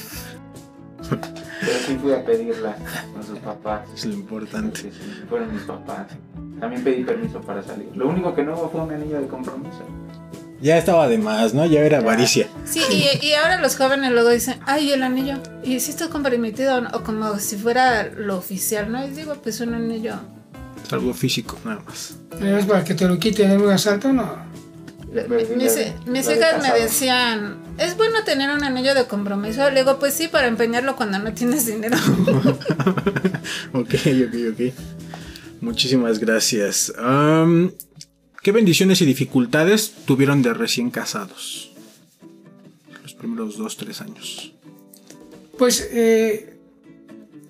Pero 1.09 1.79
sí 1.87 1.97
fui 2.03 2.13
a 2.13 2.23
pedirla 2.23 2.77
con 3.15 3.25
sus 3.25 3.39
papás. 3.39 3.89
Es 3.95 4.05
lo 4.05 4.13
importante. 4.13 4.83
Sí, 4.83 4.91
sí, 4.93 5.23
fueron 5.27 5.51
mis 5.51 5.63
papás. 5.63 6.09
También 6.61 6.85
pedí 6.85 7.03
permiso 7.03 7.41
para 7.41 7.63
salir. 7.63 7.89
Lo 7.97 8.11
único 8.11 8.35
que 8.35 8.45
no 8.45 8.59
hubo 8.59 8.69
fue 8.69 8.83
un 8.83 8.93
anillo 8.93 9.23
de 9.23 9.27
compromiso. 9.27 9.85
Ya 10.61 10.77
estaba 10.77 11.07
de 11.07 11.19
más, 11.19 11.55
¿no? 11.55 11.65
Ya 11.67 11.81
era 11.81 11.99
avaricia. 11.99 12.49
Sí, 12.65 12.81
y, 12.91 13.25
y 13.27 13.33
ahora 13.35 13.61
los 13.61 13.77
jóvenes 13.77 14.11
luego 14.11 14.31
dicen, 14.31 14.59
ay, 14.67 14.91
el 14.93 15.03
anillo. 15.05 15.37
Y 15.63 15.79
si 15.81 15.91
está 15.93 16.09
comprometido 16.09 16.75
o 16.77 16.81
no? 16.81 16.91
o 16.95 17.03
como 17.05 17.39
si 17.39 17.57
fuera 17.57 18.11
lo 18.17 18.37
oficial, 18.37 18.91
¿no? 18.91 19.07
Y 19.07 19.11
digo, 19.11 19.35
pues 19.43 19.61
un 19.61 19.75
anillo. 19.75 20.15
Es 20.85 20.93
algo 20.93 21.15
físico, 21.15 21.57
nada 21.65 21.81
más. 21.87 22.17
¿Es 22.41 22.67
para 22.67 22.83
que 22.83 22.95
te 22.95 23.07
lo 23.07 23.19
quiten 23.19 23.53
en 23.53 23.61
un 23.61 23.71
asalto? 23.71 24.13
No. 24.13 24.49
Mis, 25.13 25.49
la- 25.77 25.95
mis 26.13 26.29
hijas 26.29 26.61
me 26.63 26.81
decían, 26.81 27.57
¿es 27.79 27.97
bueno 27.97 28.25
tener 28.25 28.51
un 28.51 28.63
anillo 28.63 28.95
de 28.95 29.07
compromiso? 29.07 29.71
Le 29.71 29.81
digo, 29.81 29.99
pues 29.99 30.13
sí, 30.15 30.29
para 30.29 30.49
empeñarlo 30.49 30.97
cuando 30.97 31.19
no 31.19 31.33
tienes 31.33 31.67
dinero. 31.67 31.97
ok, 33.73 33.95
ok, 33.95 34.35
ok. 34.53 34.75
Muchísimas 35.61 36.19
gracias. 36.19 36.93
Am, 36.99 37.73
¿Qué 38.43 38.53
bendiciones 38.53 39.01
y 39.03 39.05
dificultades 39.05 39.93
tuvieron 40.07 40.43
de 40.43 40.55
recién 40.55 40.91
casados? 40.91 41.73
Los 43.03 43.15
primeros 43.15 43.59
dos, 43.59 43.77
tres 43.77 44.01
años. 44.01 44.53
Pues 45.59 45.89
eh, 45.93 46.57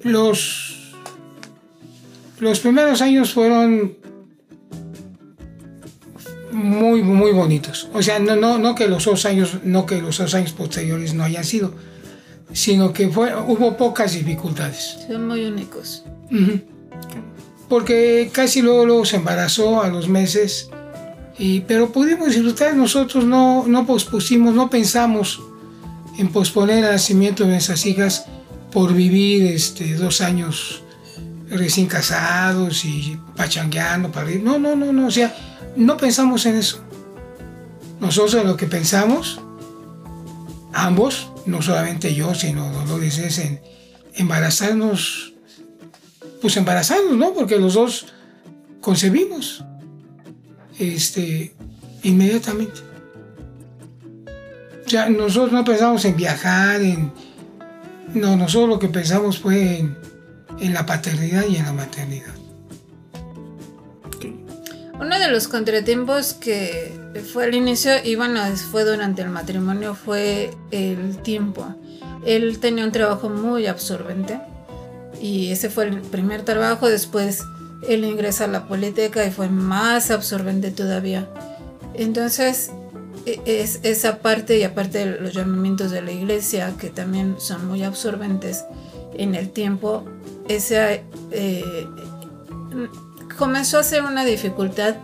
los, 0.03 0.95
los 2.41 2.61
primeros 2.61 3.03
años 3.03 3.35
fueron 3.35 3.97
muy, 6.53 7.03
muy 7.03 7.33
bonitos. 7.33 7.89
O 7.93 8.03
sea, 8.03 8.19
no, 8.19 8.35
no, 8.35 8.59
no 8.59 8.75
que 8.75 8.89
los 8.89 9.05
dos 9.05 9.27
años, 9.27 9.59
no 9.65 9.85
que 9.85 10.01
los 10.01 10.17
dos 10.19 10.35
años 10.35 10.53
posteriores 10.53 11.13
no 11.13 11.23
hayan 11.23 11.45
sido, 11.45 11.75
sino 12.53 12.95
que 12.95 13.09
fue, 13.09 13.35
hubo 13.37 13.77
pocas 13.77 14.15
dificultades. 14.15 14.97
Son 15.07 15.29
muy 15.29 15.45
únicos. 15.45 16.05
Porque 17.69 18.31
casi 18.33 18.63
luego, 18.63 18.87
luego 18.87 19.05
se 19.05 19.17
embarazó 19.17 19.83
a 19.83 19.89
los 19.89 20.09
meses 20.09 20.71
Pero 21.39 21.93
pudimos 21.93 22.29
disfrutar, 22.35 22.75
nosotros 22.75 23.25
no, 23.25 23.65
no 23.67 23.87
pospusimos, 23.87 24.55
no 24.55 24.69
pensamos 24.69 25.41
en 26.19 26.33
posponer 26.33 26.85
el 26.85 26.91
nacimiento 26.91 27.45
de 27.45 27.51
nuestras 27.51 27.87
hijas 27.87 28.25
por 28.73 28.93
vivir 28.93 29.47
este, 29.47 29.95
dos 29.95 30.21
años 30.21 30.83
recién 31.49 31.87
casados 31.87 32.85
y 32.85 33.19
pachangueando 33.37 34.11
para 34.11 34.31
ir. 34.33 34.43
No, 34.43 34.59
no, 34.59 34.75
no, 34.75 34.93
no, 34.93 35.07
o 35.07 35.11
sea, 35.11 35.35
no 35.77 35.97
pensamos 35.97 36.45
en 36.47 36.57
eso. 36.57 36.81
Nosotros 38.01 38.45
lo 38.45 38.57
que 38.57 38.67
pensamos, 38.67 39.41
ambos, 40.73 41.29
no 41.47 41.63
solamente 41.63 42.15
yo, 42.15 42.35
sino 42.35 42.71
Dolores, 42.73 43.19
es 43.19 43.39
en 43.39 43.61
embarazarnos, 44.15 45.35
pues 46.41 46.57
embarazarnos, 46.57 47.17
¿no? 47.17 47.33
Porque 47.33 47.59
los 47.59 47.75
dos 47.75 48.07
concebimos 48.81 49.65
este, 50.79 51.55
inmediatamente. 52.03 52.81
Ya 54.87 55.09
nosotros 55.09 55.53
no 55.53 55.65
pensamos 55.65 56.05
en 56.05 56.17
viajar, 56.17 56.81
en... 56.81 57.13
No, 58.15 58.37
nosotros 58.37 58.71
lo 58.71 58.79
que 58.79 58.89
pensamos 58.89 59.39
fue 59.39 59.79
en, 59.79 59.99
en 60.61 60.73
la 60.73 60.87
paternidad 60.87 61.45
y 61.47 61.57
en 61.57 61.65
la 61.67 61.73
maternidad. 61.73 62.35
Uno 65.01 65.19
de 65.19 65.31
los 65.31 65.47
contratiempos 65.47 66.35
que 66.35 66.93
fue 67.33 67.45
al 67.45 67.55
inicio 67.55 67.93
y 68.03 68.17
bueno, 68.17 68.41
fue 68.71 68.85
durante 68.85 69.23
el 69.23 69.29
matrimonio 69.29 69.95
fue 69.95 70.51
el 70.73 71.19
tiempo. 71.19 71.75
Él 72.27 72.59
tenía 72.59 72.85
un 72.85 72.91
trabajo 72.91 73.29
muy 73.29 73.67
absorbente 73.67 74.41
y 75.21 75.53
ese 75.53 75.71
fue 75.71 75.85
el 75.85 76.01
primer 76.01 76.43
trabajo. 76.43 76.89
Después 76.89 77.45
él 77.87 78.05
ingresa 78.05 78.45
a 78.45 78.49
la 78.49 78.67
política 78.67 79.25
y 79.25 79.31
fue 79.31 79.49
más 79.49 80.11
absorbente 80.11 80.71
todavía. 80.71 81.29
Entonces, 81.95 82.71
e, 83.27 83.41
es 83.45 83.81
esa 83.83 84.19
parte 84.19 84.59
y 84.59 84.63
aparte 84.63 84.99
de 84.99 85.21
los 85.21 85.35
llamamientos 85.35 85.91
de 85.91 86.03
la 86.03 86.13
iglesia 86.13 86.75
que 86.79 86.91
también 86.91 87.37
son 87.39 87.67
muy 87.67 87.83
absorbentes 87.83 88.65
en 89.17 89.35
el 89.35 89.51
tiempo, 89.51 90.05
esa 90.49 90.93
eh, 90.93 91.87
comenzó 93.37 93.79
a 93.79 93.83
ser 93.83 94.03
una 94.03 94.25
dificultad, 94.25 94.97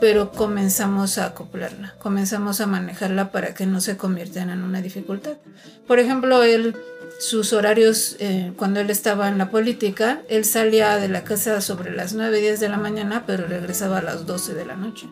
pero 0.00 0.30
comenzamos 0.30 1.18
a 1.18 1.26
acoplarla, 1.26 1.94
comenzamos 1.98 2.60
a 2.60 2.66
manejarla 2.66 3.32
para 3.32 3.54
que 3.54 3.66
no 3.66 3.80
se 3.80 3.96
conviertan 3.96 4.50
en 4.50 4.62
una 4.62 4.80
dificultad. 4.80 5.38
Por 5.86 5.98
ejemplo, 5.98 6.42
él, 6.44 6.76
sus 7.18 7.52
horarios, 7.52 8.16
eh, 8.20 8.52
cuando 8.56 8.80
él 8.80 8.90
estaba 8.90 9.28
en 9.28 9.38
la 9.38 9.50
política, 9.50 10.22
él 10.28 10.44
salía 10.44 10.96
de 10.96 11.08
la 11.08 11.24
casa 11.24 11.60
sobre 11.60 11.94
las 11.94 12.14
9, 12.14 12.40
10 12.40 12.60
de 12.60 12.68
la 12.68 12.78
mañana, 12.78 13.24
pero 13.26 13.46
regresaba 13.46 13.98
a 13.98 14.02
las 14.02 14.24
12 14.24 14.54
de 14.54 14.64
la 14.64 14.76
noche. 14.76 15.08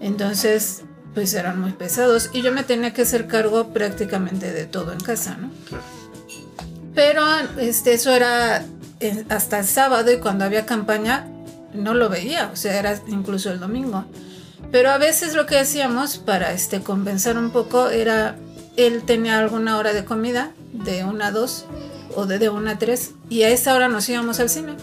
Entonces, 0.00 0.82
pues 1.14 1.34
eran 1.34 1.60
muy 1.60 1.72
pesados 1.72 2.30
y 2.32 2.42
yo 2.42 2.52
me 2.52 2.62
tenía 2.62 2.94
que 2.94 3.02
hacer 3.02 3.26
cargo 3.26 3.72
prácticamente 3.72 4.52
de 4.52 4.64
todo 4.64 4.92
en 4.92 5.00
casa, 5.00 5.36
¿no? 5.36 5.50
Pero 6.94 7.22
este, 7.58 7.92
eso 7.92 8.12
era 8.12 8.64
eh, 9.00 9.24
hasta 9.28 9.58
el 9.58 9.66
sábado 9.66 10.10
y 10.10 10.18
cuando 10.18 10.44
había 10.44 10.66
campaña 10.66 11.26
no 11.74 11.94
lo 11.94 12.08
veía, 12.08 12.50
o 12.52 12.56
sea, 12.56 12.78
era 12.78 12.98
incluso 13.08 13.50
el 13.50 13.60
domingo. 13.60 14.04
Pero 14.72 14.90
a 14.90 14.98
veces 14.98 15.34
lo 15.34 15.46
que 15.46 15.58
hacíamos 15.58 16.18
para 16.18 16.52
este, 16.52 16.80
compensar 16.80 17.36
un 17.36 17.50
poco 17.50 17.90
era, 17.90 18.36
él 18.76 19.02
tenía 19.04 19.38
alguna 19.38 19.76
hora 19.78 19.92
de 19.92 20.04
comida, 20.04 20.52
de 20.72 21.04
una 21.04 21.28
a 21.28 21.30
dos 21.30 21.66
o 22.14 22.26
de, 22.26 22.38
de 22.38 22.48
una 22.48 22.72
a 22.72 22.78
tres, 22.78 23.12
y 23.28 23.42
a 23.42 23.50
esa 23.50 23.74
hora 23.74 23.88
nos 23.88 24.08
íbamos 24.08 24.40
al 24.40 24.48
cine. 24.48 24.74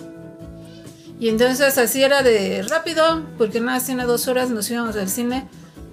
Y 1.20 1.30
entonces 1.30 1.78
así 1.78 2.04
era 2.04 2.22
de 2.22 2.64
rápido, 2.64 3.24
porque 3.38 3.60
nada, 3.60 3.80
tiene 3.80 4.06
dos 4.06 4.28
horas, 4.28 4.50
nos 4.50 4.70
íbamos 4.70 4.96
al 4.96 5.10
cine 5.10 5.48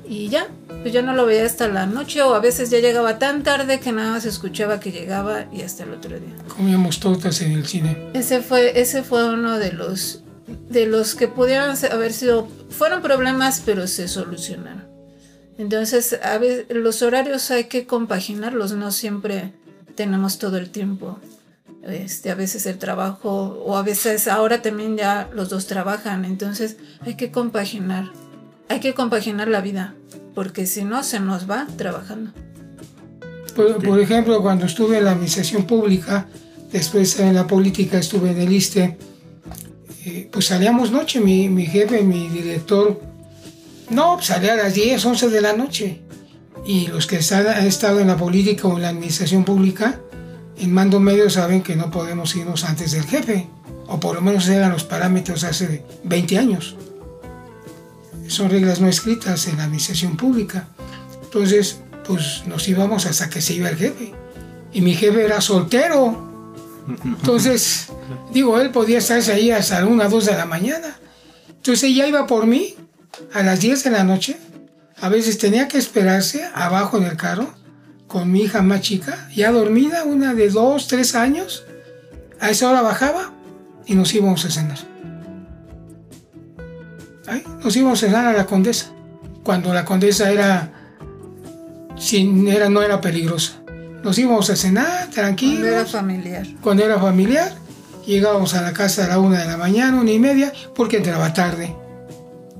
y 0.06 0.28
ya, 0.28 0.48
pues 0.82 0.92
ya 0.92 1.02
no 1.02 1.14
lo 1.14 1.24
veía 1.24 1.46
hasta 1.46 1.66
la 1.68 1.86
noche 1.86 2.22
o 2.22 2.34
a 2.34 2.40
veces 2.40 2.70
ya 2.70 2.78
llegaba 2.78 3.18
tan 3.18 3.42
tarde 3.42 3.80
que 3.80 3.90
nada 3.90 4.10
más 4.10 4.26
escuchaba 4.26 4.80
que 4.80 4.92
llegaba 4.92 5.46
y 5.52 5.62
hasta 5.62 5.84
el 5.84 5.92
otro 5.92 6.18
día. 6.20 6.34
Comíamos 6.54 7.00
tortas 7.00 7.40
en 7.40 7.52
el 7.52 7.66
cine. 7.66 8.10
Ese 8.12 8.42
fue, 8.42 8.78
ese 8.78 9.02
fue 9.02 9.24
uno 9.24 9.58
de 9.58 9.72
los 9.72 10.20
de 10.68 10.86
los 10.86 11.14
que 11.14 11.26
pudieran 11.26 11.74
haber 11.90 12.12
sido, 12.12 12.48
fueron 12.68 13.00
problemas, 13.00 13.62
pero 13.64 13.86
se 13.86 14.08
solucionaron. 14.08 14.84
Entonces, 15.56 16.18
a 16.22 16.36
veces, 16.36 16.66
los 16.68 17.00
horarios 17.00 17.50
hay 17.50 17.64
que 17.64 17.86
compaginarlos, 17.86 18.72
no 18.72 18.90
siempre 18.90 19.52
tenemos 19.94 20.38
todo 20.38 20.58
el 20.58 20.70
tiempo. 20.70 21.18
Este, 21.82 22.30
a 22.30 22.34
veces 22.34 22.64
el 22.66 22.78
trabajo, 22.78 23.62
o 23.64 23.76
a 23.76 23.82
veces 23.82 24.26
ahora 24.28 24.62
también 24.62 24.96
ya 24.96 25.28
los 25.34 25.50
dos 25.50 25.66
trabajan, 25.66 26.24
entonces 26.24 26.76
hay 27.00 27.14
que 27.14 27.30
compaginar, 27.30 28.10
hay 28.68 28.80
que 28.80 28.94
compaginar 28.94 29.48
la 29.48 29.60
vida, 29.60 29.94
porque 30.34 30.66
si 30.66 30.82
no 30.82 31.02
se 31.02 31.20
nos 31.20 31.48
va 31.48 31.66
trabajando. 31.76 32.32
Por, 33.54 33.82
por 33.82 34.00
ejemplo, 34.00 34.40
cuando 34.40 34.64
estuve 34.64 34.98
en 34.98 35.04
la 35.04 35.12
administración 35.12 35.64
pública, 35.64 36.26
después 36.72 37.20
en 37.20 37.34
la 37.34 37.46
política 37.46 37.98
estuve 37.98 38.30
en 38.30 38.40
el 38.40 38.52
ISTE, 38.52 38.96
eh, 40.06 40.28
pues 40.30 40.46
salíamos 40.46 40.90
noche, 40.90 41.20
mi, 41.20 41.48
mi, 41.48 41.66
jefe, 41.66 42.02
mi 42.02 42.28
director, 42.28 43.00
no, 43.90 44.14
pues 44.14 44.26
salía 44.26 44.54
a 44.54 44.56
las 44.56 44.74
10, 44.74 45.04
11 45.04 45.28
de 45.28 45.40
la 45.40 45.52
noche. 45.52 46.00
Y 46.64 46.86
los 46.86 47.06
que 47.06 47.18
han 47.18 47.66
estado 47.66 48.00
en 48.00 48.08
la 48.08 48.16
política 48.16 48.68
o 48.68 48.76
en 48.76 48.82
la 48.82 48.88
administración 48.88 49.44
pública, 49.44 50.00
en 50.58 50.72
mando 50.72 51.00
medio 51.00 51.28
saben 51.30 51.62
que 51.62 51.76
no 51.76 51.90
podemos 51.90 52.34
irnos 52.36 52.64
antes 52.64 52.92
del 52.92 53.04
jefe, 53.04 53.48
o 53.86 54.00
por 54.00 54.14
lo 54.14 54.22
menos 54.22 54.48
eran 54.48 54.72
los 54.72 54.84
parámetros 54.84 55.44
hace 55.44 55.84
20 56.04 56.38
años. 56.38 56.76
Son 58.28 58.48
reglas 58.50 58.80
no 58.80 58.88
escritas 58.88 59.46
en 59.48 59.58
la 59.58 59.64
administración 59.64 60.16
pública. 60.16 60.68
Entonces, 61.22 61.78
pues 62.06 62.44
nos 62.46 62.66
íbamos 62.68 63.06
hasta 63.06 63.28
que 63.28 63.40
se 63.40 63.54
iba 63.54 63.68
el 63.68 63.76
jefe. 63.76 64.14
Y 64.72 64.80
mi 64.80 64.94
jefe 64.94 65.24
era 65.24 65.40
soltero. 65.40 66.32
Entonces, 67.04 67.88
digo, 68.32 68.58
él 68.60 68.70
podía 68.70 68.98
estarse 68.98 69.32
ahí 69.32 69.50
hasta 69.50 69.84
1, 69.84 70.08
2 70.08 70.24
de 70.26 70.34
la 70.34 70.46
mañana. 70.46 70.98
Entonces 71.48 71.84
ella 71.84 72.06
iba 72.06 72.26
por 72.26 72.46
mí 72.46 72.74
a 73.32 73.42
las 73.42 73.60
10 73.60 73.84
de 73.84 73.90
la 73.90 74.04
noche. 74.04 74.36
A 75.00 75.08
veces 75.08 75.38
tenía 75.38 75.68
que 75.68 75.78
esperarse 75.78 76.48
abajo 76.54 76.98
en 76.98 77.04
el 77.04 77.16
carro 77.16 77.52
con 78.06 78.30
mi 78.30 78.42
hija 78.42 78.62
más 78.62 78.80
chica, 78.80 79.28
ya 79.34 79.50
dormida, 79.50 80.04
una 80.04 80.34
de 80.34 80.48
2, 80.48 80.86
3 80.86 81.14
años. 81.14 81.64
A 82.40 82.50
esa 82.50 82.70
hora 82.70 82.82
bajaba 82.82 83.32
y 83.86 83.94
nos 83.94 84.14
íbamos 84.14 84.44
a 84.44 84.50
cenar. 84.50 84.78
Nos 87.62 87.74
íbamos 87.76 88.02
a 88.02 88.06
cenar 88.06 88.26
a 88.26 88.32
la 88.34 88.46
condesa, 88.46 88.92
cuando 89.42 89.72
la 89.72 89.84
condesa 89.84 90.30
era, 90.30 90.70
sin, 91.96 92.46
era 92.46 92.68
no 92.68 92.82
era 92.82 93.00
peligrosa. 93.00 93.54
Nos 94.02 94.18
íbamos 94.18 94.50
a 94.50 94.56
cenar 94.56 95.08
tranquilos. 95.10 95.60
Cuando 95.60 95.76
era 95.76 95.86
familiar. 95.86 96.46
Cuando 96.60 96.84
era 96.84 96.98
familiar, 97.00 97.52
llegábamos 98.06 98.52
a 98.54 98.60
la 98.60 98.74
casa 98.74 99.06
a 99.06 99.08
la 99.08 99.18
una 99.18 99.40
de 99.40 99.46
la 99.46 99.56
mañana, 99.56 99.98
una 99.98 100.10
y 100.10 100.18
media, 100.18 100.52
porque 100.74 100.98
entraba 100.98 101.32
tarde. 101.32 101.74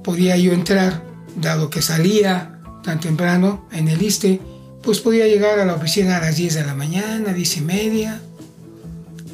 Podía 0.03 0.39
yo 0.39 0.53
entrar, 0.53 1.03
dado 1.37 1.71
que 1.71 1.83
salía 1.83 2.61
tan 2.83 3.01
temprano 3.01 3.67
en 3.73 3.89
el 3.89 4.03
ISTE, 4.03 4.41
pues 4.83 5.01
podía 5.01 5.27
llegar 5.27 5.59
a 5.59 5.65
la 5.65 5.75
oficina 5.75 6.19
a 6.19 6.21
las 6.21 6.37
10 6.37 6.55
de 6.55 6.65
la 6.65 6.75
mañana, 6.75 7.33
10 7.33 7.57
y 7.57 7.61
media, 7.63 8.21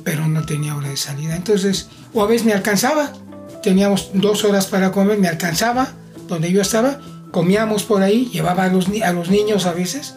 pero 0.05 0.29
no 0.29 0.47
tenía 0.47 0.77
hora 0.77 0.89
de 0.89 0.97
salida. 0.97 1.37
Entonces, 1.37 1.89
o 2.15 2.23
a 2.23 2.27
veces 2.27 2.47
me 2.47 2.53
alcanzaba, 2.53 3.13
teníamos 3.63 4.11
dos 4.15 4.45
horas 4.45 4.67
para 4.67 4.93
comer, 4.93 5.19
me 5.19 5.29
alcanzaba 5.29 5.93
donde 6.29 6.53
yo 6.53 6.63
estaba, 6.63 7.01
comíamos 7.33 7.83
por 7.83 8.03
ahí, 8.03 8.31
llevaba 8.33 8.65
a 8.65 8.69
los, 8.69 8.87
a 9.03 9.13
los 9.13 9.31
niños 9.31 9.67
a 9.67 9.73
veces, 9.73 10.15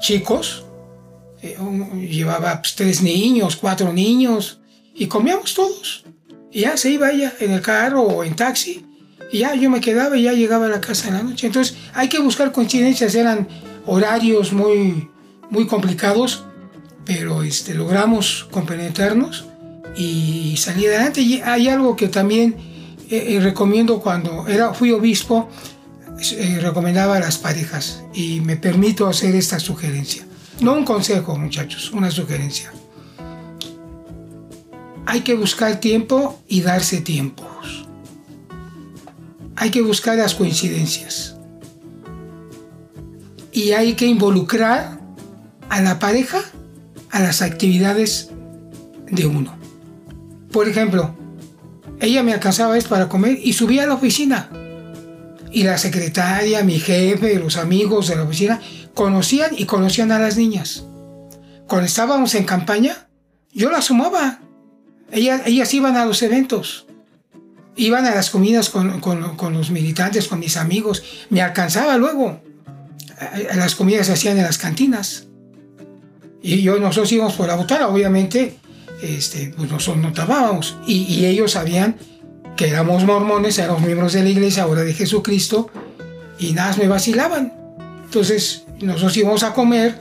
chicos, 0.00 0.64
eh, 1.42 1.56
llevaba 2.10 2.60
pues, 2.60 2.74
tres 2.74 3.02
niños, 3.02 3.56
cuatro 3.56 3.92
niños, 3.92 4.60
y 4.94 5.06
comíamos 5.06 5.54
todos. 5.54 6.04
Y 6.50 6.62
ya 6.62 6.76
se 6.76 6.90
iba 6.90 7.10
ella 7.10 7.32
en 7.40 7.52
el 7.52 7.60
carro 7.60 8.02
o 8.02 8.24
en 8.24 8.34
taxi, 8.34 8.83
y 9.32 9.38
ya 9.38 9.54
yo 9.54 9.70
me 9.70 9.80
quedaba 9.80 10.16
y 10.16 10.22
ya 10.22 10.32
llegaba 10.32 10.66
a 10.66 10.68
la 10.68 10.80
casa 10.80 11.08
en 11.08 11.14
la 11.14 11.22
noche. 11.22 11.46
Entonces 11.46 11.76
hay 11.92 12.08
que 12.08 12.18
buscar 12.18 12.52
coincidencias, 12.52 13.14
eran 13.14 13.48
horarios 13.86 14.52
muy, 14.52 15.08
muy 15.50 15.66
complicados, 15.66 16.44
pero 17.04 17.42
este, 17.42 17.74
logramos 17.74 18.46
compenetrarnos 18.50 19.46
y 19.96 20.56
salir 20.56 20.88
adelante. 20.88 21.42
Hay 21.44 21.68
algo 21.68 21.96
que 21.96 22.08
también 22.08 22.56
eh, 23.10 23.36
eh, 23.36 23.40
recomiendo 23.40 24.00
cuando 24.00 24.48
era, 24.48 24.72
fui 24.72 24.90
obispo, 24.92 25.48
eh, 26.32 26.58
recomendaba 26.60 27.16
a 27.16 27.20
las 27.20 27.38
parejas 27.38 28.02
y 28.14 28.40
me 28.40 28.56
permito 28.56 29.06
hacer 29.06 29.34
esta 29.34 29.58
sugerencia. 29.58 30.24
No 30.60 30.72
un 30.74 30.84
consejo, 30.84 31.36
muchachos, 31.36 31.90
una 31.92 32.10
sugerencia. 32.10 32.72
Hay 35.06 35.20
que 35.20 35.34
buscar 35.34 35.80
tiempo 35.80 36.40
y 36.48 36.62
darse 36.62 37.00
tiempos. 37.00 37.83
Hay 39.56 39.70
que 39.70 39.82
buscar 39.82 40.16
las 40.16 40.34
coincidencias. 40.34 41.36
Y 43.52 43.72
hay 43.72 43.94
que 43.94 44.06
involucrar 44.06 45.00
a 45.68 45.80
la 45.80 45.98
pareja 45.98 46.42
a 47.10 47.20
las 47.20 47.42
actividades 47.42 48.30
de 49.10 49.26
uno. 49.26 49.56
Por 50.50 50.68
ejemplo, 50.68 51.14
ella 52.00 52.22
me 52.22 52.32
alcanzaba 52.32 52.76
para 52.88 53.08
comer 53.08 53.38
y 53.42 53.52
subía 53.52 53.84
a 53.84 53.86
la 53.86 53.94
oficina. 53.94 54.50
Y 55.52 55.62
la 55.62 55.78
secretaria, 55.78 56.64
mi 56.64 56.80
jefe, 56.80 57.38
los 57.38 57.56
amigos 57.56 58.08
de 58.08 58.16
la 58.16 58.24
oficina, 58.24 58.60
conocían 58.94 59.52
y 59.56 59.66
conocían 59.66 60.10
a 60.10 60.18
las 60.18 60.36
niñas. 60.36 60.84
Cuando 61.68 61.86
estábamos 61.86 62.34
en 62.34 62.44
campaña, 62.44 63.06
yo 63.52 63.70
las 63.70 63.86
sumaba. 63.86 64.40
Ellas, 65.12 65.42
ellas 65.46 65.72
iban 65.72 65.96
a 65.96 66.04
los 66.04 66.22
eventos. 66.22 66.83
Iban 67.76 68.06
a 68.06 68.14
las 68.14 68.30
comidas 68.30 68.70
con, 68.70 69.00
con- 69.00 69.52
los 69.52 69.70
militantes, 69.70 70.28
con 70.28 70.38
mis 70.38 70.56
amigos. 70.56 71.02
Me 71.30 71.42
alcanzaba 71.42 71.96
luego. 71.96 72.40
Eh, 73.20 73.48
Las 73.56 73.74
comidas 73.74 74.06
se 74.06 74.12
hacían 74.12 74.38
en 74.38 74.44
las 74.44 74.58
cantinas. 74.58 75.26
Y 76.42 76.62
yo, 76.62 76.78
nosotros 76.78 77.10
íbamos 77.12 77.34
por 77.34 77.48
la 77.48 77.56
botana, 77.56 77.88
obviamente, 77.88 78.58
este, 79.02 79.52
pues 79.56 79.70
nosotros 79.70 80.02
no 80.02 80.12
tapábamos. 80.12 80.76
Y, 80.86 81.02
y 81.04 81.26
ellos 81.26 81.52
sabían 81.52 81.96
que 82.56 82.68
éramos 82.68 83.04
mormones, 83.04 83.58
éramos 83.58 83.82
miembros 83.82 84.12
de 84.12 84.22
la 84.22 84.28
iglesia, 84.28 84.62
ahora 84.64 84.82
de 84.82 84.92
Jesucristo, 84.94 85.70
y 86.38 86.52
nada, 86.52 86.76
me 86.76 86.86
vacilaban. 86.86 87.52
Entonces, 88.04 88.64
nosotros 88.80 89.16
íbamos 89.16 89.42
a 89.42 89.54
comer, 89.54 89.98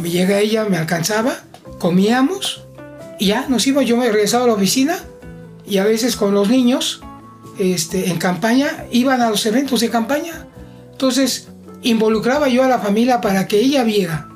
me 0.00 0.10
llega 0.10 0.38
ella, 0.38 0.64
me 0.66 0.76
alcanzaba, 0.76 1.40
comíamos, 1.78 2.62
y 3.18 3.26
ya 3.28 3.48
nos 3.48 3.66
íbamos, 3.66 3.88
yo 3.88 3.96
me 3.96 4.08
regresaba 4.10 4.44
a 4.44 4.48
la 4.48 4.52
oficina, 4.54 4.98
y 5.68 5.78
a 5.78 5.84
veces 5.84 6.16
con 6.16 6.34
los 6.34 6.48
niños, 6.48 7.00
este, 7.58 8.10
en 8.10 8.18
campaña, 8.18 8.86
iban 8.90 9.20
a 9.20 9.30
los 9.30 9.44
eventos 9.46 9.80
de 9.80 9.90
campaña. 9.90 10.46
Entonces, 10.92 11.48
involucraba 11.82 12.48
yo 12.48 12.64
a 12.64 12.68
la 12.68 12.78
familia 12.78 13.20
para 13.20 13.46
que 13.46 13.60
ella 13.60 13.84
viera, 13.84 14.28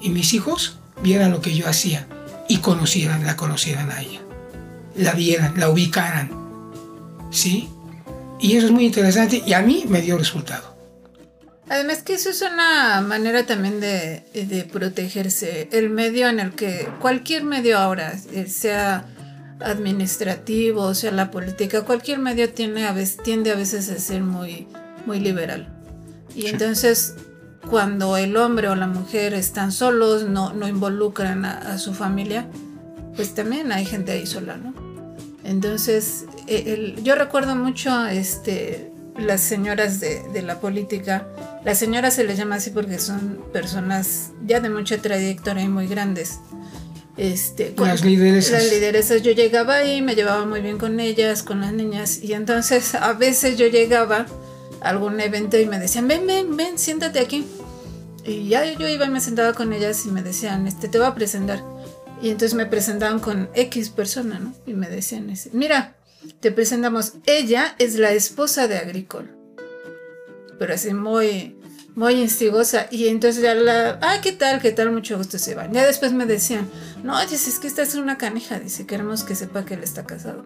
y 0.00 0.10
mis 0.10 0.34
hijos 0.34 0.78
vieran 1.02 1.30
lo 1.30 1.40
que 1.40 1.54
yo 1.54 1.68
hacía, 1.68 2.06
y 2.48 2.58
conocieran, 2.58 3.24
la 3.26 3.36
conocieran 3.36 3.90
a 3.90 4.02
ella, 4.02 4.20
la 4.94 5.12
vieran, 5.12 5.54
la 5.58 5.68
ubicaran. 5.68 6.30
¿Sí? 7.30 7.68
Y 8.40 8.56
eso 8.56 8.66
es 8.66 8.72
muy 8.72 8.84
interesante, 8.84 9.42
y 9.44 9.52
a 9.52 9.62
mí 9.62 9.84
me 9.88 10.02
dio 10.02 10.18
resultado. 10.18 10.76
Además 11.68 12.02
que 12.02 12.14
eso 12.14 12.30
es 12.30 12.42
una 12.42 13.00
manera 13.00 13.44
también 13.44 13.80
de, 13.80 14.22
de 14.32 14.64
protegerse. 14.64 15.68
El 15.72 15.90
medio 15.90 16.28
en 16.28 16.38
el 16.38 16.52
que, 16.52 16.88
cualquier 17.00 17.42
medio 17.42 17.78
ahora, 17.78 18.14
eh, 18.32 18.46
sea 18.46 19.06
administrativo, 19.60 20.94
sea 20.94 21.12
la 21.12 21.30
política, 21.30 21.82
cualquier 21.82 22.18
medio 22.18 22.50
tiene 22.52 22.86
a 22.86 22.92
veces, 22.92 23.18
tiende 23.22 23.50
a 23.50 23.54
veces 23.54 23.90
a 23.90 23.98
ser 23.98 24.22
muy, 24.22 24.66
muy 25.06 25.20
liberal. 25.20 25.72
Y 26.34 26.46
entonces 26.46 27.14
cuando 27.70 28.16
el 28.16 28.36
hombre 28.36 28.68
o 28.68 28.74
la 28.76 28.86
mujer 28.86 29.34
están 29.34 29.72
solos, 29.72 30.24
no, 30.24 30.52
no 30.52 30.68
involucran 30.68 31.44
a, 31.44 31.58
a 31.72 31.78
su 31.78 31.94
familia, 31.94 32.48
pues 33.16 33.34
también 33.34 33.72
hay 33.72 33.84
gente 33.86 34.12
ahí 34.12 34.26
sola, 34.26 34.56
¿no? 34.56 34.74
Entonces, 35.42 36.26
el- 36.48 37.02
yo 37.02 37.14
recuerdo 37.14 37.54
mucho 37.56 38.06
este, 38.06 38.92
las 39.16 39.40
señoras 39.40 40.00
de, 40.00 40.22
de 40.32 40.42
la 40.42 40.60
política. 40.60 41.26
Las 41.64 41.78
señoras 41.78 42.14
se 42.14 42.24
les 42.24 42.36
llama 42.36 42.56
así 42.56 42.70
porque 42.70 42.98
son 42.98 43.40
personas 43.52 44.32
ya 44.44 44.60
de 44.60 44.68
mucha 44.70 44.98
trayectoria 44.98 45.62
y 45.62 45.68
muy 45.68 45.86
grandes. 45.86 46.40
Este, 47.16 47.74
con- 47.74 47.88
Las 47.88 48.04
lideresas. 48.04 48.52
Las 48.64 48.70
lideresas. 48.72 49.22
Yo 49.22 49.32
llegaba 49.32 49.76
ahí, 49.76 50.02
me 50.02 50.14
llevaba 50.14 50.44
muy 50.44 50.60
bien 50.60 50.78
con 50.78 51.00
ellas, 51.00 51.42
con 51.42 51.60
las 51.60 51.72
niñas. 51.72 52.18
Y 52.22 52.34
entonces 52.34 52.94
a 52.94 53.12
veces 53.14 53.56
yo 53.56 53.66
llegaba 53.68 54.26
a 54.82 54.88
algún 54.90 55.18
evento 55.20 55.58
y 55.58 55.66
me 55.66 55.78
decían, 55.78 56.08
ven, 56.08 56.26
ven, 56.26 56.56
ven, 56.56 56.78
siéntate 56.78 57.18
aquí. 57.20 57.46
Y 58.24 58.48
ya 58.48 58.64
yo 58.74 58.88
iba 58.88 59.06
y 59.06 59.10
me 59.10 59.20
sentaba 59.20 59.52
con 59.54 59.72
ellas 59.72 60.04
y 60.04 60.10
me 60.10 60.22
decían, 60.22 60.66
este, 60.66 60.88
te 60.88 60.98
voy 60.98 61.06
a 61.06 61.14
presentar. 61.14 61.62
Y 62.20 62.30
entonces 62.30 62.54
me 62.54 62.66
presentaban 62.66 63.18
con 63.20 63.48
X 63.54 63.90
persona, 63.90 64.38
¿no? 64.38 64.52
Y 64.66 64.74
me 64.74 64.88
decían, 64.88 65.32
mira, 65.52 65.96
te 66.40 66.50
presentamos, 66.50 67.14
ella 67.26 67.76
es 67.78 67.94
la 67.96 68.12
esposa 68.12 68.68
de 68.68 68.78
Agricol. 68.78 69.30
Pero 70.58 70.74
así 70.74 70.92
muy, 70.94 71.55
muy 71.96 72.20
instigosa. 72.20 72.86
Y 72.92 73.08
entonces 73.08 73.42
ya 73.42 73.54
la, 73.54 73.98
ah, 74.02 74.20
¿qué 74.22 74.30
tal? 74.30 74.60
¿Qué 74.60 74.70
tal? 74.70 74.92
Mucho 74.92 75.18
gusto 75.18 75.38
se 75.38 75.56
van. 75.56 75.72
Ya 75.72 75.84
después 75.84 76.12
me 76.12 76.26
decían, 76.26 76.68
no, 77.02 77.20
dice, 77.26 77.50
es 77.50 77.58
que 77.58 77.66
esta 77.66 77.82
es 77.82 77.96
una 77.96 78.16
caneja, 78.16 78.60
dice, 78.60 78.86
queremos 78.86 79.24
que 79.24 79.34
sepa 79.34 79.64
que 79.64 79.74
él 79.74 79.82
está 79.82 80.06
casado. 80.06 80.44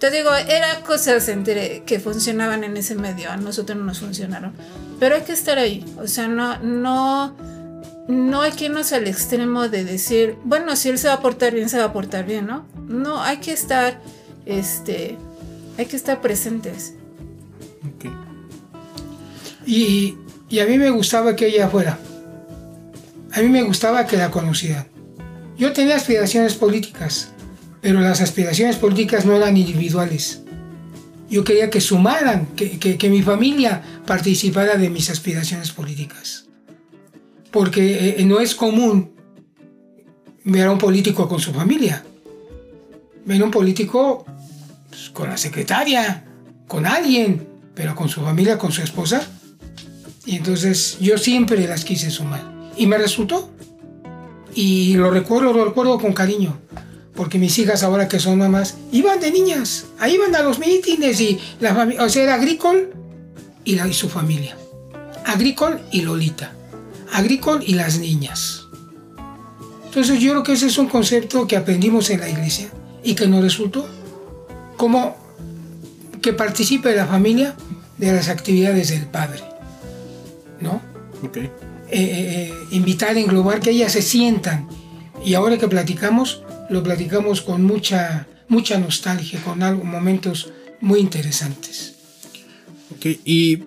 Te 0.00 0.10
digo, 0.10 0.34
eran 0.34 0.82
cosas 0.82 1.28
entre, 1.28 1.84
que 1.84 2.00
funcionaban 2.00 2.64
en 2.64 2.76
ese 2.78 2.94
medio, 2.94 3.30
a 3.30 3.36
nosotros 3.36 3.78
no 3.78 3.84
nos 3.84 4.00
funcionaron. 4.00 4.54
Pero 4.98 5.14
hay 5.14 5.22
que 5.22 5.32
estar 5.32 5.58
ahí, 5.58 5.84
o 5.98 6.08
sea, 6.08 6.26
no, 6.26 6.58
no, 6.60 7.36
no 8.08 8.40
hay 8.40 8.52
que 8.52 8.64
irnos 8.64 8.92
al 8.92 9.06
extremo 9.06 9.68
de 9.68 9.84
decir, 9.84 10.36
bueno, 10.44 10.74
si 10.74 10.88
él 10.88 10.98
se 10.98 11.08
va 11.08 11.14
a 11.14 11.20
portar 11.20 11.52
bien, 11.52 11.68
se 11.68 11.78
va 11.78 11.84
a 11.84 11.92
portar 11.92 12.24
bien, 12.24 12.46
¿no? 12.46 12.66
No, 12.88 13.20
hay 13.20 13.38
que 13.38 13.52
estar, 13.52 14.00
este, 14.46 15.18
hay 15.76 15.84
que 15.84 15.96
estar 15.96 16.22
presentes. 16.22 16.94
Ok. 17.84 18.10
Y, 19.66 20.16
y 20.50 20.58
a 20.58 20.66
mí 20.66 20.76
me 20.78 20.90
gustaba 20.90 21.34
que 21.36 21.46
ella 21.46 21.68
fuera. 21.70 21.98
A 23.32 23.40
mí 23.40 23.48
me 23.48 23.62
gustaba 23.62 24.06
que 24.06 24.16
la 24.16 24.30
conocieran. 24.30 24.86
Yo 25.56 25.72
tenía 25.72 25.96
aspiraciones 25.96 26.54
políticas, 26.54 27.32
pero 27.80 28.00
las 28.00 28.20
aspiraciones 28.20 28.76
políticas 28.76 29.24
no 29.24 29.34
eran 29.36 29.56
individuales. 29.56 30.42
Yo 31.30 31.44
quería 31.44 31.70
que 31.70 31.80
sumaran, 31.80 32.46
que, 32.56 32.78
que- 32.78 32.98
que 32.98 33.08
mi 33.08 33.22
familia 33.22 33.82
participara 34.06 34.76
de 34.76 34.90
mis 34.90 35.08
aspiraciones 35.10 35.70
políticas. 35.70 36.46
Porque 37.52 38.16
eh, 38.18 38.24
no 38.24 38.40
es 38.40 38.54
común 38.54 39.12
ver 40.44 40.66
a 40.66 40.72
un 40.72 40.78
político 40.78 41.28
con 41.28 41.38
su 41.38 41.52
familia. 41.52 42.04
Ver 43.24 43.40
a 43.40 43.44
un 43.44 43.50
político 43.52 44.24
pues, 44.88 45.10
con 45.10 45.28
la 45.28 45.36
secretaria, 45.36 46.24
con 46.66 46.86
alguien, 46.86 47.46
pero 47.74 47.94
con 47.94 48.08
su 48.08 48.20
familia, 48.22 48.58
con 48.58 48.72
su 48.72 48.82
esposa. 48.82 49.22
Y 50.26 50.36
entonces 50.36 50.98
yo 51.00 51.18
siempre 51.18 51.66
las 51.66 51.84
quise 51.84 52.10
sumar. 52.10 52.72
Y 52.76 52.86
me 52.86 52.98
resultó. 52.98 53.50
Y 54.54 54.94
lo 54.94 55.10
recuerdo, 55.10 55.52
lo 55.52 55.64
recuerdo 55.64 55.98
con 55.98 56.12
cariño. 56.12 56.58
Porque 57.14 57.38
mis 57.38 57.58
hijas 57.58 57.82
ahora 57.82 58.08
que 58.08 58.18
son 58.18 58.38
mamás, 58.38 58.76
iban 58.92 59.20
de 59.20 59.30
niñas. 59.30 59.86
Ahí 59.98 60.14
iban 60.14 60.34
a 60.34 60.42
los 60.42 60.58
mítines 60.58 61.20
y 61.20 61.38
la 61.60 61.74
familia, 61.74 62.04
o 62.04 62.08
sea, 62.08 62.22
era 62.22 62.34
Agricol 62.34 62.92
y, 63.64 63.78
su 63.92 64.08
familia. 64.08 64.56
Agricol 65.26 65.80
y 65.90 66.02
Lolita. 66.02 66.52
Agricol 67.12 67.62
y 67.66 67.74
las 67.74 67.98
niñas. 67.98 68.66
Entonces 69.86 70.20
yo 70.20 70.30
creo 70.30 70.42
que 70.44 70.52
ese 70.52 70.66
es 70.66 70.78
un 70.78 70.86
concepto 70.86 71.46
que 71.46 71.56
aprendimos 71.56 72.10
en 72.10 72.20
la 72.20 72.28
iglesia 72.28 72.70
y 73.02 73.14
que 73.14 73.26
nos 73.26 73.42
resultó 73.42 73.88
como 74.76 75.16
que 76.22 76.32
participe 76.32 76.94
la 76.94 77.06
familia 77.06 77.56
de 77.98 78.12
las 78.12 78.28
actividades 78.28 78.90
del 78.90 79.06
padre. 79.06 79.49
¿No? 81.22 81.28
Ok. 81.28 81.36
Eh, 81.36 81.50
eh, 81.92 81.92
eh, 81.92 82.54
invitar, 82.70 83.16
englobar, 83.18 83.60
que 83.60 83.70
ellas 83.70 83.92
se 83.92 84.02
sientan. 84.02 84.68
Y 85.24 85.34
ahora 85.34 85.58
que 85.58 85.68
platicamos, 85.68 86.42
lo 86.70 86.82
platicamos 86.82 87.42
con 87.42 87.64
mucha, 87.64 88.26
mucha 88.48 88.78
nostalgia, 88.78 89.42
con 89.42 89.62
algo, 89.62 89.84
momentos 89.84 90.52
muy 90.80 91.00
interesantes. 91.00 91.96
Ok, 92.96 93.06
y 93.24 93.64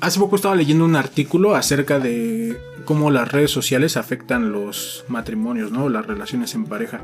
hace 0.00 0.18
poco 0.18 0.36
estaba 0.36 0.54
leyendo 0.54 0.84
un 0.84 0.96
artículo 0.96 1.54
acerca 1.54 1.98
de 1.98 2.56
cómo 2.84 3.10
las 3.10 3.30
redes 3.32 3.50
sociales 3.50 3.96
afectan 3.96 4.52
los 4.52 5.04
matrimonios, 5.08 5.72
¿no? 5.72 5.88
Las 5.88 6.06
relaciones 6.06 6.54
en 6.54 6.64
pareja. 6.64 7.00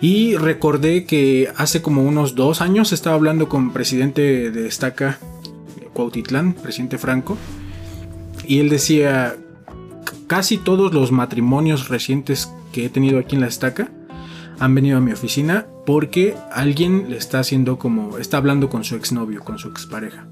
Y 0.00 0.36
recordé 0.36 1.04
que 1.04 1.50
hace 1.56 1.82
como 1.82 2.02
unos 2.02 2.34
dos 2.34 2.60
años 2.60 2.92
estaba 2.92 3.16
hablando 3.16 3.48
con 3.48 3.72
presidente 3.72 4.50
de 4.50 4.66
Estaca, 4.66 5.18
Cuautitlán, 5.92 6.52
presidente 6.52 6.98
Franco, 6.98 7.38
y 8.46 8.60
él 8.60 8.68
decía, 8.68 9.36
casi 10.26 10.58
todos 10.58 10.92
los 10.92 11.12
matrimonios 11.12 11.88
recientes 11.88 12.50
que 12.72 12.86
he 12.86 12.88
tenido 12.88 13.18
aquí 13.18 13.34
en 13.34 13.40
la 13.40 13.48
Estaca 13.48 13.90
han 14.58 14.74
venido 14.74 14.98
a 14.98 15.00
mi 15.00 15.12
oficina 15.12 15.66
porque 15.84 16.34
alguien 16.52 17.10
le 17.10 17.16
está 17.16 17.40
haciendo 17.40 17.78
como, 17.78 18.18
está 18.18 18.38
hablando 18.38 18.68
con 18.68 18.84
su 18.84 18.96
exnovio, 18.96 19.42
con 19.44 19.58
su 19.58 19.68
expareja. 19.68 20.26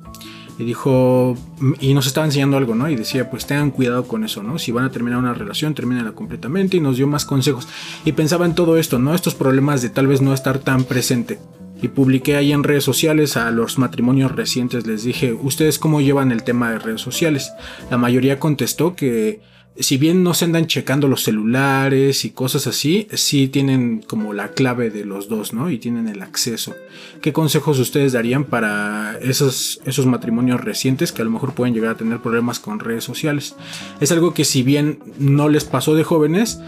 Y 0.59 0.65
dijo, 0.65 1.37
y 1.81 1.95
nos 1.95 2.07
estaba 2.07 2.27
enseñando 2.27 2.57
algo, 2.57 2.77
¿no? 2.77 2.89
Y 2.89 2.95
decía, 2.95 3.29
pues 3.29 3.45
tengan 3.45 3.73
cuidado 3.73 4.07
con 4.07 4.23
eso, 4.23 4.43
¿no? 4.43 4.59
Si 4.59 4.71
van 4.71 4.85
a 4.85 4.91
terminar 4.91 5.19
una 5.19 5.35
relación, 5.35 5.75
termínenla 5.75 6.13
completamente. 6.13 6.77
Y 6.77 6.81
nos 6.81 6.97
dio 6.97 7.09
más 7.09 7.25
consejos. 7.25 7.67
Y 8.05 8.13
pensaba 8.13 8.47
en 8.47 8.55
todo 8.55 8.77
esto, 8.77 9.01
¿no? 9.01 9.15
Estos 9.15 9.35
problemas 9.35 9.83
de 9.83 9.91
tal 9.91 10.07
vez 10.07 10.23
no 10.23 10.33
estar 10.33 10.59
tan 10.59 10.85
presente. 10.85 11.41
Y 11.85 11.89
publiqué 11.89 12.37
ahí 12.37 12.51
en 12.51 12.65
redes 12.65 12.83
sociales 12.83 13.37
a 13.37 13.51
los 13.51 13.77
matrimonios 13.79 14.33
recientes. 14.33 14.87
Les 14.87 15.05
dije, 15.05 15.35
¿ustedes 15.35 15.79
cómo 15.79 16.01
llevan 16.01 16.33
el 16.33 16.43
tema 16.43 16.71
de 16.71 16.79
redes 16.79 17.03
sociales? 17.03 17.53
La 17.91 17.99
mayoría 17.99 18.39
contestó 18.39 18.97
que 18.97 19.43
si 19.79 19.99
bien 19.99 20.23
no 20.23 20.33
se 20.33 20.47
andan 20.47 20.67
checando 20.67 21.09
los 21.09 21.25
celulares 21.25 22.25
y 22.25 22.31
cosas 22.31 22.67
así, 22.67 23.07
sí 23.13 23.49
tienen 23.49 24.01
como 24.01 24.33
la 24.33 24.53
clave 24.53 24.89
de 24.89 25.05
los 25.05 25.29
dos, 25.29 25.53
¿no? 25.53 25.69
Y 25.69 25.77
tienen 25.77 26.09
el 26.09 26.23
acceso. 26.23 26.75
¿Qué 27.21 27.35
consejos 27.35 27.79
ustedes 27.79 28.15
darían 28.15 28.45
para 28.45 29.19
esos, 29.21 29.83
esos 29.85 30.07
matrimonios 30.07 30.63
recientes 30.63 31.13
que 31.13 31.21
a 31.21 31.27
lo 31.27 31.33
mejor 31.33 31.53
pueden 31.53 31.75
llegar 31.75 31.91
a 31.91 31.99
tener 31.99 32.23
problemas 32.23 32.61
con 32.61 32.81
redes 32.81 33.05
sociales? 33.05 33.57
Es 34.01 34.11
algo 34.11 34.33
que 34.33 34.47
si 34.47 34.63
bien 34.63 35.01
no 35.19 35.51
les 35.51 35.65
pasó 35.65 35.95
de 35.95 36.05
jóvenes, 36.05 36.61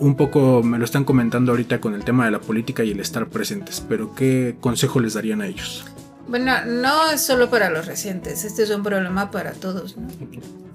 un 0.00 0.14
poco 0.16 0.62
me 0.62 0.78
lo 0.78 0.84
están 0.84 1.04
comentando 1.04 1.52
ahorita 1.52 1.80
con 1.80 1.94
el 1.94 2.04
tema 2.04 2.24
de 2.24 2.30
la 2.30 2.40
política 2.40 2.84
y 2.84 2.92
el 2.92 3.00
estar 3.00 3.28
presentes, 3.28 3.82
pero 3.88 4.14
¿qué 4.14 4.56
consejo 4.60 5.00
les 5.00 5.14
darían 5.14 5.42
a 5.42 5.46
ellos? 5.46 5.84
Bueno, 6.28 6.64
no 6.66 7.10
es 7.10 7.22
solo 7.22 7.48
para 7.50 7.70
los 7.70 7.86
recientes, 7.86 8.44
este 8.44 8.62
es 8.62 8.70
un 8.70 8.82
problema 8.82 9.30
para 9.30 9.52
todos, 9.52 9.96
¿no? 9.96 10.08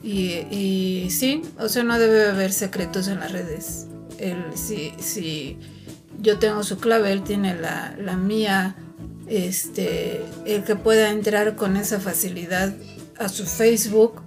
Y, 0.02 0.46
y 0.52 1.10
sí, 1.12 1.42
o 1.60 1.70
sea, 1.70 1.84
no 1.84 1.98
debe 1.98 2.28
haber 2.28 2.52
secretos 2.52 3.08
en 3.08 3.20
las 3.20 3.32
redes. 3.32 3.88
El, 4.18 4.44
si, 4.56 4.94
si 5.00 5.58
yo 6.20 6.40
tengo 6.40 6.64
su 6.64 6.78
clave, 6.78 7.14
él 7.14 7.24
tiene 7.24 7.56
la, 7.56 7.96
la 7.98 8.18
mía, 8.18 8.76
este, 9.28 10.22
el 10.46 10.64
que 10.64 10.76
pueda 10.76 11.10
entrar 11.10 11.56
con 11.56 11.78
esa 11.78 12.00
facilidad 12.00 12.74
a 13.18 13.30
su 13.30 13.46
Facebook 13.46 14.22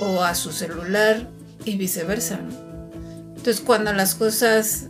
o 0.00 0.22
a 0.22 0.34
su 0.34 0.52
celular 0.52 1.30
y 1.64 1.76
viceversa. 1.76 2.38
¿no? 2.38 2.67
Entonces 3.38 3.60
cuando 3.64 3.92
las 3.92 4.14
cosas, 4.14 4.88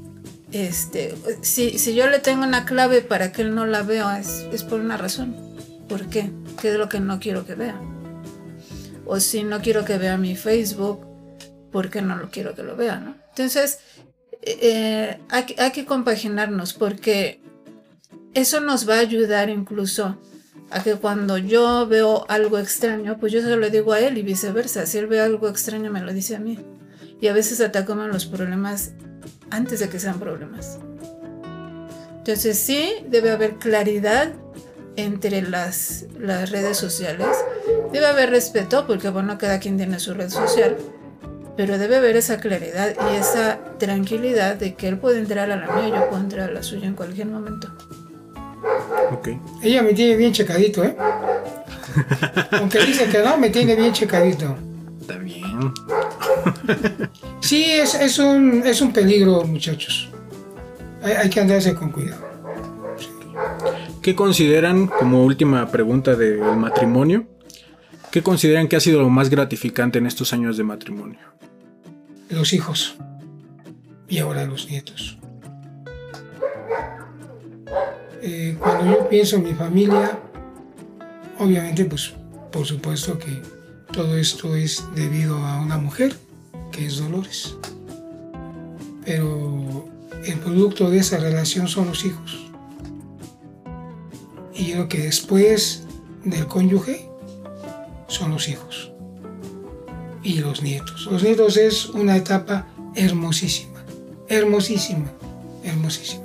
este, 0.52 1.14
si, 1.42 1.78
si 1.78 1.94
yo 1.94 2.08
le 2.08 2.18
tengo 2.18 2.44
una 2.44 2.64
clave 2.64 3.02
para 3.02 3.30
que 3.30 3.42
él 3.42 3.54
no 3.54 3.66
la 3.66 3.82
vea, 3.82 4.18
es, 4.18 4.46
es 4.52 4.64
por 4.64 4.80
una 4.80 4.96
razón. 4.96 5.36
¿Por 5.88 6.06
qué? 6.06 6.30
¿Qué 6.60 6.70
es 6.70 6.76
lo 6.76 6.88
que 6.88 6.98
no 6.98 7.20
quiero 7.20 7.46
que 7.46 7.54
vea? 7.54 7.80
O 9.06 9.20
si 9.20 9.44
no 9.44 9.60
quiero 9.60 9.84
que 9.84 9.98
vea 9.98 10.16
mi 10.16 10.34
Facebook, 10.34 11.06
¿por 11.70 11.90
qué 11.90 12.02
no 12.02 12.16
lo 12.16 12.30
quiero 12.30 12.54
que 12.54 12.62
lo 12.62 12.74
vea? 12.74 12.98
¿no? 12.98 13.14
Entonces, 13.30 13.78
eh, 14.42 15.18
hay, 15.28 15.54
hay 15.58 15.70
que 15.70 15.84
compaginarnos 15.84 16.72
porque 16.72 17.40
eso 18.34 18.60
nos 18.60 18.88
va 18.88 18.96
a 18.96 19.00
ayudar 19.00 19.50
incluso 19.50 20.18
a 20.70 20.82
que 20.82 20.94
cuando 20.94 21.38
yo 21.38 21.86
veo 21.86 22.24
algo 22.28 22.58
extraño, 22.58 23.18
pues 23.18 23.32
yo 23.32 23.42
se 23.42 23.56
lo 23.56 23.70
digo 23.70 23.92
a 23.92 24.00
él 24.00 24.18
y 24.18 24.22
viceversa. 24.22 24.86
Si 24.86 24.98
él 24.98 25.06
ve 25.06 25.20
algo 25.20 25.48
extraño, 25.48 25.90
me 25.90 26.00
lo 26.00 26.12
dice 26.12 26.36
a 26.36 26.40
mí. 26.40 26.58
Y 27.20 27.28
a 27.28 27.32
veces 27.32 27.60
atacan 27.60 28.08
los 28.08 28.26
problemas 28.26 28.92
antes 29.50 29.80
de 29.80 29.88
que 29.88 29.98
sean 29.98 30.18
problemas. 30.18 30.78
Entonces 32.18 32.58
sí, 32.58 32.92
debe 33.08 33.30
haber 33.30 33.54
claridad 33.54 34.32
entre 34.96 35.42
las, 35.42 36.06
las 36.18 36.50
redes 36.50 36.76
sociales. 36.76 37.26
Debe 37.92 38.06
haber 38.06 38.30
respeto, 38.30 38.86
porque 38.86 39.08
bueno, 39.08 39.38
cada 39.38 39.60
quien 39.60 39.76
tiene 39.76 39.98
su 39.98 40.12
red 40.14 40.28
social. 40.28 40.76
Pero 41.56 41.78
debe 41.78 41.96
haber 41.96 42.16
esa 42.16 42.38
claridad 42.38 42.94
y 43.10 43.16
esa 43.16 43.58
tranquilidad 43.78 44.56
de 44.56 44.74
que 44.74 44.88
él 44.88 44.98
puede 44.98 45.18
entrar 45.18 45.50
a 45.50 45.56
la 45.56 45.74
mía 45.74 45.88
y 45.88 45.90
yo 45.90 46.08
puedo 46.08 46.22
entrar 46.22 46.50
a 46.50 46.52
la 46.52 46.62
suya 46.62 46.86
en 46.86 46.94
cualquier 46.94 47.26
momento. 47.26 47.68
Ok. 49.12 49.28
Ella 49.62 49.82
me 49.82 49.94
tiene 49.94 50.16
bien 50.16 50.32
checadito, 50.32 50.84
¿eh? 50.84 50.96
Aunque 52.52 52.78
dice 52.84 53.06
que 53.06 53.22
no, 53.22 53.38
me 53.38 53.50
tiene 53.50 53.74
bien 53.74 53.92
checadito. 53.92 54.56
Está 55.00 55.16
bien. 55.16 55.72
Sí, 57.40 57.64
es, 57.64 57.94
es, 57.94 58.18
un, 58.18 58.62
es 58.64 58.80
un 58.80 58.92
peligro, 58.92 59.44
muchachos. 59.44 60.10
Hay, 61.02 61.12
hay 61.12 61.30
que 61.30 61.40
andarse 61.40 61.74
con 61.74 61.90
cuidado. 61.90 62.26
¿Qué 64.02 64.14
consideran, 64.14 64.86
como 64.86 65.24
última 65.24 65.70
pregunta 65.70 66.16
del 66.16 66.40
matrimonio, 66.56 67.26
qué 68.10 68.22
consideran 68.22 68.68
que 68.68 68.76
ha 68.76 68.80
sido 68.80 69.00
lo 69.00 69.10
más 69.10 69.30
gratificante 69.30 69.98
en 69.98 70.06
estos 70.06 70.32
años 70.32 70.56
de 70.56 70.64
matrimonio? 70.64 71.20
Los 72.30 72.52
hijos. 72.52 72.96
Y 74.08 74.18
ahora 74.18 74.44
los 74.44 74.68
nietos. 74.68 75.18
Eh, 78.22 78.56
cuando 78.58 78.86
yo 78.86 79.08
pienso 79.08 79.36
en 79.36 79.44
mi 79.44 79.54
familia, 79.54 80.18
obviamente, 81.38 81.84
pues, 81.84 82.14
por 82.50 82.66
supuesto 82.66 83.18
que 83.18 83.42
todo 83.92 84.16
esto 84.16 84.56
es 84.56 84.84
debido 84.94 85.36
a 85.36 85.60
una 85.60 85.78
mujer, 85.78 86.14
que 86.70 86.86
es 86.86 86.98
Dolores. 86.98 87.56
Pero 89.04 89.86
el 90.24 90.38
producto 90.40 90.90
de 90.90 90.98
esa 90.98 91.18
relación 91.18 91.68
son 91.68 91.86
los 91.86 92.04
hijos. 92.04 92.50
Y 94.54 94.74
lo 94.74 94.88
que 94.88 94.98
después 94.98 95.84
del 96.24 96.46
cónyuge 96.46 97.08
son 98.08 98.32
los 98.32 98.48
hijos 98.48 98.92
y 100.22 100.40
los 100.40 100.62
nietos. 100.62 101.06
Los 101.10 101.22
nietos 101.22 101.56
es 101.56 101.86
una 101.90 102.16
etapa 102.16 102.66
hermosísima, 102.94 103.82
hermosísima, 104.28 105.10
hermosísima. 105.64 106.24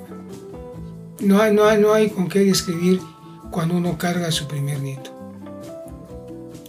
No 1.20 1.40
hay, 1.40 1.54
no 1.54 1.64
hay, 1.64 1.80
no 1.80 1.92
hay 1.92 2.10
con 2.10 2.28
qué 2.28 2.40
describir 2.40 3.00
cuando 3.50 3.76
uno 3.76 3.96
carga 3.96 4.28
a 4.28 4.32
su 4.32 4.46
primer 4.46 4.80
nieto. 4.80 5.10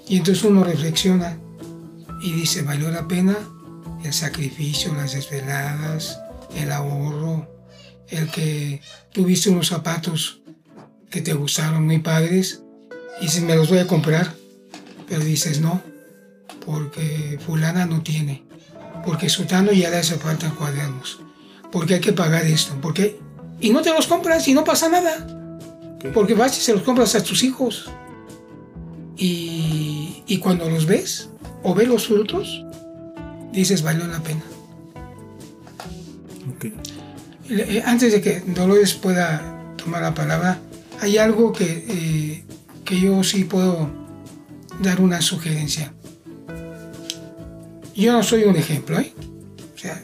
Y 0.07 0.17
entonces 0.17 0.43
uno 0.43 0.63
reflexiona 0.63 1.38
y 2.21 2.32
dice, 2.32 2.61
¿valió 2.61 2.91
la 2.91 3.07
pena 3.07 3.36
el 4.06 4.14
sacrificio, 4.14 4.93
las 4.93 5.14
desveladas, 5.14 6.20
el 6.56 6.72
ahorro, 6.72 7.49
el 8.10 8.30
que 8.30 8.82
tuviste 9.12 9.49
unos 9.49 9.68
zapatos 9.68 10.41
que 11.10 11.22
te 11.22 11.34
gustaron 11.34 11.86
muy 11.86 11.99
padres 11.99 12.62
y 13.20 13.26
dices, 13.26 13.41
me 13.41 13.56
los 13.56 13.70
voy 13.70 13.80
a 13.80 13.88
comprar, 13.88 14.34
pero 15.08 15.24
dices 15.24 15.60
no, 15.60 15.82
porque 16.66 17.39
fulana 17.45 17.86
no 17.86 18.03
tiene, 18.03 18.43
porque 19.06 19.30
sutano 19.30 19.72
ya 19.72 19.89
le 19.89 19.97
hace 19.97 20.16
falta 20.16 20.51
cuadernos, 20.51 21.20
porque 21.72 21.95
hay 21.95 22.01
que 22.01 22.14
pagar 22.14 22.45
esto, 22.45 22.78
porque 22.82 23.20
y 23.60 23.70
no 23.70 23.82
te 23.82 23.91
los 23.91 24.06
compras 24.06 24.47
y 24.47 24.53
no 24.53 24.64
pasa 24.64 24.89
nada, 24.89 25.26
porque 26.14 26.36
vas 26.36 26.58
y 26.58 26.62
se 26.62 26.74
los 26.74 26.84
compras 26.84 27.16
a 27.16 27.24
tus 27.24 27.43
hijos. 27.43 27.89
Y, 29.18 30.24
y 30.28 30.39
cuando 30.39 30.70
los 30.70 30.86
ves 30.86 31.30
o 31.64 31.74
ves 31.74 31.88
los 31.88 32.08
frutos, 32.08 32.64
dices 33.56 33.82
valió 33.82 34.06
la 34.08 34.20
pena. 34.22 34.41
Eh, 37.49 37.84
Antes 37.86 38.12
de 38.12 38.22
que 38.22 38.39
Dolores 38.41 38.93
pueda 38.95 39.74
tomar 39.76 40.01
la 40.01 40.14
palabra, 40.14 40.60
hay 41.01 41.18
algo 41.18 41.53
que, 41.53 41.86
eh, 41.88 42.43
que 42.84 42.99
yo 42.99 43.24
sí 43.24 43.43
puedo 43.43 43.89
dar 44.82 45.01
una 45.01 45.22
sugerencia. 45.22 45.93
Yo 47.95 48.12
no 48.12 48.24
soy 48.24 48.43
un 48.43 48.56
ejemplo, 48.56 48.99
¿eh? 48.99 49.14
O 49.74 49.78
sea, 49.78 50.03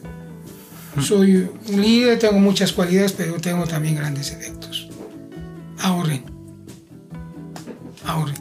soy 1.02 1.50
un 1.68 1.82
líder, 1.82 2.20
tengo 2.20 2.40
muchas 2.40 2.72
cualidades, 2.72 3.12
pero 3.14 3.40
tengo 3.40 3.66
también 3.66 3.96
grandes 3.96 4.30
defectos. 4.38 4.90
Ahorren. 5.80 6.24
Ahorren. 8.06 8.38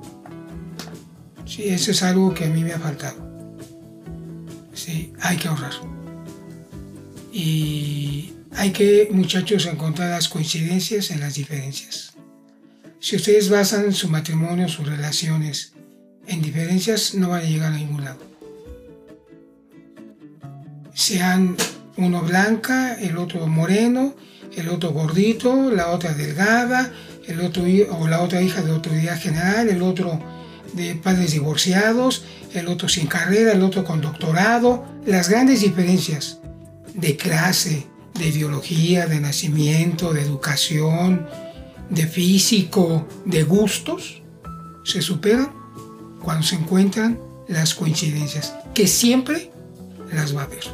Sí, 1.47 1.65
eso 1.69 1.91
es 1.91 2.03
algo 2.03 2.33
que 2.33 2.45
a 2.45 2.49
mí 2.49 2.63
me 2.63 2.73
ha 2.73 2.79
faltado. 2.79 3.30
Hay 5.31 5.37
que 5.37 5.47
ahorrar. 5.47 5.75
Y 7.33 8.33
hay 8.57 8.73
que, 8.73 9.09
muchachos, 9.13 9.67
encontrar 9.67 10.11
las 10.11 10.29
coincidencias 10.29 11.13
en 11.13 11.21
las 11.21 11.35
diferencias. 11.35 12.15
Si 12.99 13.15
ustedes 13.15 13.49
basan 13.49 13.93
su 13.93 14.09
matrimonio, 14.09 14.69
sus 14.69 14.89
relaciones 14.89 15.73
en 16.27 16.43
diferencias, 16.43 17.15
no 17.15 17.29
van 17.29 17.43
a 17.43 17.49
llegar 17.49 17.73
a 17.73 17.77
ningún 17.77 18.03
lado. 18.03 18.19
Sean 20.95 21.57
uno 21.97 22.23
blanca, 22.23 22.95
el 22.95 23.17
otro 23.17 23.47
moreno, 23.47 24.17
el 24.57 24.69
otro 24.69 24.91
gordito, 24.91 25.71
la 25.71 25.91
otra 25.93 26.13
delgada, 26.13 26.93
el 27.29 27.41
otro 27.43 27.63
o 27.91 28.09
la 28.09 28.21
otra 28.23 28.43
hija 28.43 28.63
de 28.63 28.73
autoridad 28.73 29.17
general, 29.17 29.69
el 29.69 29.83
otro 29.83 30.40
de 30.73 30.95
padres 30.95 31.33
divorciados, 31.33 32.25
el 32.55 32.69
otro 32.69 32.89
sin 32.89 33.07
carrera, 33.07 33.53
el 33.53 33.63
otro 33.63 33.85
con 33.85 34.01
doctorado, 34.01 34.85
las 35.07 35.29
grandes 35.29 35.61
diferencias 35.61 36.39
de 36.95 37.17
clase, 37.17 37.87
de 38.15 38.29
ideología, 38.29 39.07
de 39.07 39.21
nacimiento, 39.21 40.13
de 40.13 40.23
educación, 40.23 41.27
de 41.89 42.07
físico, 42.07 43.07
de 43.25 43.43
gustos, 43.43 44.23
se 44.85 45.03
superan 45.03 45.53
cuando 46.23 46.43
se 46.47 46.57
encuentran 46.57 47.19
las 47.49 47.75
coincidencias, 47.75 48.55
que 48.75 48.87
siempre 48.87 49.51
las 50.13 50.37
va 50.37 50.43
a 50.43 50.45
haber. 50.45 50.65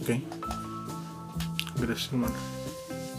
Ok. 0.00 0.20
Gracias, 1.80 2.12
hermano. 2.12 2.34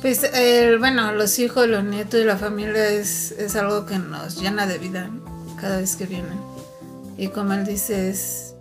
Pues 0.01 0.24
eh, 0.34 0.76
bueno, 0.80 1.14
los 1.14 1.39
hijos, 1.39 1.68
los 1.68 1.84
nietos 1.84 2.20
y 2.20 2.26
la 2.26 2.38
familia 2.38 2.89
es, 2.89 3.32
es 3.32 3.56
algo 3.56 3.86
que 3.86 3.97
nos 3.99 4.39
llena 4.39 4.68
de 4.68 4.78
vida 4.78 5.08
¿no? 5.08 5.32
Cada 5.64 5.78
vez 5.78 5.95
que 5.95 6.05
vienen. 6.05 6.38
Y 7.18 7.30
como 7.30 7.53
él 7.53 7.66
dice, 7.66 8.09
es, 8.09 8.53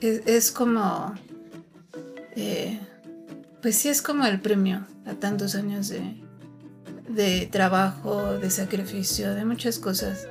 es, 0.00 0.52
como, 0.52 1.12
eh, 2.36 2.78
pues 3.60 3.74
sí 3.74 3.88
es 3.88 4.00
como 4.00 4.24
el 4.24 4.40
premio 4.40 4.86
a 5.06 5.14
tantos 5.14 5.56
años 5.56 5.88
de, 5.88 6.22
de 7.08 7.48
trabajo, 7.50 8.38
de 8.38 8.48
sacrificio, 8.48 9.34
de 9.34 9.44
muchas 9.44 9.80
cosas. 9.80 10.28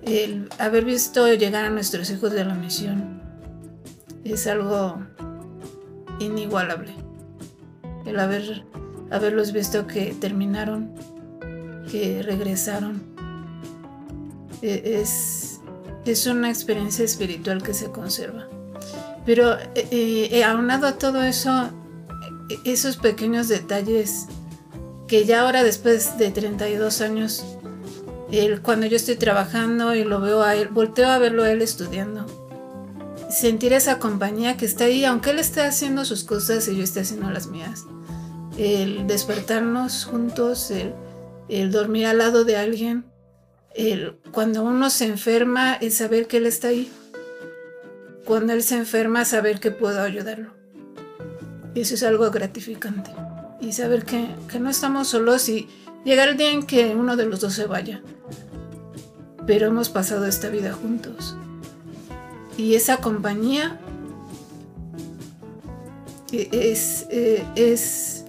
El 0.00 0.48
haber 0.58 0.86
visto 0.86 1.30
llegar 1.34 1.66
a 1.66 1.70
nuestros 1.70 2.10
hijos 2.10 2.32
de 2.32 2.46
la 2.46 2.54
misión 2.54 3.20
es 4.24 4.46
algo 4.46 4.98
inigualable. 6.20 6.94
El 8.06 8.18
haber 8.18 8.64
haberlos 9.10 9.52
visto 9.52 9.86
que 9.86 10.14
terminaron, 10.18 10.94
que 11.90 12.22
regresaron. 12.22 13.11
E- 14.62 15.00
Es, 15.02 15.60
es 16.04 16.26
una 16.26 16.48
experiencia 16.48 17.04
espiritual 17.04 17.62
que 17.62 17.74
se 17.74 17.90
conserva. 17.90 18.48
Pero 19.26 19.56
eh, 19.74 20.28
eh, 20.30 20.44
aunado 20.44 20.86
a 20.86 20.98
todo 20.98 21.22
eso, 21.22 21.70
eh, 22.50 22.58
esos 22.64 22.96
pequeños 22.96 23.48
detalles 23.48 24.26
que 25.06 25.24
ya 25.26 25.42
ahora 25.42 25.62
después 25.62 26.16
de 26.18 26.30
32 26.30 27.00
años 27.02 27.44
cuando 28.62 28.86
yo 28.86 28.96
estoy 28.96 29.16
trabajando 29.16 29.94
y 29.94 30.04
lo 30.04 30.20
veo 30.20 30.42
a 30.42 30.54
él, 30.54 30.68
volteo 30.68 31.10
a 31.10 31.18
verlo 31.18 31.42
a 31.42 31.50
él 31.50 31.60
estudiando. 31.60 32.24
Sentir 33.28 33.74
esa 33.74 33.98
compañía 33.98 34.56
que 34.56 34.64
está 34.64 34.84
ahí, 34.84 35.04
aunque 35.04 35.30
él 35.30 35.38
esté 35.38 35.60
haciendo 35.60 36.06
sus 36.06 36.24
cosas 36.24 36.66
y 36.68 36.76
yo 36.76 36.82
esté 36.82 37.00
haciendo 37.00 37.30
las 37.30 37.48
mías. 37.48 37.84
El 38.56 39.06
despertarnos 39.06 40.06
juntos, 40.06 40.72
el 41.50 41.70
dormir 41.70 42.06
al 42.06 42.18
lado 42.18 42.44
de 42.44 42.56
alguien, 42.56 43.04
cuando 44.32 44.64
uno 44.64 44.90
se 44.90 45.06
enferma, 45.06 45.74
el 45.74 45.92
saber 45.92 46.26
que 46.26 46.38
él 46.38 46.46
está 46.46 46.68
ahí. 46.68 46.90
Cuando 48.24 48.52
él 48.52 48.62
se 48.62 48.76
enferma, 48.76 49.24
saber 49.24 49.60
que 49.60 49.70
puedo 49.70 50.02
ayudarlo. 50.02 50.52
Y 51.74 51.80
eso 51.80 51.94
es 51.94 52.02
algo 52.02 52.30
gratificante. 52.30 53.10
Y 53.60 53.72
saber 53.72 54.04
que, 54.04 54.28
no 54.60 54.70
estamos 54.70 55.08
solos 55.08 55.48
y 55.48 55.68
llegar 56.04 56.28
el 56.28 56.36
día 56.36 56.50
en 56.50 56.64
que 56.64 56.94
uno 56.94 57.16
de 57.16 57.26
los 57.26 57.40
dos 57.40 57.54
se 57.54 57.66
vaya. 57.66 58.02
Pero 59.46 59.68
hemos 59.68 59.88
pasado 59.88 60.26
esta 60.26 60.48
vida 60.48 60.72
juntos. 60.72 61.36
Y 62.56 62.74
esa 62.74 62.98
compañía 62.98 63.80
e, 66.30 66.48
es, 66.52 67.06
e, 67.10 67.44
es, 67.56 68.24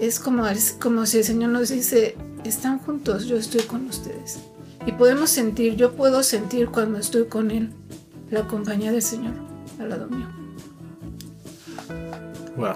es, 0.00 0.20
es 0.20 0.74
como 0.78 1.06
si 1.06 1.18
el 1.18 1.24
Señor 1.24 1.50
nos 1.50 1.68
dice, 1.68 2.16
están 2.44 2.78
juntos, 2.80 3.26
yo 3.26 3.36
estoy 3.36 3.62
con 3.62 3.86
ustedes. 3.86 4.40
Y 4.86 4.92
podemos 4.92 5.30
sentir, 5.30 5.76
yo 5.76 5.94
puedo 5.94 6.22
sentir 6.22 6.68
cuando 6.68 6.98
estoy 6.98 7.26
con 7.26 7.50
Él, 7.50 7.70
la 8.30 8.46
compañía 8.46 8.92
del 8.92 9.02
Señor 9.02 9.34
al 9.78 9.88
lado 9.88 10.08
mío. 10.08 10.26
Wow. 12.56 12.74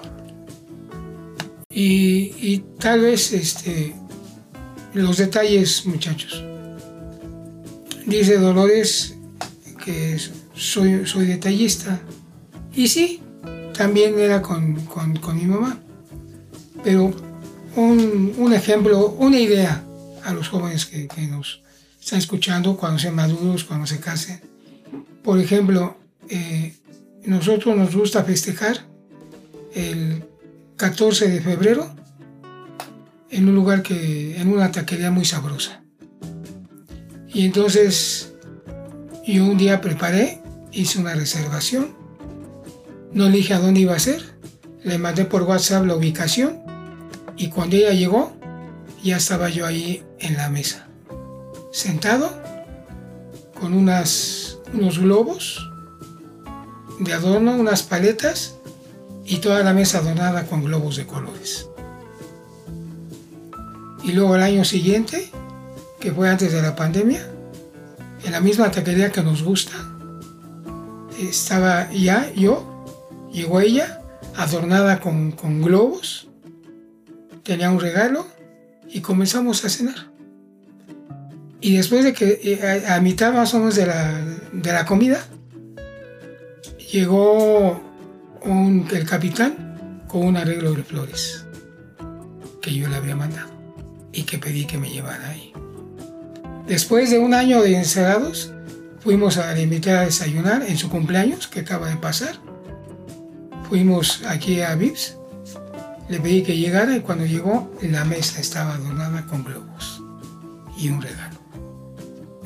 Y, 1.70 2.34
y 2.40 2.64
tal 2.78 3.00
vez 3.00 3.32
este, 3.32 3.94
los 4.92 5.18
detalles, 5.18 5.86
muchachos. 5.86 6.44
Dice 8.06 8.38
Dolores 8.38 9.16
que 9.84 10.18
soy, 10.54 11.06
soy 11.06 11.26
detallista. 11.26 12.00
Y 12.74 12.88
sí, 12.88 13.22
también 13.76 14.18
era 14.18 14.40
con, 14.40 14.76
con, 14.86 15.16
con 15.16 15.36
mi 15.36 15.46
mamá. 15.46 15.78
Pero 16.82 17.12
un, 17.76 18.34
un, 18.36 18.52
ejemplo, 18.52 19.08
una 19.18 19.38
idea 19.38 19.84
a 20.22 20.32
los 20.32 20.48
jóvenes 20.48 20.86
que, 20.86 21.08
que, 21.08 21.26
nos 21.26 21.63
están 22.04 22.18
escuchando 22.18 22.76
cuando 22.76 22.98
sean 22.98 23.14
maduros, 23.14 23.64
cuando 23.64 23.86
se 23.86 23.98
casen. 23.98 24.38
Por 25.22 25.40
ejemplo, 25.40 25.96
eh, 26.28 26.74
nosotros 27.24 27.74
nos 27.74 27.96
gusta 27.96 28.22
festejar 28.24 28.84
el 29.72 30.22
14 30.76 31.28
de 31.28 31.40
febrero 31.40 31.88
en 33.30 33.48
un 33.48 33.54
lugar 33.54 33.82
que, 33.82 34.38
en 34.38 34.52
una 34.52 34.70
taquería 34.70 35.10
muy 35.10 35.24
sabrosa. 35.24 35.82
Y 37.32 37.46
entonces 37.46 38.34
yo 39.26 39.46
un 39.46 39.56
día 39.56 39.80
preparé, 39.80 40.42
hice 40.72 40.98
una 40.98 41.14
reservación, 41.14 41.96
no 43.14 43.30
le 43.30 43.38
dije 43.38 43.54
a 43.54 43.60
dónde 43.60 43.80
iba 43.80 43.96
a 43.96 43.98
ser, 43.98 44.22
le 44.82 44.98
mandé 44.98 45.24
por 45.24 45.44
WhatsApp 45.44 45.86
la 45.86 45.96
ubicación 45.96 46.60
y 47.38 47.48
cuando 47.48 47.76
ella 47.76 47.92
llegó 47.92 48.36
ya 49.02 49.16
estaba 49.16 49.48
yo 49.48 49.64
ahí 49.64 50.02
en 50.18 50.36
la 50.36 50.50
mesa, 50.50 50.86
sentado 51.74 52.30
con 53.60 53.74
unos 53.74 54.60
globos 55.00 55.68
de 57.00 57.12
adorno, 57.12 57.56
unas 57.56 57.82
paletas 57.82 58.54
y 59.24 59.38
toda 59.38 59.64
la 59.64 59.72
mesa 59.72 59.98
adornada 59.98 60.46
con 60.46 60.62
globos 60.62 60.96
de 60.96 61.04
colores. 61.04 61.68
Y 64.04 64.12
luego 64.12 64.36
el 64.36 64.42
año 64.42 64.64
siguiente, 64.64 65.28
que 65.98 66.12
fue 66.12 66.30
antes 66.30 66.52
de 66.52 66.62
la 66.62 66.76
pandemia, 66.76 67.28
en 68.24 68.30
la 68.30 68.40
misma 68.40 68.70
taquería 68.70 69.10
que 69.10 69.24
nos 69.24 69.42
gusta, 69.42 69.74
estaba 71.18 71.90
ya 71.90 72.32
yo, 72.34 72.84
llegó 73.32 73.60
ella, 73.60 74.00
adornada 74.36 75.00
con 75.00 75.60
globos, 75.60 76.28
tenía 77.42 77.68
un 77.68 77.80
regalo 77.80 78.28
y 78.88 79.00
comenzamos 79.00 79.64
a 79.64 79.68
cenar. 79.68 80.13
Y 81.64 81.78
después 81.78 82.04
de 82.04 82.12
que 82.12 82.40
eh, 82.44 82.84
a, 82.86 83.00
mitad 83.00 83.32
más 83.32 83.54
o 83.54 83.58
menos 83.58 83.74
de 83.76 83.86
la, 83.86 84.20
de 84.52 84.70
la 84.70 84.84
comida, 84.84 85.24
llegó 86.92 87.80
el 88.44 89.06
capitán 89.06 90.02
con 90.06 90.26
un 90.26 90.36
arreglo 90.36 90.74
de 90.74 90.82
flores 90.82 91.46
que 92.60 92.74
yo 92.74 92.86
le 92.86 92.96
había 92.96 93.16
mandado 93.16 93.48
y 94.12 94.24
que 94.24 94.36
pedí 94.36 94.66
que 94.66 94.76
me 94.76 94.90
llevara 94.90 95.26
ahí. 95.30 95.54
Después 96.66 97.10
de 97.10 97.18
un 97.18 97.32
año 97.32 97.62
de 97.62 97.78
encerrados, 97.78 98.52
fuimos 99.00 99.38
a 99.38 99.58
invitar 99.58 99.96
a 99.96 100.04
desayunar 100.04 100.66
en 100.68 100.76
su 100.76 100.90
cumpleaños, 100.90 101.46
que 101.46 101.60
acaba 101.60 101.88
de 101.88 101.96
pasar. 101.96 102.34
Fuimos 103.70 104.22
aquí 104.28 104.60
a 104.60 104.74
Vips, 104.74 105.16
le 106.10 106.20
pedí 106.20 106.42
que 106.42 106.58
llegara 106.58 106.94
y 106.94 107.00
cuando 107.00 107.24
llegó, 107.24 107.72
la 107.80 108.04
mesa 108.04 108.38
estaba 108.38 108.74
adornada 108.74 109.24
con 109.24 109.44
globos 109.44 110.02
y 110.76 110.90
un 110.90 111.00
regalo. 111.00 111.33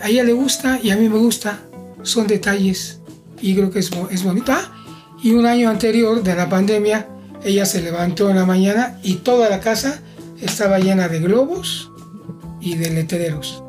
A 0.01 0.09
ella 0.09 0.25
le 0.25 0.33
gusta 0.33 0.81
y 0.83 0.91
a 0.91 0.97
mí 0.97 1.09
me 1.09 1.19
gusta, 1.19 1.61
son 2.03 2.27
detalles 2.27 3.01
y 3.41 3.55
creo 3.55 3.71
que 3.71 3.81
es, 3.81 3.91
es 4.11 4.23
bonito. 4.23 4.53
Ah, 4.53 4.75
y 5.23 5.33
un 5.33 5.47
año 5.47 5.69
anterior 5.69 6.23
de 6.23 6.35
la 6.35 6.49
pandemia, 6.49 7.09
ella 7.45 7.67
se 7.67 7.83
levantó 7.83 8.31
en 8.31 8.37
la 8.37 8.47
mañana 8.47 8.99
y 9.03 9.17
toda 9.17 9.49
la 9.49 9.61
casa 9.61 10.01
estaba 10.41 10.79
llena 10.79 11.09
de 11.09 11.21
globos 11.21 11.91
y 12.61 12.77
de 12.77 12.91
letreros. 12.91 13.63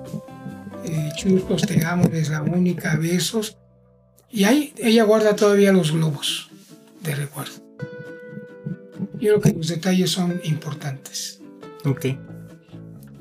Eh, 0.86 1.10
churcos, 1.16 1.64
te 1.64 1.80
la 1.80 2.42
única, 2.42 2.96
besos. 2.96 3.58
Y 4.32 4.44
ahí 4.44 4.74
ella 4.78 5.04
guarda 5.04 5.36
todavía 5.36 5.72
los 5.72 5.92
globos 5.92 6.50
de 7.02 7.16
recuerdo. 7.16 7.54
Yo 9.20 9.40
creo 9.40 9.42
que 9.42 9.54
los 9.54 9.68
detalles 9.68 10.12
son 10.12 10.40
importantes. 10.44 11.42
Ok. 11.86 12.06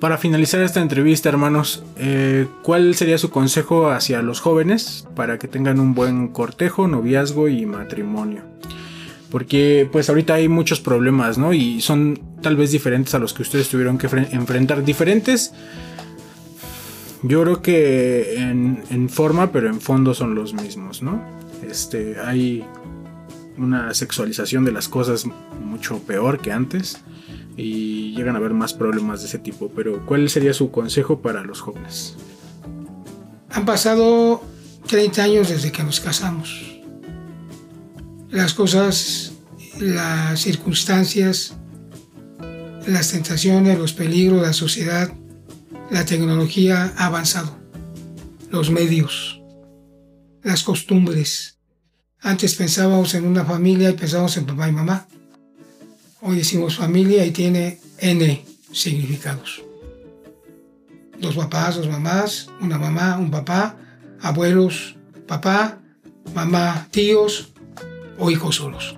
Para 0.01 0.17
finalizar 0.17 0.61
esta 0.61 0.81
entrevista, 0.81 1.29
hermanos, 1.29 1.83
eh, 1.97 2.47
¿cuál 2.63 2.95
sería 2.95 3.19
su 3.19 3.31
consejo 3.31 3.91
hacia 3.91 4.23
los 4.23 4.39
jóvenes 4.41 5.09
para 5.17 5.41
que 5.41 5.49
tengan 5.49 5.81
un 5.81 5.93
buen 5.95 6.29
cortejo, 6.29 6.87
noviazgo 6.87 7.49
y 7.49 7.67
matrimonio? 7.67 8.43
Porque 9.29 9.89
pues 9.91 10.09
ahorita 10.09 10.35
hay 10.35 10.49
muchos 10.49 10.81
problemas, 10.81 11.37
¿no? 11.37 11.53
Y 11.53 11.81
son 11.81 12.21
tal 12.43 12.57
vez 12.57 12.71
diferentes 12.71 13.13
a 13.15 13.19
los 13.19 13.35
que 13.35 13.43
ustedes 13.43 13.69
tuvieron 13.69 13.99
que 13.99 14.07
enfrentar. 14.07 14.85
Diferentes, 14.85 15.53
yo 17.25 17.43
creo 17.43 17.61
que 17.61 18.37
en, 18.39 18.85
en, 18.91 19.09
forma, 19.09 19.51
pero 19.51 19.69
en 19.69 19.81
fondo 19.81 20.15
son 20.15 20.37
los 20.37 20.55
mismos, 20.55 21.03
¿no? 21.03 21.21
Este, 21.69 22.21
hay 22.21 22.65
una 23.57 23.93
sexualización 23.95 24.65
de 24.65 24.71
las 24.71 24.89
cosas 24.89 25.27
mucho 25.61 25.99
peor 25.99 26.39
que 26.39 26.53
antes 26.53 27.03
y 27.59 28.15
llegan 28.15 28.37
a 28.37 28.39
haber 28.39 28.55
más 28.55 28.73
problemas 28.73 29.21
de 29.21 29.27
ese 29.27 29.39
tipo. 29.39 29.71
Pero 29.77 30.07
¿cuál 30.07 30.31
sería 30.31 30.55
su 30.55 30.71
consejo 30.71 31.21
para 31.21 31.43
los 31.43 31.61
jóvenes? 31.61 32.17
Han 33.51 33.67
pasado 33.67 34.43
30 34.87 35.23
años 35.23 35.49
desde 35.51 35.71
que 35.71 35.83
nos 35.83 36.01
casamos 36.01 36.79
las 38.31 38.55
cosas, 38.55 39.33
las 39.81 40.41
circunstancias, 40.41 41.57
las 42.87 43.11
tentaciones, 43.11 43.79
los 43.79 43.93
peligros, 43.93 44.43
la 44.43 44.53
sociedad, 44.53 45.13
la 45.91 46.05
tecnología 46.05 46.93
ha 46.97 47.07
avanzado, 47.07 47.59
los 48.51 48.71
medios, 48.71 49.43
las 50.43 50.63
costumbres. 50.63 51.59
Antes 52.21 52.55
pensábamos 52.55 53.15
en 53.15 53.27
una 53.27 53.45
familia 53.45 53.91
y 53.91 53.95
pensábamos 53.95 54.37
en 54.37 54.47
papá 54.47 54.69
y 54.69 54.73
mamá. 54.73 55.07
Hoy 56.21 56.39
decimos 56.39 56.77
familia 56.77 57.25
y 57.25 57.31
tiene 57.31 57.79
N 57.99 58.45
significados. 58.73 59.63
Dos 61.21 61.37
papás, 61.37 61.77
dos 61.77 61.89
mamás, 61.89 62.51
una 62.61 62.77
mamá, 62.77 63.17
un 63.19 63.31
papá, 63.31 63.77
abuelos, 64.21 64.97
papá, 65.29 65.79
mamá, 66.35 66.89
tíos, 66.91 67.53
o 68.19 68.31
hijos 68.31 68.57
solos. 68.57 68.97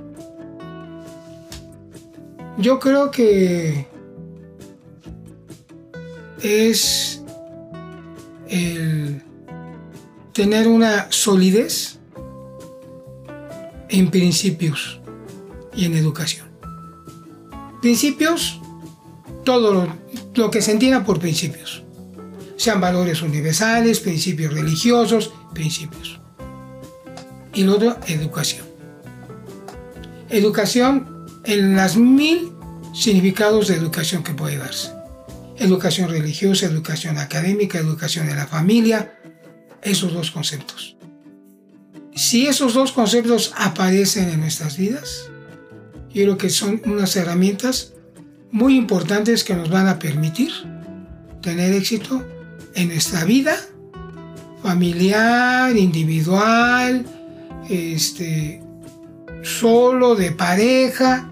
Yo 2.56 2.78
creo 2.78 3.10
que 3.10 3.86
es 6.42 7.22
el 8.48 9.22
tener 10.32 10.68
una 10.68 11.12
solidez 11.12 11.98
en 13.90 14.10
principios 14.10 15.00
y 15.74 15.84
en 15.84 15.96
educación. 15.96 16.49
Principios, 17.80 18.60
todo 19.44 19.72
lo, 19.72 19.96
lo 20.34 20.50
que 20.50 20.62
se 20.62 20.72
entienda 20.72 21.04
por 21.04 21.18
principios. 21.18 21.82
Sean 22.56 22.80
valores 22.80 23.22
universales, 23.22 24.00
principios 24.00 24.52
religiosos, 24.52 25.32
principios. 25.54 26.20
Y 27.54 27.64
luego 27.64 27.96
educación 28.06 28.70
educación 30.30 31.26
en 31.44 31.74
las 31.76 31.96
mil 31.96 32.52
significados 32.94 33.68
de 33.68 33.74
educación 33.74 34.22
que 34.22 34.32
puede 34.32 34.56
darse. 34.56 34.92
educación 35.58 36.08
religiosa, 36.08 36.66
educación 36.66 37.18
académica, 37.18 37.78
educación 37.78 38.26
de 38.26 38.34
la 38.34 38.46
familia, 38.46 39.18
esos 39.82 40.14
dos 40.14 40.30
conceptos. 40.30 40.96
Si 42.14 42.46
esos 42.46 42.72
dos 42.72 42.92
conceptos 42.92 43.52
aparecen 43.56 44.30
en 44.30 44.40
nuestras 44.40 44.78
vidas, 44.78 45.29
yo 46.12 46.24
creo 46.24 46.38
que 46.38 46.50
son 46.50 46.82
unas 46.84 47.14
herramientas 47.16 47.94
muy 48.50 48.76
importantes 48.76 49.44
que 49.44 49.54
nos 49.54 49.70
van 49.70 49.86
a 49.86 49.98
permitir 49.98 50.50
tener 51.40 51.72
éxito 51.72 52.24
en 52.74 52.88
nuestra 52.88 53.24
vida 53.24 53.56
familiar, 54.62 55.76
individual, 55.76 57.06
este, 57.68 58.62
solo, 59.42 60.14
de 60.14 60.32
pareja. 60.32 61.30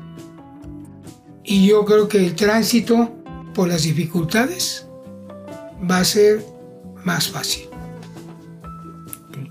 Y 1.44 1.66
yo 1.66 1.84
creo 1.84 2.08
que 2.08 2.18
el 2.18 2.34
tránsito 2.34 3.14
por 3.54 3.68
las 3.68 3.82
dificultades 3.82 4.86
va 5.90 5.98
a 5.98 6.04
ser 6.04 6.44
más 7.04 7.28
fácil. 7.28 7.68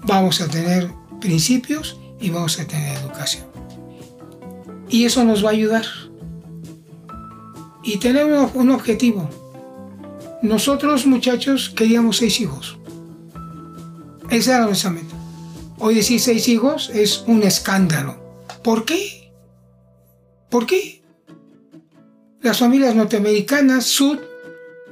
Vamos 0.06 0.42
a 0.42 0.48
tener 0.48 0.90
principios 1.20 2.00
y 2.20 2.30
vamos 2.30 2.60
a 2.60 2.66
tener 2.66 2.98
educación. 2.98 3.57
Y 4.90 5.06
eso 5.06 5.24
nos 5.24 5.44
va 5.44 5.50
a 5.50 5.54
ayudar. 5.54 5.86
Y 7.84 7.98
tenemos 7.98 8.52
un 8.54 8.70
objetivo. 8.72 9.30
Nosotros 10.42 11.06
muchachos 11.06 11.70
queríamos 11.76 12.18
seis 12.18 12.40
hijos. 12.40 12.78
Esa 14.30 14.58
era 14.58 14.66
nuestra 14.66 14.90
meta. 14.90 15.16
Hoy 15.80 15.96
decir 15.96 16.20
seis 16.20 16.48
hijos 16.48 16.90
es 16.90 17.24
un 17.28 17.44
escándalo. 17.44 18.18
¿Por 18.64 18.86
qué? 18.86 19.32
¿Por 20.50 20.66
qué? 20.66 21.04
Las 22.42 22.60
familias 22.60 22.96
norteamericanas, 22.96 23.86
Sud, 23.86 24.20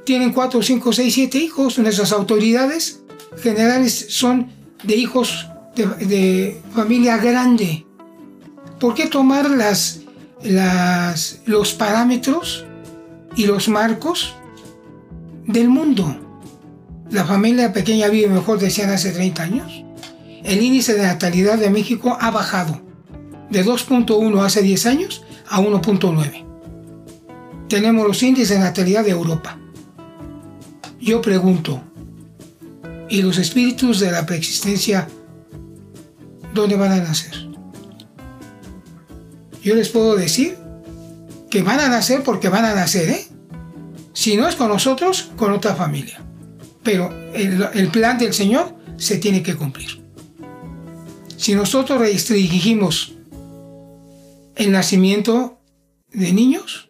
tienen 0.04 0.32
cuatro, 0.32 0.62
cinco, 0.62 0.92
seis, 0.92 1.14
siete 1.14 1.38
hijos. 1.38 1.78
Nuestras 1.78 2.12
autoridades 2.12 3.00
generales 3.42 4.06
son 4.10 4.50
de 4.84 4.96
hijos 4.96 5.46
de, 5.74 6.60
familia 6.74 7.16
grande. 7.18 7.85
¿Por 8.80 8.94
qué 8.94 9.06
tomar 9.06 9.50
las, 9.50 10.00
los 11.46 11.72
parámetros 11.74 12.66
y 13.34 13.46
los 13.46 13.68
marcos 13.68 14.34
del 15.46 15.68
mundo? 15.68 16.14
La 17.10 17.24
familia 17.24 17.72
pequeña 17.72 18.08
vive 18.08 18.28
mejor, 18.28 18.58
decían 18.58 18.90
hace 18.90 19.12
30 19.12 19.42
años. 19.42 19.84
El 20.44 20.62
índice 20.62 20.94
de 20.94 21.02
natalidad 21.02 21.58
de 21.58 21.70
México 21.70 22.18
ha 22.20 22.30
bajado 22.30 22.82
de 23.50 23.64
2.1 23.64 24.44
hace 24.44 24.62
10 24.62 24.86
años 24.86 25.24
a 25.48 25.60
1.9. 25.60 26.44
Tenemos 27.68 28.06
los 28.06 28.22
índices 28.22 28.50
de 28.50 28.58
natalidad 28.58 29.04
de 29.04 29.10
Europa. 29.10 29.58
Yo 31.00 31.22
pregunto, 31.22 31.82
¿y 33.08 33.22
los 33.22 33.38
espíritus 33.38 34.00
de 34.00 34.10
la 34.10 34.26
preexistencia 34.26 35.08
dónde 36.52 36.76
van 36.76 36.92
a 36.92 36.96
nacer? 36.96 37.45
Yo 39.66 39.74
les 39.74 39.90
puedo 39.90 40.16
decir 40.16 40.56
que 41.50 41.62
van 41.62 41.80
a 41.80 41.88
nacer 41.88 42.22
porque 42.22 42.48
van 42.48 42.64
a 42.64 42.74
nacer, 42.74 43.10
¿eh? 43.10 43.26
Si 44.14 44.36
no 44.36 44.48
es 44.48 44.56
con 44.56 44.68
nosotros, 44.68 45.30
con 45.36 45.52
otra 45.52 45.74
familia 45.74 46.26
pero 46.86 47.12
el, 47.34 47.88
plan 47.88 48.16
del 48.16 48.32
Señor 48.32 48.72
se 48.96 49.18
tiene 49.18 49.42
que 49.42 49.56
cumplir. 49.56 50.00
Si 51.36 51.52
nosotros 51.52 51.98
restringimos 51.98 53.14
el 54.54 54.70
nacimiento 54.70 55.58
de 56.12 56.32
niños, 56.32 56.88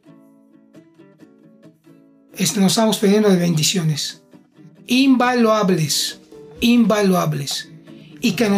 nos 2.38 2.72
estamos 2.72 2.98
perdiendo 2.98 3.30
de 3.30 3.36
bendiciones 3.36 4.22
invaluables, 4.86 6.20
invaluables, 6.60 7.70
y 8.20 8.32
que 8.32 8.50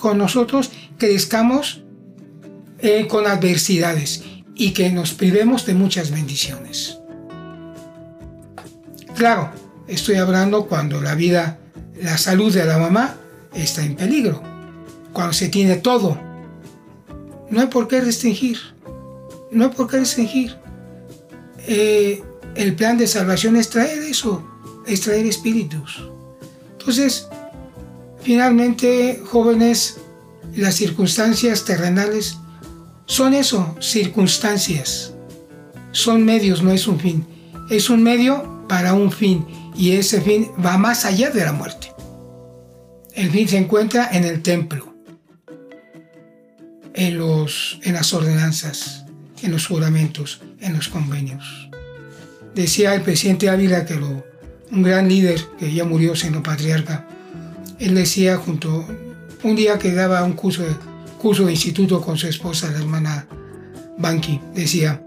con 0.00 0.18
nosotros 0.18 0.70
crezcamos 0.96 1.82
eh, 2.84 3.08
con 3.08 3.26
adversidades 3.26 4.22
y 4.54 4.70
que 4.70 4.90
nos 4.90 5.12
privemos 5.12 5.66
de 5.66 5.74
muchas 5.74 6.12
bendiciones. 6.12 6.98
Claro, 9.16 9.50
Estoy 9.86 10.16
hablando 10.16 10.66
cuando 10.66 11.00
la 11.02 11.14
vida, 11.14 11.58
la 12.00 12.16
salud 12.16 12.52
de 12.52 12.64
la 12.64 12.78
mamá 12.78 13.16
está 13.52 13.84
en 13.84 13.96
peligro, 13.96 14.42
cuando 15.12 15.34
se 15.34 15.48
tiene 15.48 15.76
todo. 15.76 16.18
No 17.50 17.60
hay 17.60 17.66
por 17.66 17.86
qué 17.86 18.00
restringir, 18.00 18.58
no 19.50 19.64
hay 19.64 19.70
por 19.70 19.90
qué 19.90 19.98
restringir. 19.98 20.56
Eh, 21.66 22.22
el 22.54 22.74
plan 22.76 22.96
de 22.96 23.06
salvación 23.06 23.56
es 23.56 23.68
traer 23.68 24.02
eso, 24.04 24.42
es 24.86 25.02
traer 25.02 25.26
espíritus. 25.26 26.08
Entonces, 26.78 27.28
finalmente, 28.22 29.20
jóvenes, 29.26 29.98
las 30.56 30.76
circunstancias 30.76 31.66
terrenales 31.66 32.38
son 33.06 33.34
eso, 33.34 33.76
circunstancias. 33.80 35.14
Son 35.92 36.24
medios, 36.24 36.62
no 36.62 36.72
es 36.72 36.86
un 36.86 36.98
fin. 36.98 37.26
Es 37.70 37.90
un 37.90 38.02
medio 38.02 38.66
para 38.68 38.94
un 38.94 39.12
fin 39.12 39.46
y 39.76 39.92
ese 39.92 40.20
fin 40.20 40.50
va 40.64 40.78
más 40.78 41.04
allá 41.04 41.30
de 41.30 41.44
la 41.44 41.52
muerte. 41.52 41.92
El 43.14 43.30
fin 43.30 43.46
se 43.46 43.58
encuentra 43.58 44.08
en 44.10 44.24
el 44.24 44.42
templo, 44.42 44.94
en, 46.94 47.18
los, 47.18 47.78
en 47.82 47.94
las 47.94 48.12
ordenanzas, 48.12 49.04
en 49.42 49.52
los 49.52 49.66
juramentos, 49.66 50.40
en 50.60 50.74
los 50.74 50.88
convenios. 50.88 51.70
Decía 52.54 52.94
el 52.94 53.02
presidente 53.02 53.48
Ávila, 53.50 53.84
que 53.84 53.94
un 53.94 54.82
gran 54.82 55.08
líder 55.08 55.40
que 55.58 55.72
ya 55.72 55.84
murió 55.84 56.16
siendo 56.16 56.42
patriarca, 56.42 57.06
él 57.78 57.94
decía 57.94 58.36
junto, 58.36 58.86
un 59.42 59.56
día 59.56 59.78
que 59.78 59.92
daba 59.92 60.24
un 60.24 60.32
curso 60.32 60.62
de, 60.62 60.74
curso 61.24 61.46
de 61.46 61.52
instituto 61.52 62.02
con 62.02 62.18
su 62.18 62.26
esposa, 62.26 62.70
la 62.70 62.80
hermana 62.80 63.26
Banqui, 63.96 64.42
decía, 64.54 65.02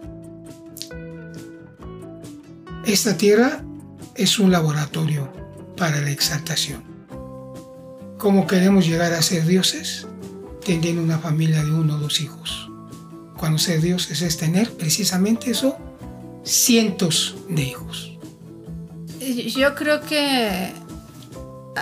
esta 2.88 3.16
tierra 3.16 3.64
es 4.16 4.40
un 4.40 4.52
laboratorio 4.52 5.32
para 5.78 6.02
la 6.02 6.10
exaltación. 6.10 6.82
¿Cómo 8.18 8.48
queremos 8.48 8.88
llegar 8.88 9.14
a 9.14 9.22
ser 9.22 9.46
dioses? 9.46 10.08
Teniendo 10.66 11.04
una 11.04 11.20
familia 11.20 11.64
de 11.64 11.72
uno 11.72 11.98
o 11.98 12.00
dos 12.00 12.20
hijos. 12.20 12.68
Cuando 13.38 13.60
ser 13.60 13.80
dioses 13.80 14.24
es 14.24 14.38
tener 14.38 14.72
precisamente 14.72 15.52
eso, 15.52 15.78
cientos 16.44 17.36
de 17.48 17.62
hijos. 17.62 18.18
Yo 19.56 19.76
creo 19.76 20.02
que 20.02 20.72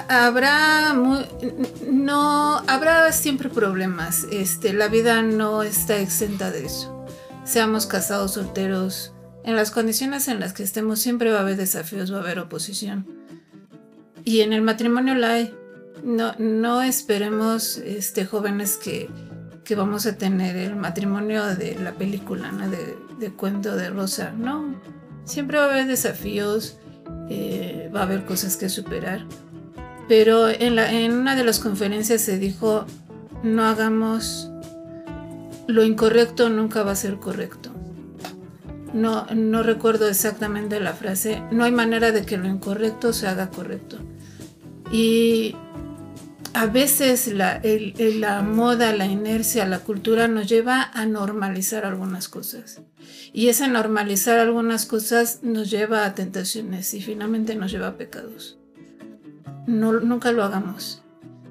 habrá 0.07 0.93
no 1.89 2.57
habrá 2.67 3.11
siempre 3.11 3.49
problemas. 3.49 4.25
Este, 4.31 4.73
la 4.73 4.87
vida 4.87 5.21
no 5.21 5.63
está 5.63 5.97
exenta 5.97 6.51
de 6.51 6.65
eso. 6.65 7.05
Seamos 7.43 7.85
casados, 7.85 8.33
solteros, 8.33 9.13
en 9.45 9.55
las 9.55 9.69
condiciones 9.69 10.27
en 10.27 10.39
las 10.39 10.53
que 10.53 10.63
estemos 10.63 10.99
siempre 10.99 11.31
va 11.31 11.37
a 11.37 11.41
haber 11.41 11.55
desafíos, 11.55 12.11
va 12.11 12.17
a 12.17 12.21
haber 12.21 12.39
oposición. 12.39 13.05
Y 14.23 14.41
en 14.41 14.53
el 14.53 14.63
matrimonio 14.63 15.13
la 15.13 15.33
hay. 15.33 15.55
No, 16.03 16.33
no 16.39 16.81
esperemos 16.81 17.77
este, 17.77 18.25
jóvenes 18.25 18.77
que, 18.77 19.07
que 19.63 19.75
vamos 19.75 20.07
a 20.07 20.17
tener 20.17 20.55
el 20.55 20.75
matrimonio 20.75 21.45
de 21.55 21.75
la 21.75 21.93
película, 21.93 22.51
de, 22.51 22.97
de 23.19 23.33
cuento 23.33 23.75
de 23.75 23.91
Rosa. 23.91 24.31
No, 24.31 24.81
siempre 25.25 25.59
va 25.59 25.65
a 25.65 25.69
haber 25.69 25.85
desafíos, 25.85 26.79
eh, 27.29 27.91
va 27.95 28.01
a 28.01 28.03
haber 28.03 28.25
cosas 28.25 28.57
que 28.57 28.67
superar. 28.67 29.25
Pero 30.07 30.49
en, 30.49 30.75
la, 30.75 30.91
en 30.91 31.13
una 31.13 31.35
de 31.35 31.43
las 31.43 31.59
conferencias 31.59 32.21
se 32.21 32.37
dijo, 32.37 32.85
no 33.43 33.65
hagamos 33.65 34.51
lo 35.67 35.83
incorrecto, 35.83 36.49
nunca 36.49 36.83
va 36.83 36.91
a 36.91 36.95
ser 36.95 37.17
correcto 37.17 37.75
no, 38.95 39.27
no 39.35 39.61
recuerdo 39.61 40.07
exactamente 40.07 40.79
la 40.79 40.93
frase, 40.93 41.43
no 41.51 41.65
hay 41.65 41.71
manera 41.71 42.13
de 42.13 42.25
que 42.25 42.37
lo 42.37 42.47
incorrecto 42.47 43.11
se 43.11 43.27
haga 43.27 43.49
correcto. 43.49 43.99
Y 44.89 45.53
a 46.53 46.65
veces 46.67 47.27
la, 47.27 47.61
la, 47.97 48.41
moda, 48.41 48.95
la 48.95 49.05
inercia, 49.05 49.67
la 49.67 49.79
cultura 49.79 50.29
nos 50.29 50.47
lleva 50.47 50.91
a 50.93 51.05
normalizar 51.05 51.85
algunas 51.85 52.29
cosas. 52.29 52.81
Y 53.33 53.49
ese 53.49 53.67
normalizar 53.67 54.39
algunas 54.39 54.85
cosas 54.85 55.39
nos 55.43 55.69
lleva 55.69 56.05
a 56.05 56.15
tentaciones 56.15 56.93
y 56.93 57.01
finalmente 57.01 57.55
nos 57.55 57.71
lleva 57.71 57.87
a 57.87 57.97
pecados. 57.97 58.57
Nunca 59.67 60.31
lo 60.31 60.43
hagamos. 60.43 61.01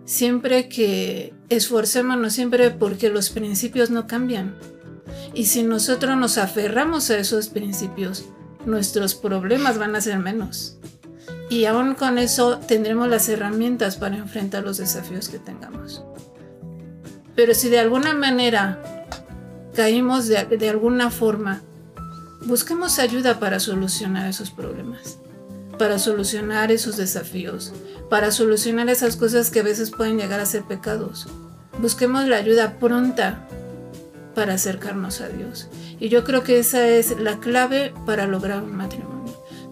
Siempre 0.05 0.69
que 0.69 1.33
esforcémonos, 1.49 2.33
siempre 2.33 2.71
porque 2.71 3.11
los 3.11 3.31
principios 3.31 3.91
no 3.91 4.07
cambian. 4.07 4.55
Y 5.33 5.47
si 5.47 5.63
nosotros 5.63 6.17
nos 6.17 6.39
aferramos 6.39 7.11
a 7.11 7.19
esos 7.19 7.49
principios, 7.49 8.25
nuestros 8.67 9.15
problemas 9.15 9.79
van 9.79 9.97
a 9.97 10.01
ser 10.01 10.19
menos. 10.19 10.79
Y 11.51 11.67
aún 11.67 11.95
con 11.95 12.19
eso 12.19 12.59
tendremos 12.59 13.09
las 13.09 13.29
herramientas 13.29 13.97
para 13.97 14.17
enfrentar 14.17 14.65
los 14.65 14.79
desafíos 14.79 15.29
que 15.29 15.39
tengamos. 15.39 16.03
Pero 17.37 17.55
si 17.55 17.69
de 17.69 17.81
alguna 17.81 18.15
manera 18.15 19.05
caímos 19.75 20.29
de, 20.29 20.69
alguna 20.69 21.11
forma, 21.11 21.63
busquemos 22.47 22.99
ayuda 22.99 23.41
para 23.41 23.61
solucionar 23.61 24.29
esos 24.29 24.51
problemas. 24.51 25.19
Para 25.79 25.99
solucionar 25.99 26.73
esos 26.73 26.97
desafíos, 26.97 27.73
para 28.11 28.31
solucionar 28.31 28.89
esas 28.89 29.17
cosas 29.17 29.51
que 29.51 29.61
a 29.61 29.65
veces 29.65 29.91
pueden 29.91 30.19
llegar 30.19 30.41
a 30.41 30.47
ser 30.47 30.65
pecados. 30.65 31.27
Busquemos 31.79 32.27
la 32.27 32.37
ayuda 32.37 32.79
pronta 32.79 33.49
para 34.35 34.55
acercarnos 34.55 35.21
a 35.21 35.29
Dios. 35.29 35.69
Y 36.01 36.09
yo 36.09 36.25
creo 36.25 36.43
que 36.43 36.59
esa 36.59 36.87
es 36.89 37.19
la 37.19 37.39
clave 37.39 37.95
para 38.07 38.27
lograr 38.27 38.63
un 38.63 38.77
matrimonio. 38.77 39.15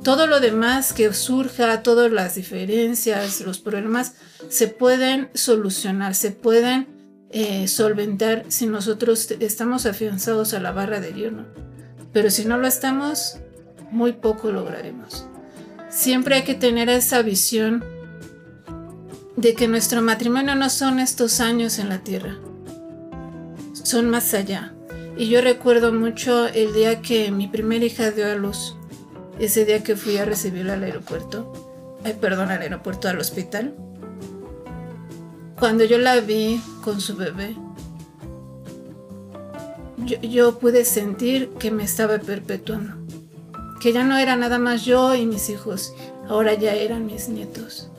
Todo 0.03 0.27
lo 0.27 0.41
demás 0.41 0.93
que 0.93 1.13
surja, 1.13 1.83
todas 1.83 2.11
las 2.11 2.35
diferencias, 2.35 3.41
los 3.43 3.61
problemas, 3.61 4.15
se 4.49 4.67
pueden 4.67 5.31
solucionar, 5.35 6.15
se 6.15 6.33
pueden 6.33 6.89
eh, 7.31 7.69
solventar 7.69 8.45
si 8.49 8.67
nosotros 8.67 9.31
estamos 9.39 9.87
afianzados 9.87 10.55
a 10.55 10.61
la 10.61 10.73
barra 10.73 11.01
de 11.01 11.13
hierro. 11.13 11.47
Pero 12.13 12.31
si 12.31 12.45
no 12.45 12.59
lo 12.59 12.67
estamos, 12.67 13.39
muy 13.91 14.13
poco 14.13 14.51
lograremos. 14.51 15.27
Siempre 15.93 16.37
hay 16.37 16.43
que 16.43 16.55
tener 16.55 16.89
esa 16.89 17.21
visión 17.21 17.85
de 19.37 19.55
que 19.55 19.69
nuestro 19.69 20.01
matrimonio 20.01 20.55
no 20.55 20.71
son 20.71 20.99
estos 20.99 21.39
años 21.39 21.79
en 21.79 21.91
la 21.91 21.99
tierra, 21.99 22.39
son 23.75 24.09
más 24.09 24.33
allá. 24.33 24.73
Y 25.19 25.29
yo 25.29 25.43
recuerdo 25.43 25.93
mucho 25.93 26.47
el 26.47 26.73
día 26.73 27.03
que 27.03 27.31
mi 27.31 27.47
primera 27.47 27.85
hija 27.85 28.11
dio 28.11 28.27
a 28.27 28.35
luz, 28.35 28.75
ese 29.39 29.67
día 29.67 29.83
que 29.83 29.95
fui 29.95 30.17
a 30.17 30.25
recibirla 30.25 30.73
al 30.73 30.83
aeropuerto, 30.83 32.01
ay 32.05 32.17
perdón, 32.19 32.51
al 32.51 32.63
aeropuerto, 32.63 33.09
al 33.09 33.19
hospital. 33.19 33.75
Cuando 35.59 35.85
yo 35.85 35.99
la 35.99 36.21
vi 36.21 36.59
con 36.83 37.03
su 37.03 37.17
bebé, 37.17 37.55
yo, 39.99 40.19
yo 40.23 40.59
pude 40.59 40.87
sentir 40.87 41.51
que 41.59 41.71
me 41.71 41.85
estaba 41.85 42.19
perpetuando, 42.19 42.95
que 43.83 43.93
ya 43.93 44.05
no 44.05 44.17
era 44.17 44.37
nada 44.37 44.61
más 44.61 44.85
yo 44.85 45.17
y 45.17 45.27
mis 45.27 45.51
hijos, 45.51 45.93
ahora 46.29 46.55
ya 46.55 46.73
eran 46.73 47.05
mis 47.05 47.29
nietos. 47.29 47.91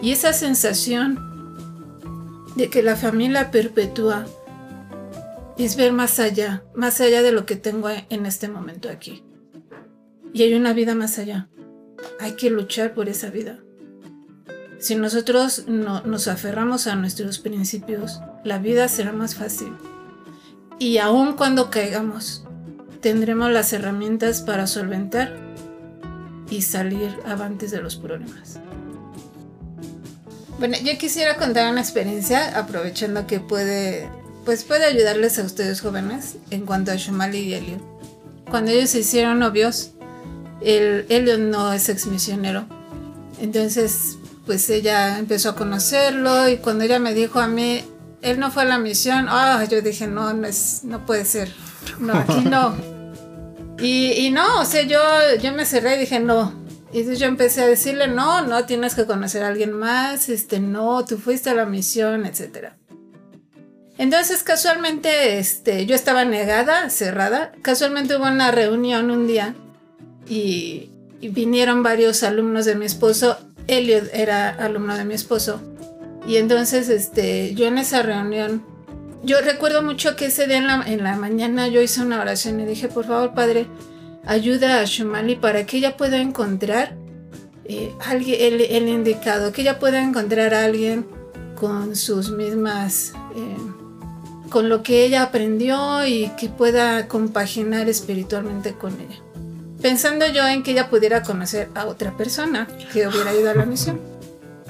Y 0.00 0.12
esa 0.12 0.32
sensación 0.32 1.18
de 2.54 2.70
que 2.70 2.84
la 2.84 2.94
familia 2.94 3.50
perpetúa 3.50 4.26
es 5.58 5.74
ver 5.74 5.92
más 5.92 6.20
allá, 6.20 6.62
más 6.76 7.00
allá 7.00 7.22
de 7.22 7.32
lo 7.32 7.46
que 7.46 7.56
tengo 7.56 7.88
en 7.88 8.26
este 8.26 8.46
momento 8.46 8.88
aquí. 8.88 9.24
Y 10.32 10.44
hay 10.44 10.54
una 10.54 10.72
vida 10.72 10.94
más 10.94 11.18
allá. 11.18 11.48
Hay 12.20 12.32
que 12.36 12.48
luchar 12.48 12.94
por 12.94 13.08
esa 13.08 13.28
vida. 13.28 13.58
Si 14.78 14.94
nosotros 14.94 15.64
no, 15.66 16.02
nos 16.02 16.28
aferramos 16.28 16.86
a 16.86 16.94
nuestros 16.94 17.40
principios, 17.40 18.20
la 18.44 18.58
vida 18.58 18.86
será 18.86 19.12
más 19.12 19.34
fácil. 19.34 19.72
Y 20.78 20.98
aun 20.98 21.32
cuando 21.32 21.70
caigamos, 21.70 22.44
tendremos 23.00 23.50
las 23.50 23.72
herramientas 23.72 24.42
para 24.42 24.66
solventar 24.66 25.36
y 26.50 26.62
salir 26.62 27.16
avantes 27.26 27.70
de 27.70 27.80
los 27.80 27.96
problemas. 27.96 28.60
Bueno, 30.58 30.76
yo 30.82 30.98
quisiera 30.98 31.36
contar 31.36 31.70
una 31.70 31.80
experiencia, 31.80 32.58
aprovechando 32.58 33.26
que 33.26 33.38
puede, 33.38 34.08
pues 34.44 34.64
puede 34.64 34.86
ayudarles 34.86 35.38
a 35.38 35.44
ustedes 35.44 35.80
jóvenes 35.80 36.36
en 36.50 36.66
cuanto 36.66 36.90
a 36.90 36.96
Shumali 36.96 37.38
y 37.38 37.54
Elliot. 37.54 37.82
Cuando 38.50 38.72
ellos 38.72 38.90
se 38.90 39.00
hicieron 39.00 39.38
novios, 39.38 39.92
el, 40.60 41.06
Elliot 41.08 41.38
no 41.38 41.72
es 41.72 41.88
ex 41.88 42.06
misionero. 42.06 42.66
Entonces, 43.40 44.16
pues 44.46 44.68
ella 44.70 45.18
empezó 45.18 45.50
a 45.50 45.54
conocerlo 45.54 46.48
y 46.48 46.56
cuando 46.56 46.84
ella 46.84 46.98
me 46.98 47.14
dijo 47.14 47.38
a 47.38 47.46
mí, 47.46 47.84
él 48.22 48.40
no 48.40 48.50
fue 48.50 48.62
a 48.62 48.66
la 48.66 48.78
misión, 48.78 49.26
ah, 49.28 49.64
yo 49.70 49.80
dije, 49.80 50.08
no, 50.08 50.32
no, 50.34 50.46
es, 50.48 50.80
no 50.82 51.06
puede 51.06 51.24
ser. 51.24 51.52
No, 51.98 52.14
aquí 52.14 52.40
no. 52.40 52.74
Y, 53.80 54.12
y 54.26 54.30
no, 54.30 54.60
o 54.60 54.64
sea, 54.64 54.82
yo, 54.82 55.00
yo 55.40 55.52
me 55.52 55.64
cerré 55.64 55.96
y 55.96 56.00
dije, 56.00 56.18
no, 56.18 56.52
y 56.92 56.98
entonces 56.98 57.18
yo 57.18 57.26
empecé 57.26 57.62
a 57.62 57.66
decirle, 57.66 58.08
no, 58.08 58.42
no, 58.42 58.64
tienes 58.64 58.94
que 58.94 59.04
conocer 59.04 59.42
a 59.42 59.48
alguien 59.48 59.72
más, 59.72 60.28
este, 60.28 60.58
no, 60.58 61.04
tú 61.04 61.18
fuiste 61.18 61.50
a 61.50 61.54
la 61.54 61.66
misión, 61.66 62.24
etc. 62.24 62.70
Entonces 63.98 64.42
casualmente, 64.42 65.38
este, 65.38 65.84
yo 65.84 65.94
estaba 65.94 66.24
negada, 66.24 66.88
cerrada. 66.88 67.52
Casualmente 67.62 68.16
hubo 68.16 68.24
una 68.24 68.50
reunión 68.52 69.10
un 69.10 69.26
día 69.26 69.54
y, 70.28 70.90
vinieron 71.20 71.82
varios 71.82 72.22
alumnos 72.22 72.64
de 72.64 72.76
mi 72.76 72.86
esposo. 72.86 73.36
Elliot 73.66 74.08
era 74.14 74.50
alumno 74.50 74.96
de 74.96 75.04
mi 75.04 75.14
esposo. 75.14 75.60
Y 76.28 76.36
entonces, 76.36 76.88
este, 76.88 77.54
yo 77.54 77.66
en 77.66 77.76
esa 77.76 78.02
reunión, 78.02 78.64
yo 79.22 79.40
recuerdo 79.40 79.82
mucho 79.82 80.16
que 80.16 80.26
ese 80.26 80.46
día 80.46 80.58
en 80.58 80.66
la, 80.66 80.82
en 80.86 81.02
la 81.02 81.16
mañana 81.16 81.68
yo 81.68 81.80
hice 81.80 82.02
una 82.02 82.20
oración 82.20 82.60
y 82.60 82.64
dije, 82.64 82.88
por 82.88 83.06
favor, 83.06 83.34
Padre, 83.34 83.66
ayuda 84.26 84.80
a 84.80 84.84
Shumali 84.84 85.36
para 85.36 85.66
que 85.66 85.78
ella 85.78 85.96
pueda 85.96 86.18
encontrar 86.18 86.94
eh, 87.64 87.92
alguien, 88.06 88.38
el, 88.40 88.88
indicado, 88.88 89.52
que 89.52 89.62
ella 89.62 89.78
pueda 89.78 90.02
encontrar 90.02 90.54
a 90.54 90.64
alguien 90.64 91.06
con 91.54 91.96
sus 91.96 92.30
mismas, 92.30 93.12
eh, 93.34 94.48
con 94.48 94.68
lo 94.68 94.82
que 94.82 95.04
ella 95.04 95.22
aprendió 95.22 96.06
y 96.06 96.30
que 96.38 96.48
pueda 96.48 97.08
compaginar 97.08 97.88
espiritualmente 97.88 98.72
con 98.72 98.94
ella. 99.00 99.20
Pensando 99.82 100.26
yo 100.26 100.46
en 100.46 100.62
que 100.62 100.72
ella 100.72 100.88
pudiera 100.88 101.22
conocer 101.22 101.68
a 101.74 101.86
otra 101.86 102.16
persona 102.16 102.66
que 102.92 103.06
hubiera 103.06 103.34
ido 103.34 103.50
a 103.50 103.54
la 103.54 103.64
misión. 103.64 104.00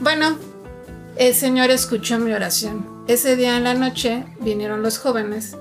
Bueno, 0.00 0.38
el 1.18 1.34
Señor 1.34 1.70
escuchó 1.70 2.18
mi 2.18 2.32
oración. 2.32 3.04
Ese 3.08 3.36
día 3.36 3.56
en 3.56 3.64
la 3.64 3.74
noche 3.74 4.24
vinieron 4.40 4.82
los 4.82 4.98
jóvenes 4.98 5.56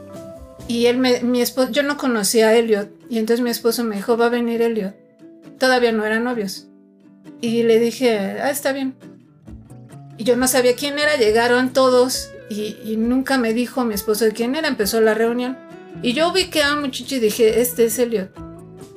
y 0.67 0.85
él 0.85 0.97
mi 0.97 1.41
esposo, 1.41 1.71
yo 1.71 1.83
no 1.83 1.97
conocía 1.97 2.49
a 2.49 2.55
Elliot, 2.55 2.89
y 3.09 3.19
entonces 3.19 3.43
mi 3.43 3.49
esposo 3.49 3.83
me 3.83 3.95
dijo, 3.95 4.17
va 4.17 4.25
a 4.25 4.29
venir 4.29 4.61
Elliot. 4.61 4.93
Todavía 5.57 5.91
no 5.91 6.05
eran 6.05 6.25
novios. 6.25 6.67
Y 7.41 7.63
le 7.63 7.79
dije, 7.79 8.39
ah, 8.41 8.51
está 8.51 8.73
bien. 8.73 8.95
Y 10.17 10.23
yo 10.23 10.35
no 10.35 10.47
sabía 10.47 10.75
quién 10.75 10.99
era, 10.99 11.15
llegaron 11.15 11.73
todos 11.73 12.31
y, 12.49 12.95
nunca 12.97 13.37
me 13.37 13.53
dijo 13.53 13.83
mi 13.83 13.93
esposo 13.93 14.25
de 14.25 14.31
quién 14.31 14.55
era, 14.55 14.67
empezó 14.67 15.01
la 15.01 15.13
reunión. 15.13 15.57
Y 16.01 16.13
yo 16.13 16.31
vi 16.31 16.49
que 16.49 16.63
a 16.63 16.73
un 16.73 16.81
muchacho 16.81 17.15
y 17.15 17.19
dije, 17.19 17.61
este 17.61 17.85
es 17.85 17.97
Elliot. 17.97 18.46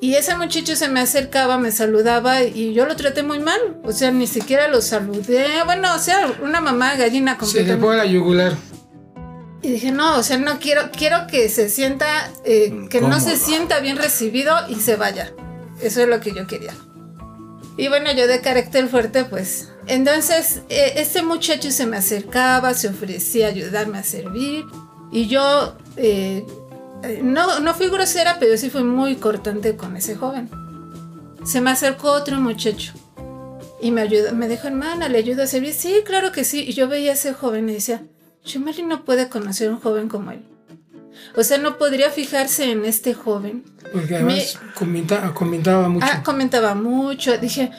Y 0.00 0.14
ese 0.14 0.34
muchacho 0.34 0.76
se 0.76 0.88
me 0.88 1.00
acercaba, 1.00 1.58
me 1.58 1.72
saludaba 1.72 2.42
y 2.42 2.72
yo 2.72 2.86
lo 2.86 2.96
traté 2.96 3.22
muy 3.22 3.38
mal. 3.38 3.60
O 3.84 3.92
sea, 3.92 4.10
ni 4.10 4.26
siquiera 4.26 4.68
lo 4.68 4.80
saludé. 4.80 5.46
Bueno, 5.66 5.94
o 5.94 5.98
sea, 5.98 6.32
una 6.42 6.60
mamá 6.62 6.96
gallina 6.96 7.36
completamente. 7.36 7.72
Se 7.72 7.76
le 7.76 7.82
pone 7.82 7.98
la 7.98 8.06
yugular. 8.06 8.56
Y 9.62 9.68
dije, 9.72 9.92
no, 9.92 10.16
o 10.16 10.22
sea, 10.22 10.38
no 10.38 10.58
quiero, 10.58 10.90
quiero 10.90 11.26
que 11.26 11.50
se 11.50 11.68
sienta, 11.68 12.30
eh, 12.46 12.86
que 12.88 13.02
no 13.02 13.20
se 13.20 13.36
sienta 13.36 13.80
bien 13.80 13.98
recibido 13.98 14.56
y 14.68 14.76
se 14.76 14.96
vaya. 14.96 15.34
Eso 15.82 16.00
es 16.00 16.08
lo 16.08 16.20
que 16.20 16.32
yo 16.32 16.46
quería. 16.46 16.74
Y 17.76 17.88
bueno, 17.88 18.10
yo 18.12 18.26
de 18.26 18.40
carácter 18.40 18.88
fuerte, 18.88 19.24
pues. 19.24 19.68
Entonces, 19.86 20.62
eh, 20.70 20.94
este 20.96 21.22
muchacho 21.22 21.70
se 21.70 21.84
me 21.84 21.98
acercaba, 21.98 22.72
se 22.72 22.88
ofrecía 22.88 23.46
a 23.46 23.50
ayudarme 23.50 23.98
a 23.98 24.02
servir. 24.02 24.64
Y 25.12 25.26
yo, 25.26 25.76
eh, 25.96 26.46
no, 27.22 27.60
no 27.60 27.74
fui 27.74 27.88
grosera, 27.88 28.36
pero 28.38 28.56
sí 28.56 28.70
fui 28.70 28.84
muy 28.84 29.16
cortante 29.16 29.76
con 29.76 29.96
ese 29.96 30.16
joven. 30.16 30.50
Se 31.44 31.60
me 31.60 31.70
acercó 31.70 32.12
otro 32.12 32.38
muchacho 32.40 32.92
y 33.80 33.90
me 33.90 34.02
ayudó, 34.02 34.34
me 34.34 34.48
dijo, 34.48 34.66
hermana, 34.66 35.08
¿le 35.08 35.18
ayudo 35.18 35.42
a 35.42 35.46
servir? 35.46 35.72
Sí, 35.72 36.02
claro 36.04 36.32
que 36.32 36.44
sí. 36.44 36.64
Y 36.68 36.72
yo 36.72 36.88
veía 36.88 37.12
a 37.12 37.14
ese 37.14 37.32
joven 37.32 37.68
y 37.68 37.74
decía, 37.74 38.02
Shumari 38.44 38.82
no 38.82 39.04
puede 39.04 39.28
conocer 39.28 39.68
a 39.68 39.72
un 39.72 39.80
joven 39.80 40.08
como 40.08 40.32
él. 40.32 40.44
O 41.36 41.42
sea, 41.42 41.58
no 41.58 41.78
podría 41.78 42.10
fijarse 42.10 42.70
en 42.70 42.84
este 42.84 43.14
joven. 43.14 43.64
Porque 43.92 44.16
además 44.16 44.58
comentaba 44.74 45.88
mucho. 45.88 46.06
Ah, 46.08 46.22
comentaba 46.22 46.74
mucho. 46.74 47.36
Dije, 47.38 47.70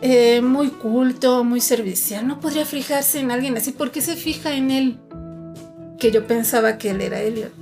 eh, 0.00 0.40
muy 0.42 0.68
culto, 0.68 1.44
muy 1.44 1.60
servicial. 1.60 2.26
No 2.26 2.40
podría 2.40 2.66
fijarse 2.66 3.20
en 3.20 3.30
alguien 3.30 3.56
así. 3.56 3.72
¿Por 3.72 3.90
qué 3.90 4.00
se 4.00 4.16
fija 4.16 4.54
en 4.54 4.70
él? 4.70 4.98
Que 5.98 6.10
yo 6.10 6.26
pensaba 6.26 6.78
que 6.78 6.90
él 6.90 7.00
era 7.00 7.20
Elliot. 7.20 7.52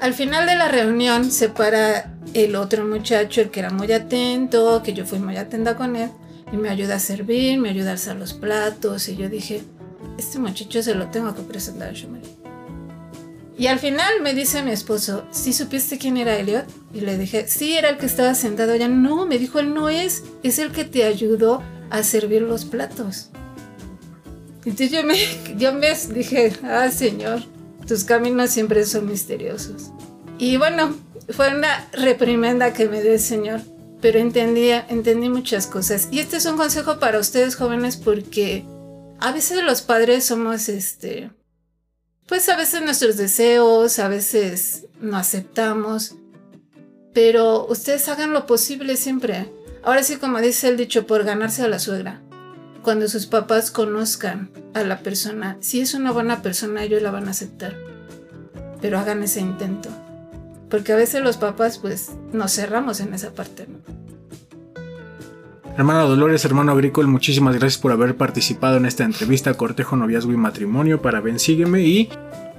Al 0.00 0.14
final 0.14 0.46
de 0.46 0.54
la 0.54 0.68
reunión 0.68 1.30
se 1.30 1.48
para 1.48 2.14
el 2.32 2.54
otro 2.54 2.84
muchacho, 2.84 3.40
el 3.40 3.50
que 3.50 3.60
era 3.60 3.70
muy 3.70 3.90
atento, 3.90 4.82
que 4.82 4.92
yo 4.92 5.04
fui 5.04 5.18
muy 5.18 5.36
atenta 5.36 5.76
con 5.76 5.96
él, 5.96 6.10
y 6.52 6.56
me 6.56 6.68
ayuda 6.68 6.96
a 6.96 7.00
servir, 7.00 7.58
me 7.58 7.70
ayuda 7.70 7.90
a 7.90 7.92
alzar 7.92 8.16
los 8.16 8.32
platos. 8.32 9.08
Y 9.08 9.16
yo 9.16 9.28
dije, 9.28 9.62
este 10.16 10.38
muchacho 10.38 10.82
se 10.82 10.94
lo 10.94 11.08
tengo 11.08 11.34
que 11.34 11.42
presentar. 11.42 11.94
Y 13.58 13.66
al 13.66 13.80
final 13.80 14.22
me 14.22 14.34
dice 14.34 14.62
mi 14.62 14.70
esposo, 14.70 15.26
¿sí 15.32 15.52
supiste 15.52 15.98
quién 15.98 16.16
era 16.16 16.38
Elliot? 16.38 16.66
Y 16.94 17.00
le 17.00 17.18
dije, 17.18 17.48
sí, 17.48 17.76
era 17.76 17.88
el 17.88 17.98
que 17.98 18.06
estaba 18.06 18.34
sentado 18.34 18.72
allá. 18.72 18.86
No, 18.86 19.26
me 19.26 19.38
dijo, 19.38 19.58
él 19.58 19.74
no 19.74 19.88
es, 19.88 20.22
es 20.44 20.60
el 20.60 20.70
que 20.70 20.84
te 20.84 21.04
ayudó 21.04 21.60
a 21.90 22.04
servir 22.04 22.42
los 22.42 22.64
platos. 22.64 23.30
Entonces 24.64 24.92
yo 24.92 25.02
me, 25.02 25.16
yo 25.58 25.72
me 25.72 25.92
dije, 26.14 26.52
ah, 26.62 26.88
Señor, 26.92 27.42
tus 27.88 28.04
caminos 28.04 28.50
siempre 28.50 28.84
son 28.84 29.06
misteriosos. 29.06 29.90
Y 30.38 30.58
bueno, 30.58 30.94
fue 31.30 31.52
una 31.54 31.88
reprimenda 31.92 32.72
que 32.72 32.88
me 32.88 33.02
dio 33.02 33.12
el 33.12 33.20
Señor, 33.20 33.60
pero 34.00 34.18
entendía, 34.18 34.86
entendí 34.88 35.28
muchas 35.28 35.66
cosas. 35.66 36.08
Y 36.12 36.20
este 36.20 36.36
es 36.36 36.44
un 36.44 36.58
consejo 36.58 37.00
para 37.00 37.18
ustedes 37.18 37.56
jóvenes 37.56 37.96
porque 37.96 38.64
a 39.18 39.32
veces 39.32 39.62
los 39.64 39.82
padres 39.82 40.26
somos, 40.26 40.68
este, 40.68 41.30
pues 42.26 42.48
a 42.50 42.56
veces 42.56 42.82
nuestros 42.82 43.16
deseos, 43.16 43.98
a 43.98 44.08
veces 44.08 44.84
no 45.00 45.16
aceptamos. 45.16 46.14
Pero 47.14 47.66
ustedes 47.66 48.06
hagan 48.08 48.32
lo 48.32 48.46
posible 48.46 48.96
siempre. 48.96 49.50
Ahora 49.82 50.02
sí, 50.02 50.16
como 50.16 50.38
dice 50.40 50.68
el 50.68 50.76
dicho, 50.76 51.06
por 51.06 51.24
ganarse 51.24 51.62
a 51.62 51.68
la 51.68 51.78
suegra. 51.78 52.22
Cuando 52.82 53.08
sus 53.08 53.26
papás 53.26 53.70
conozcan 53.70 54.50
a 54.74 54.82
la 54.82 55.00
persona, 55.00 55.56
si 55.60 55.80
es 55.80 55.94
una 55.94 56.12
buena 56.12 56.42
persona, 56.42 56.82
ellos 56.82 57.02
la 57.02 57.10
van 57.10 57.28
a 57.28 57.32
aceptar. 57.32 57.76
Pero 58.80 58.98
hagan 58.98 59.22
ese 59.22 59.40
intento. 59.40 59.88
Porque 60.70 60.92
a 60.92 60.96
veces 60.96 61.22
los 61.22 61.36
papás, 61.36 61.78
pues, 61.78 62.12
nos 62.32 62.52
cerramos 62.52 63.00
en 63.00 63.14
esa 63.14 63.32
parte. 63.32 63.66
¿no? 63.68 63.78
Hermana 65.78 66.00
Dolores, 66.02 66.44
hermano 66.44 66.72
Agrícola, 66.72 67.06
muchísimas 67.06 67.54
gracias 67.54 67.80
por 67.80 67.92
haber 67.92 68.16
participado 68.16 68.78
en 68.78 68.84
esta 68.84 69.04
entrevista 69.04 69.54
Cortejo, 69.54 69.94
Noviazgo 69.94 70.32
y 70.32 70.36
Matrimonio 70.36 71.00
para 71.00 71.20
Ven 71.20 71.38
Sígueme 71.38 71.82
y 71.82 72.08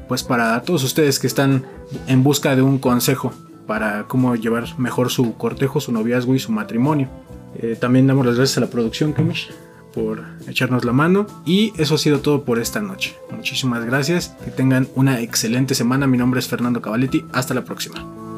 pues 0.07 0.23
para 0.23 0.61
todos 0.61 0.85
ustedes 0.85 1.19
que 1.19 1.27
están 1.27 1.65
en 2.07 2.23
busca 2.23 2.55
de 2.55 2.61
un 2.61 2.79
consejo 2.79 3.33
para 3.67 4.07
cómo 4.07 4.35
llevar 4.35 4.79
mejor 4.79 5.11
su 5.11 5.35
cortejo, 5.35 5.81
su 5.81 5.91
noviazgo 5.91 6.33
y 6.33 6.39
su 6.39 6.53
matrimonio. 6.53 7.09
Eh, 7.57 7.77
también 7.77 8.07
damos 8.07 8.25
las 8.25 8.35
gracias 8.37 8.57
a 8.57 8.61
la 8.61 8.67
producción, 8.67 9.11
Kamish, 9.11 9.51
por 9.93 10.23
echarnos 10.47 10.85
la 10.85 10.93
mano. 10.93 11.27
Y 11.45 11.73
eso 11.77 11.95
ha 11.95 11.97
sido 11.97 12.19
todo 12.19 12.43
por 12.43 12.59
esta 12.59 12.81
noche. 12.81 13.15
Muchísimas 13.31 13.85
gracias. 13.85 14.35
Que 14.43 14.51
tengan 14.51 14.87
una 14.95 15.21
excelente 15.21 15.75
semana. 15.75 16.07
Mi 16.07 16.17
nombre 16.17 16.39
es 16.39 16.47
Fernando 16.47 16.81
Cavaletti. 16.81 17.25
Hasta 17.31 17.53
la 17.53 17.65
próxima. 17.65 18.28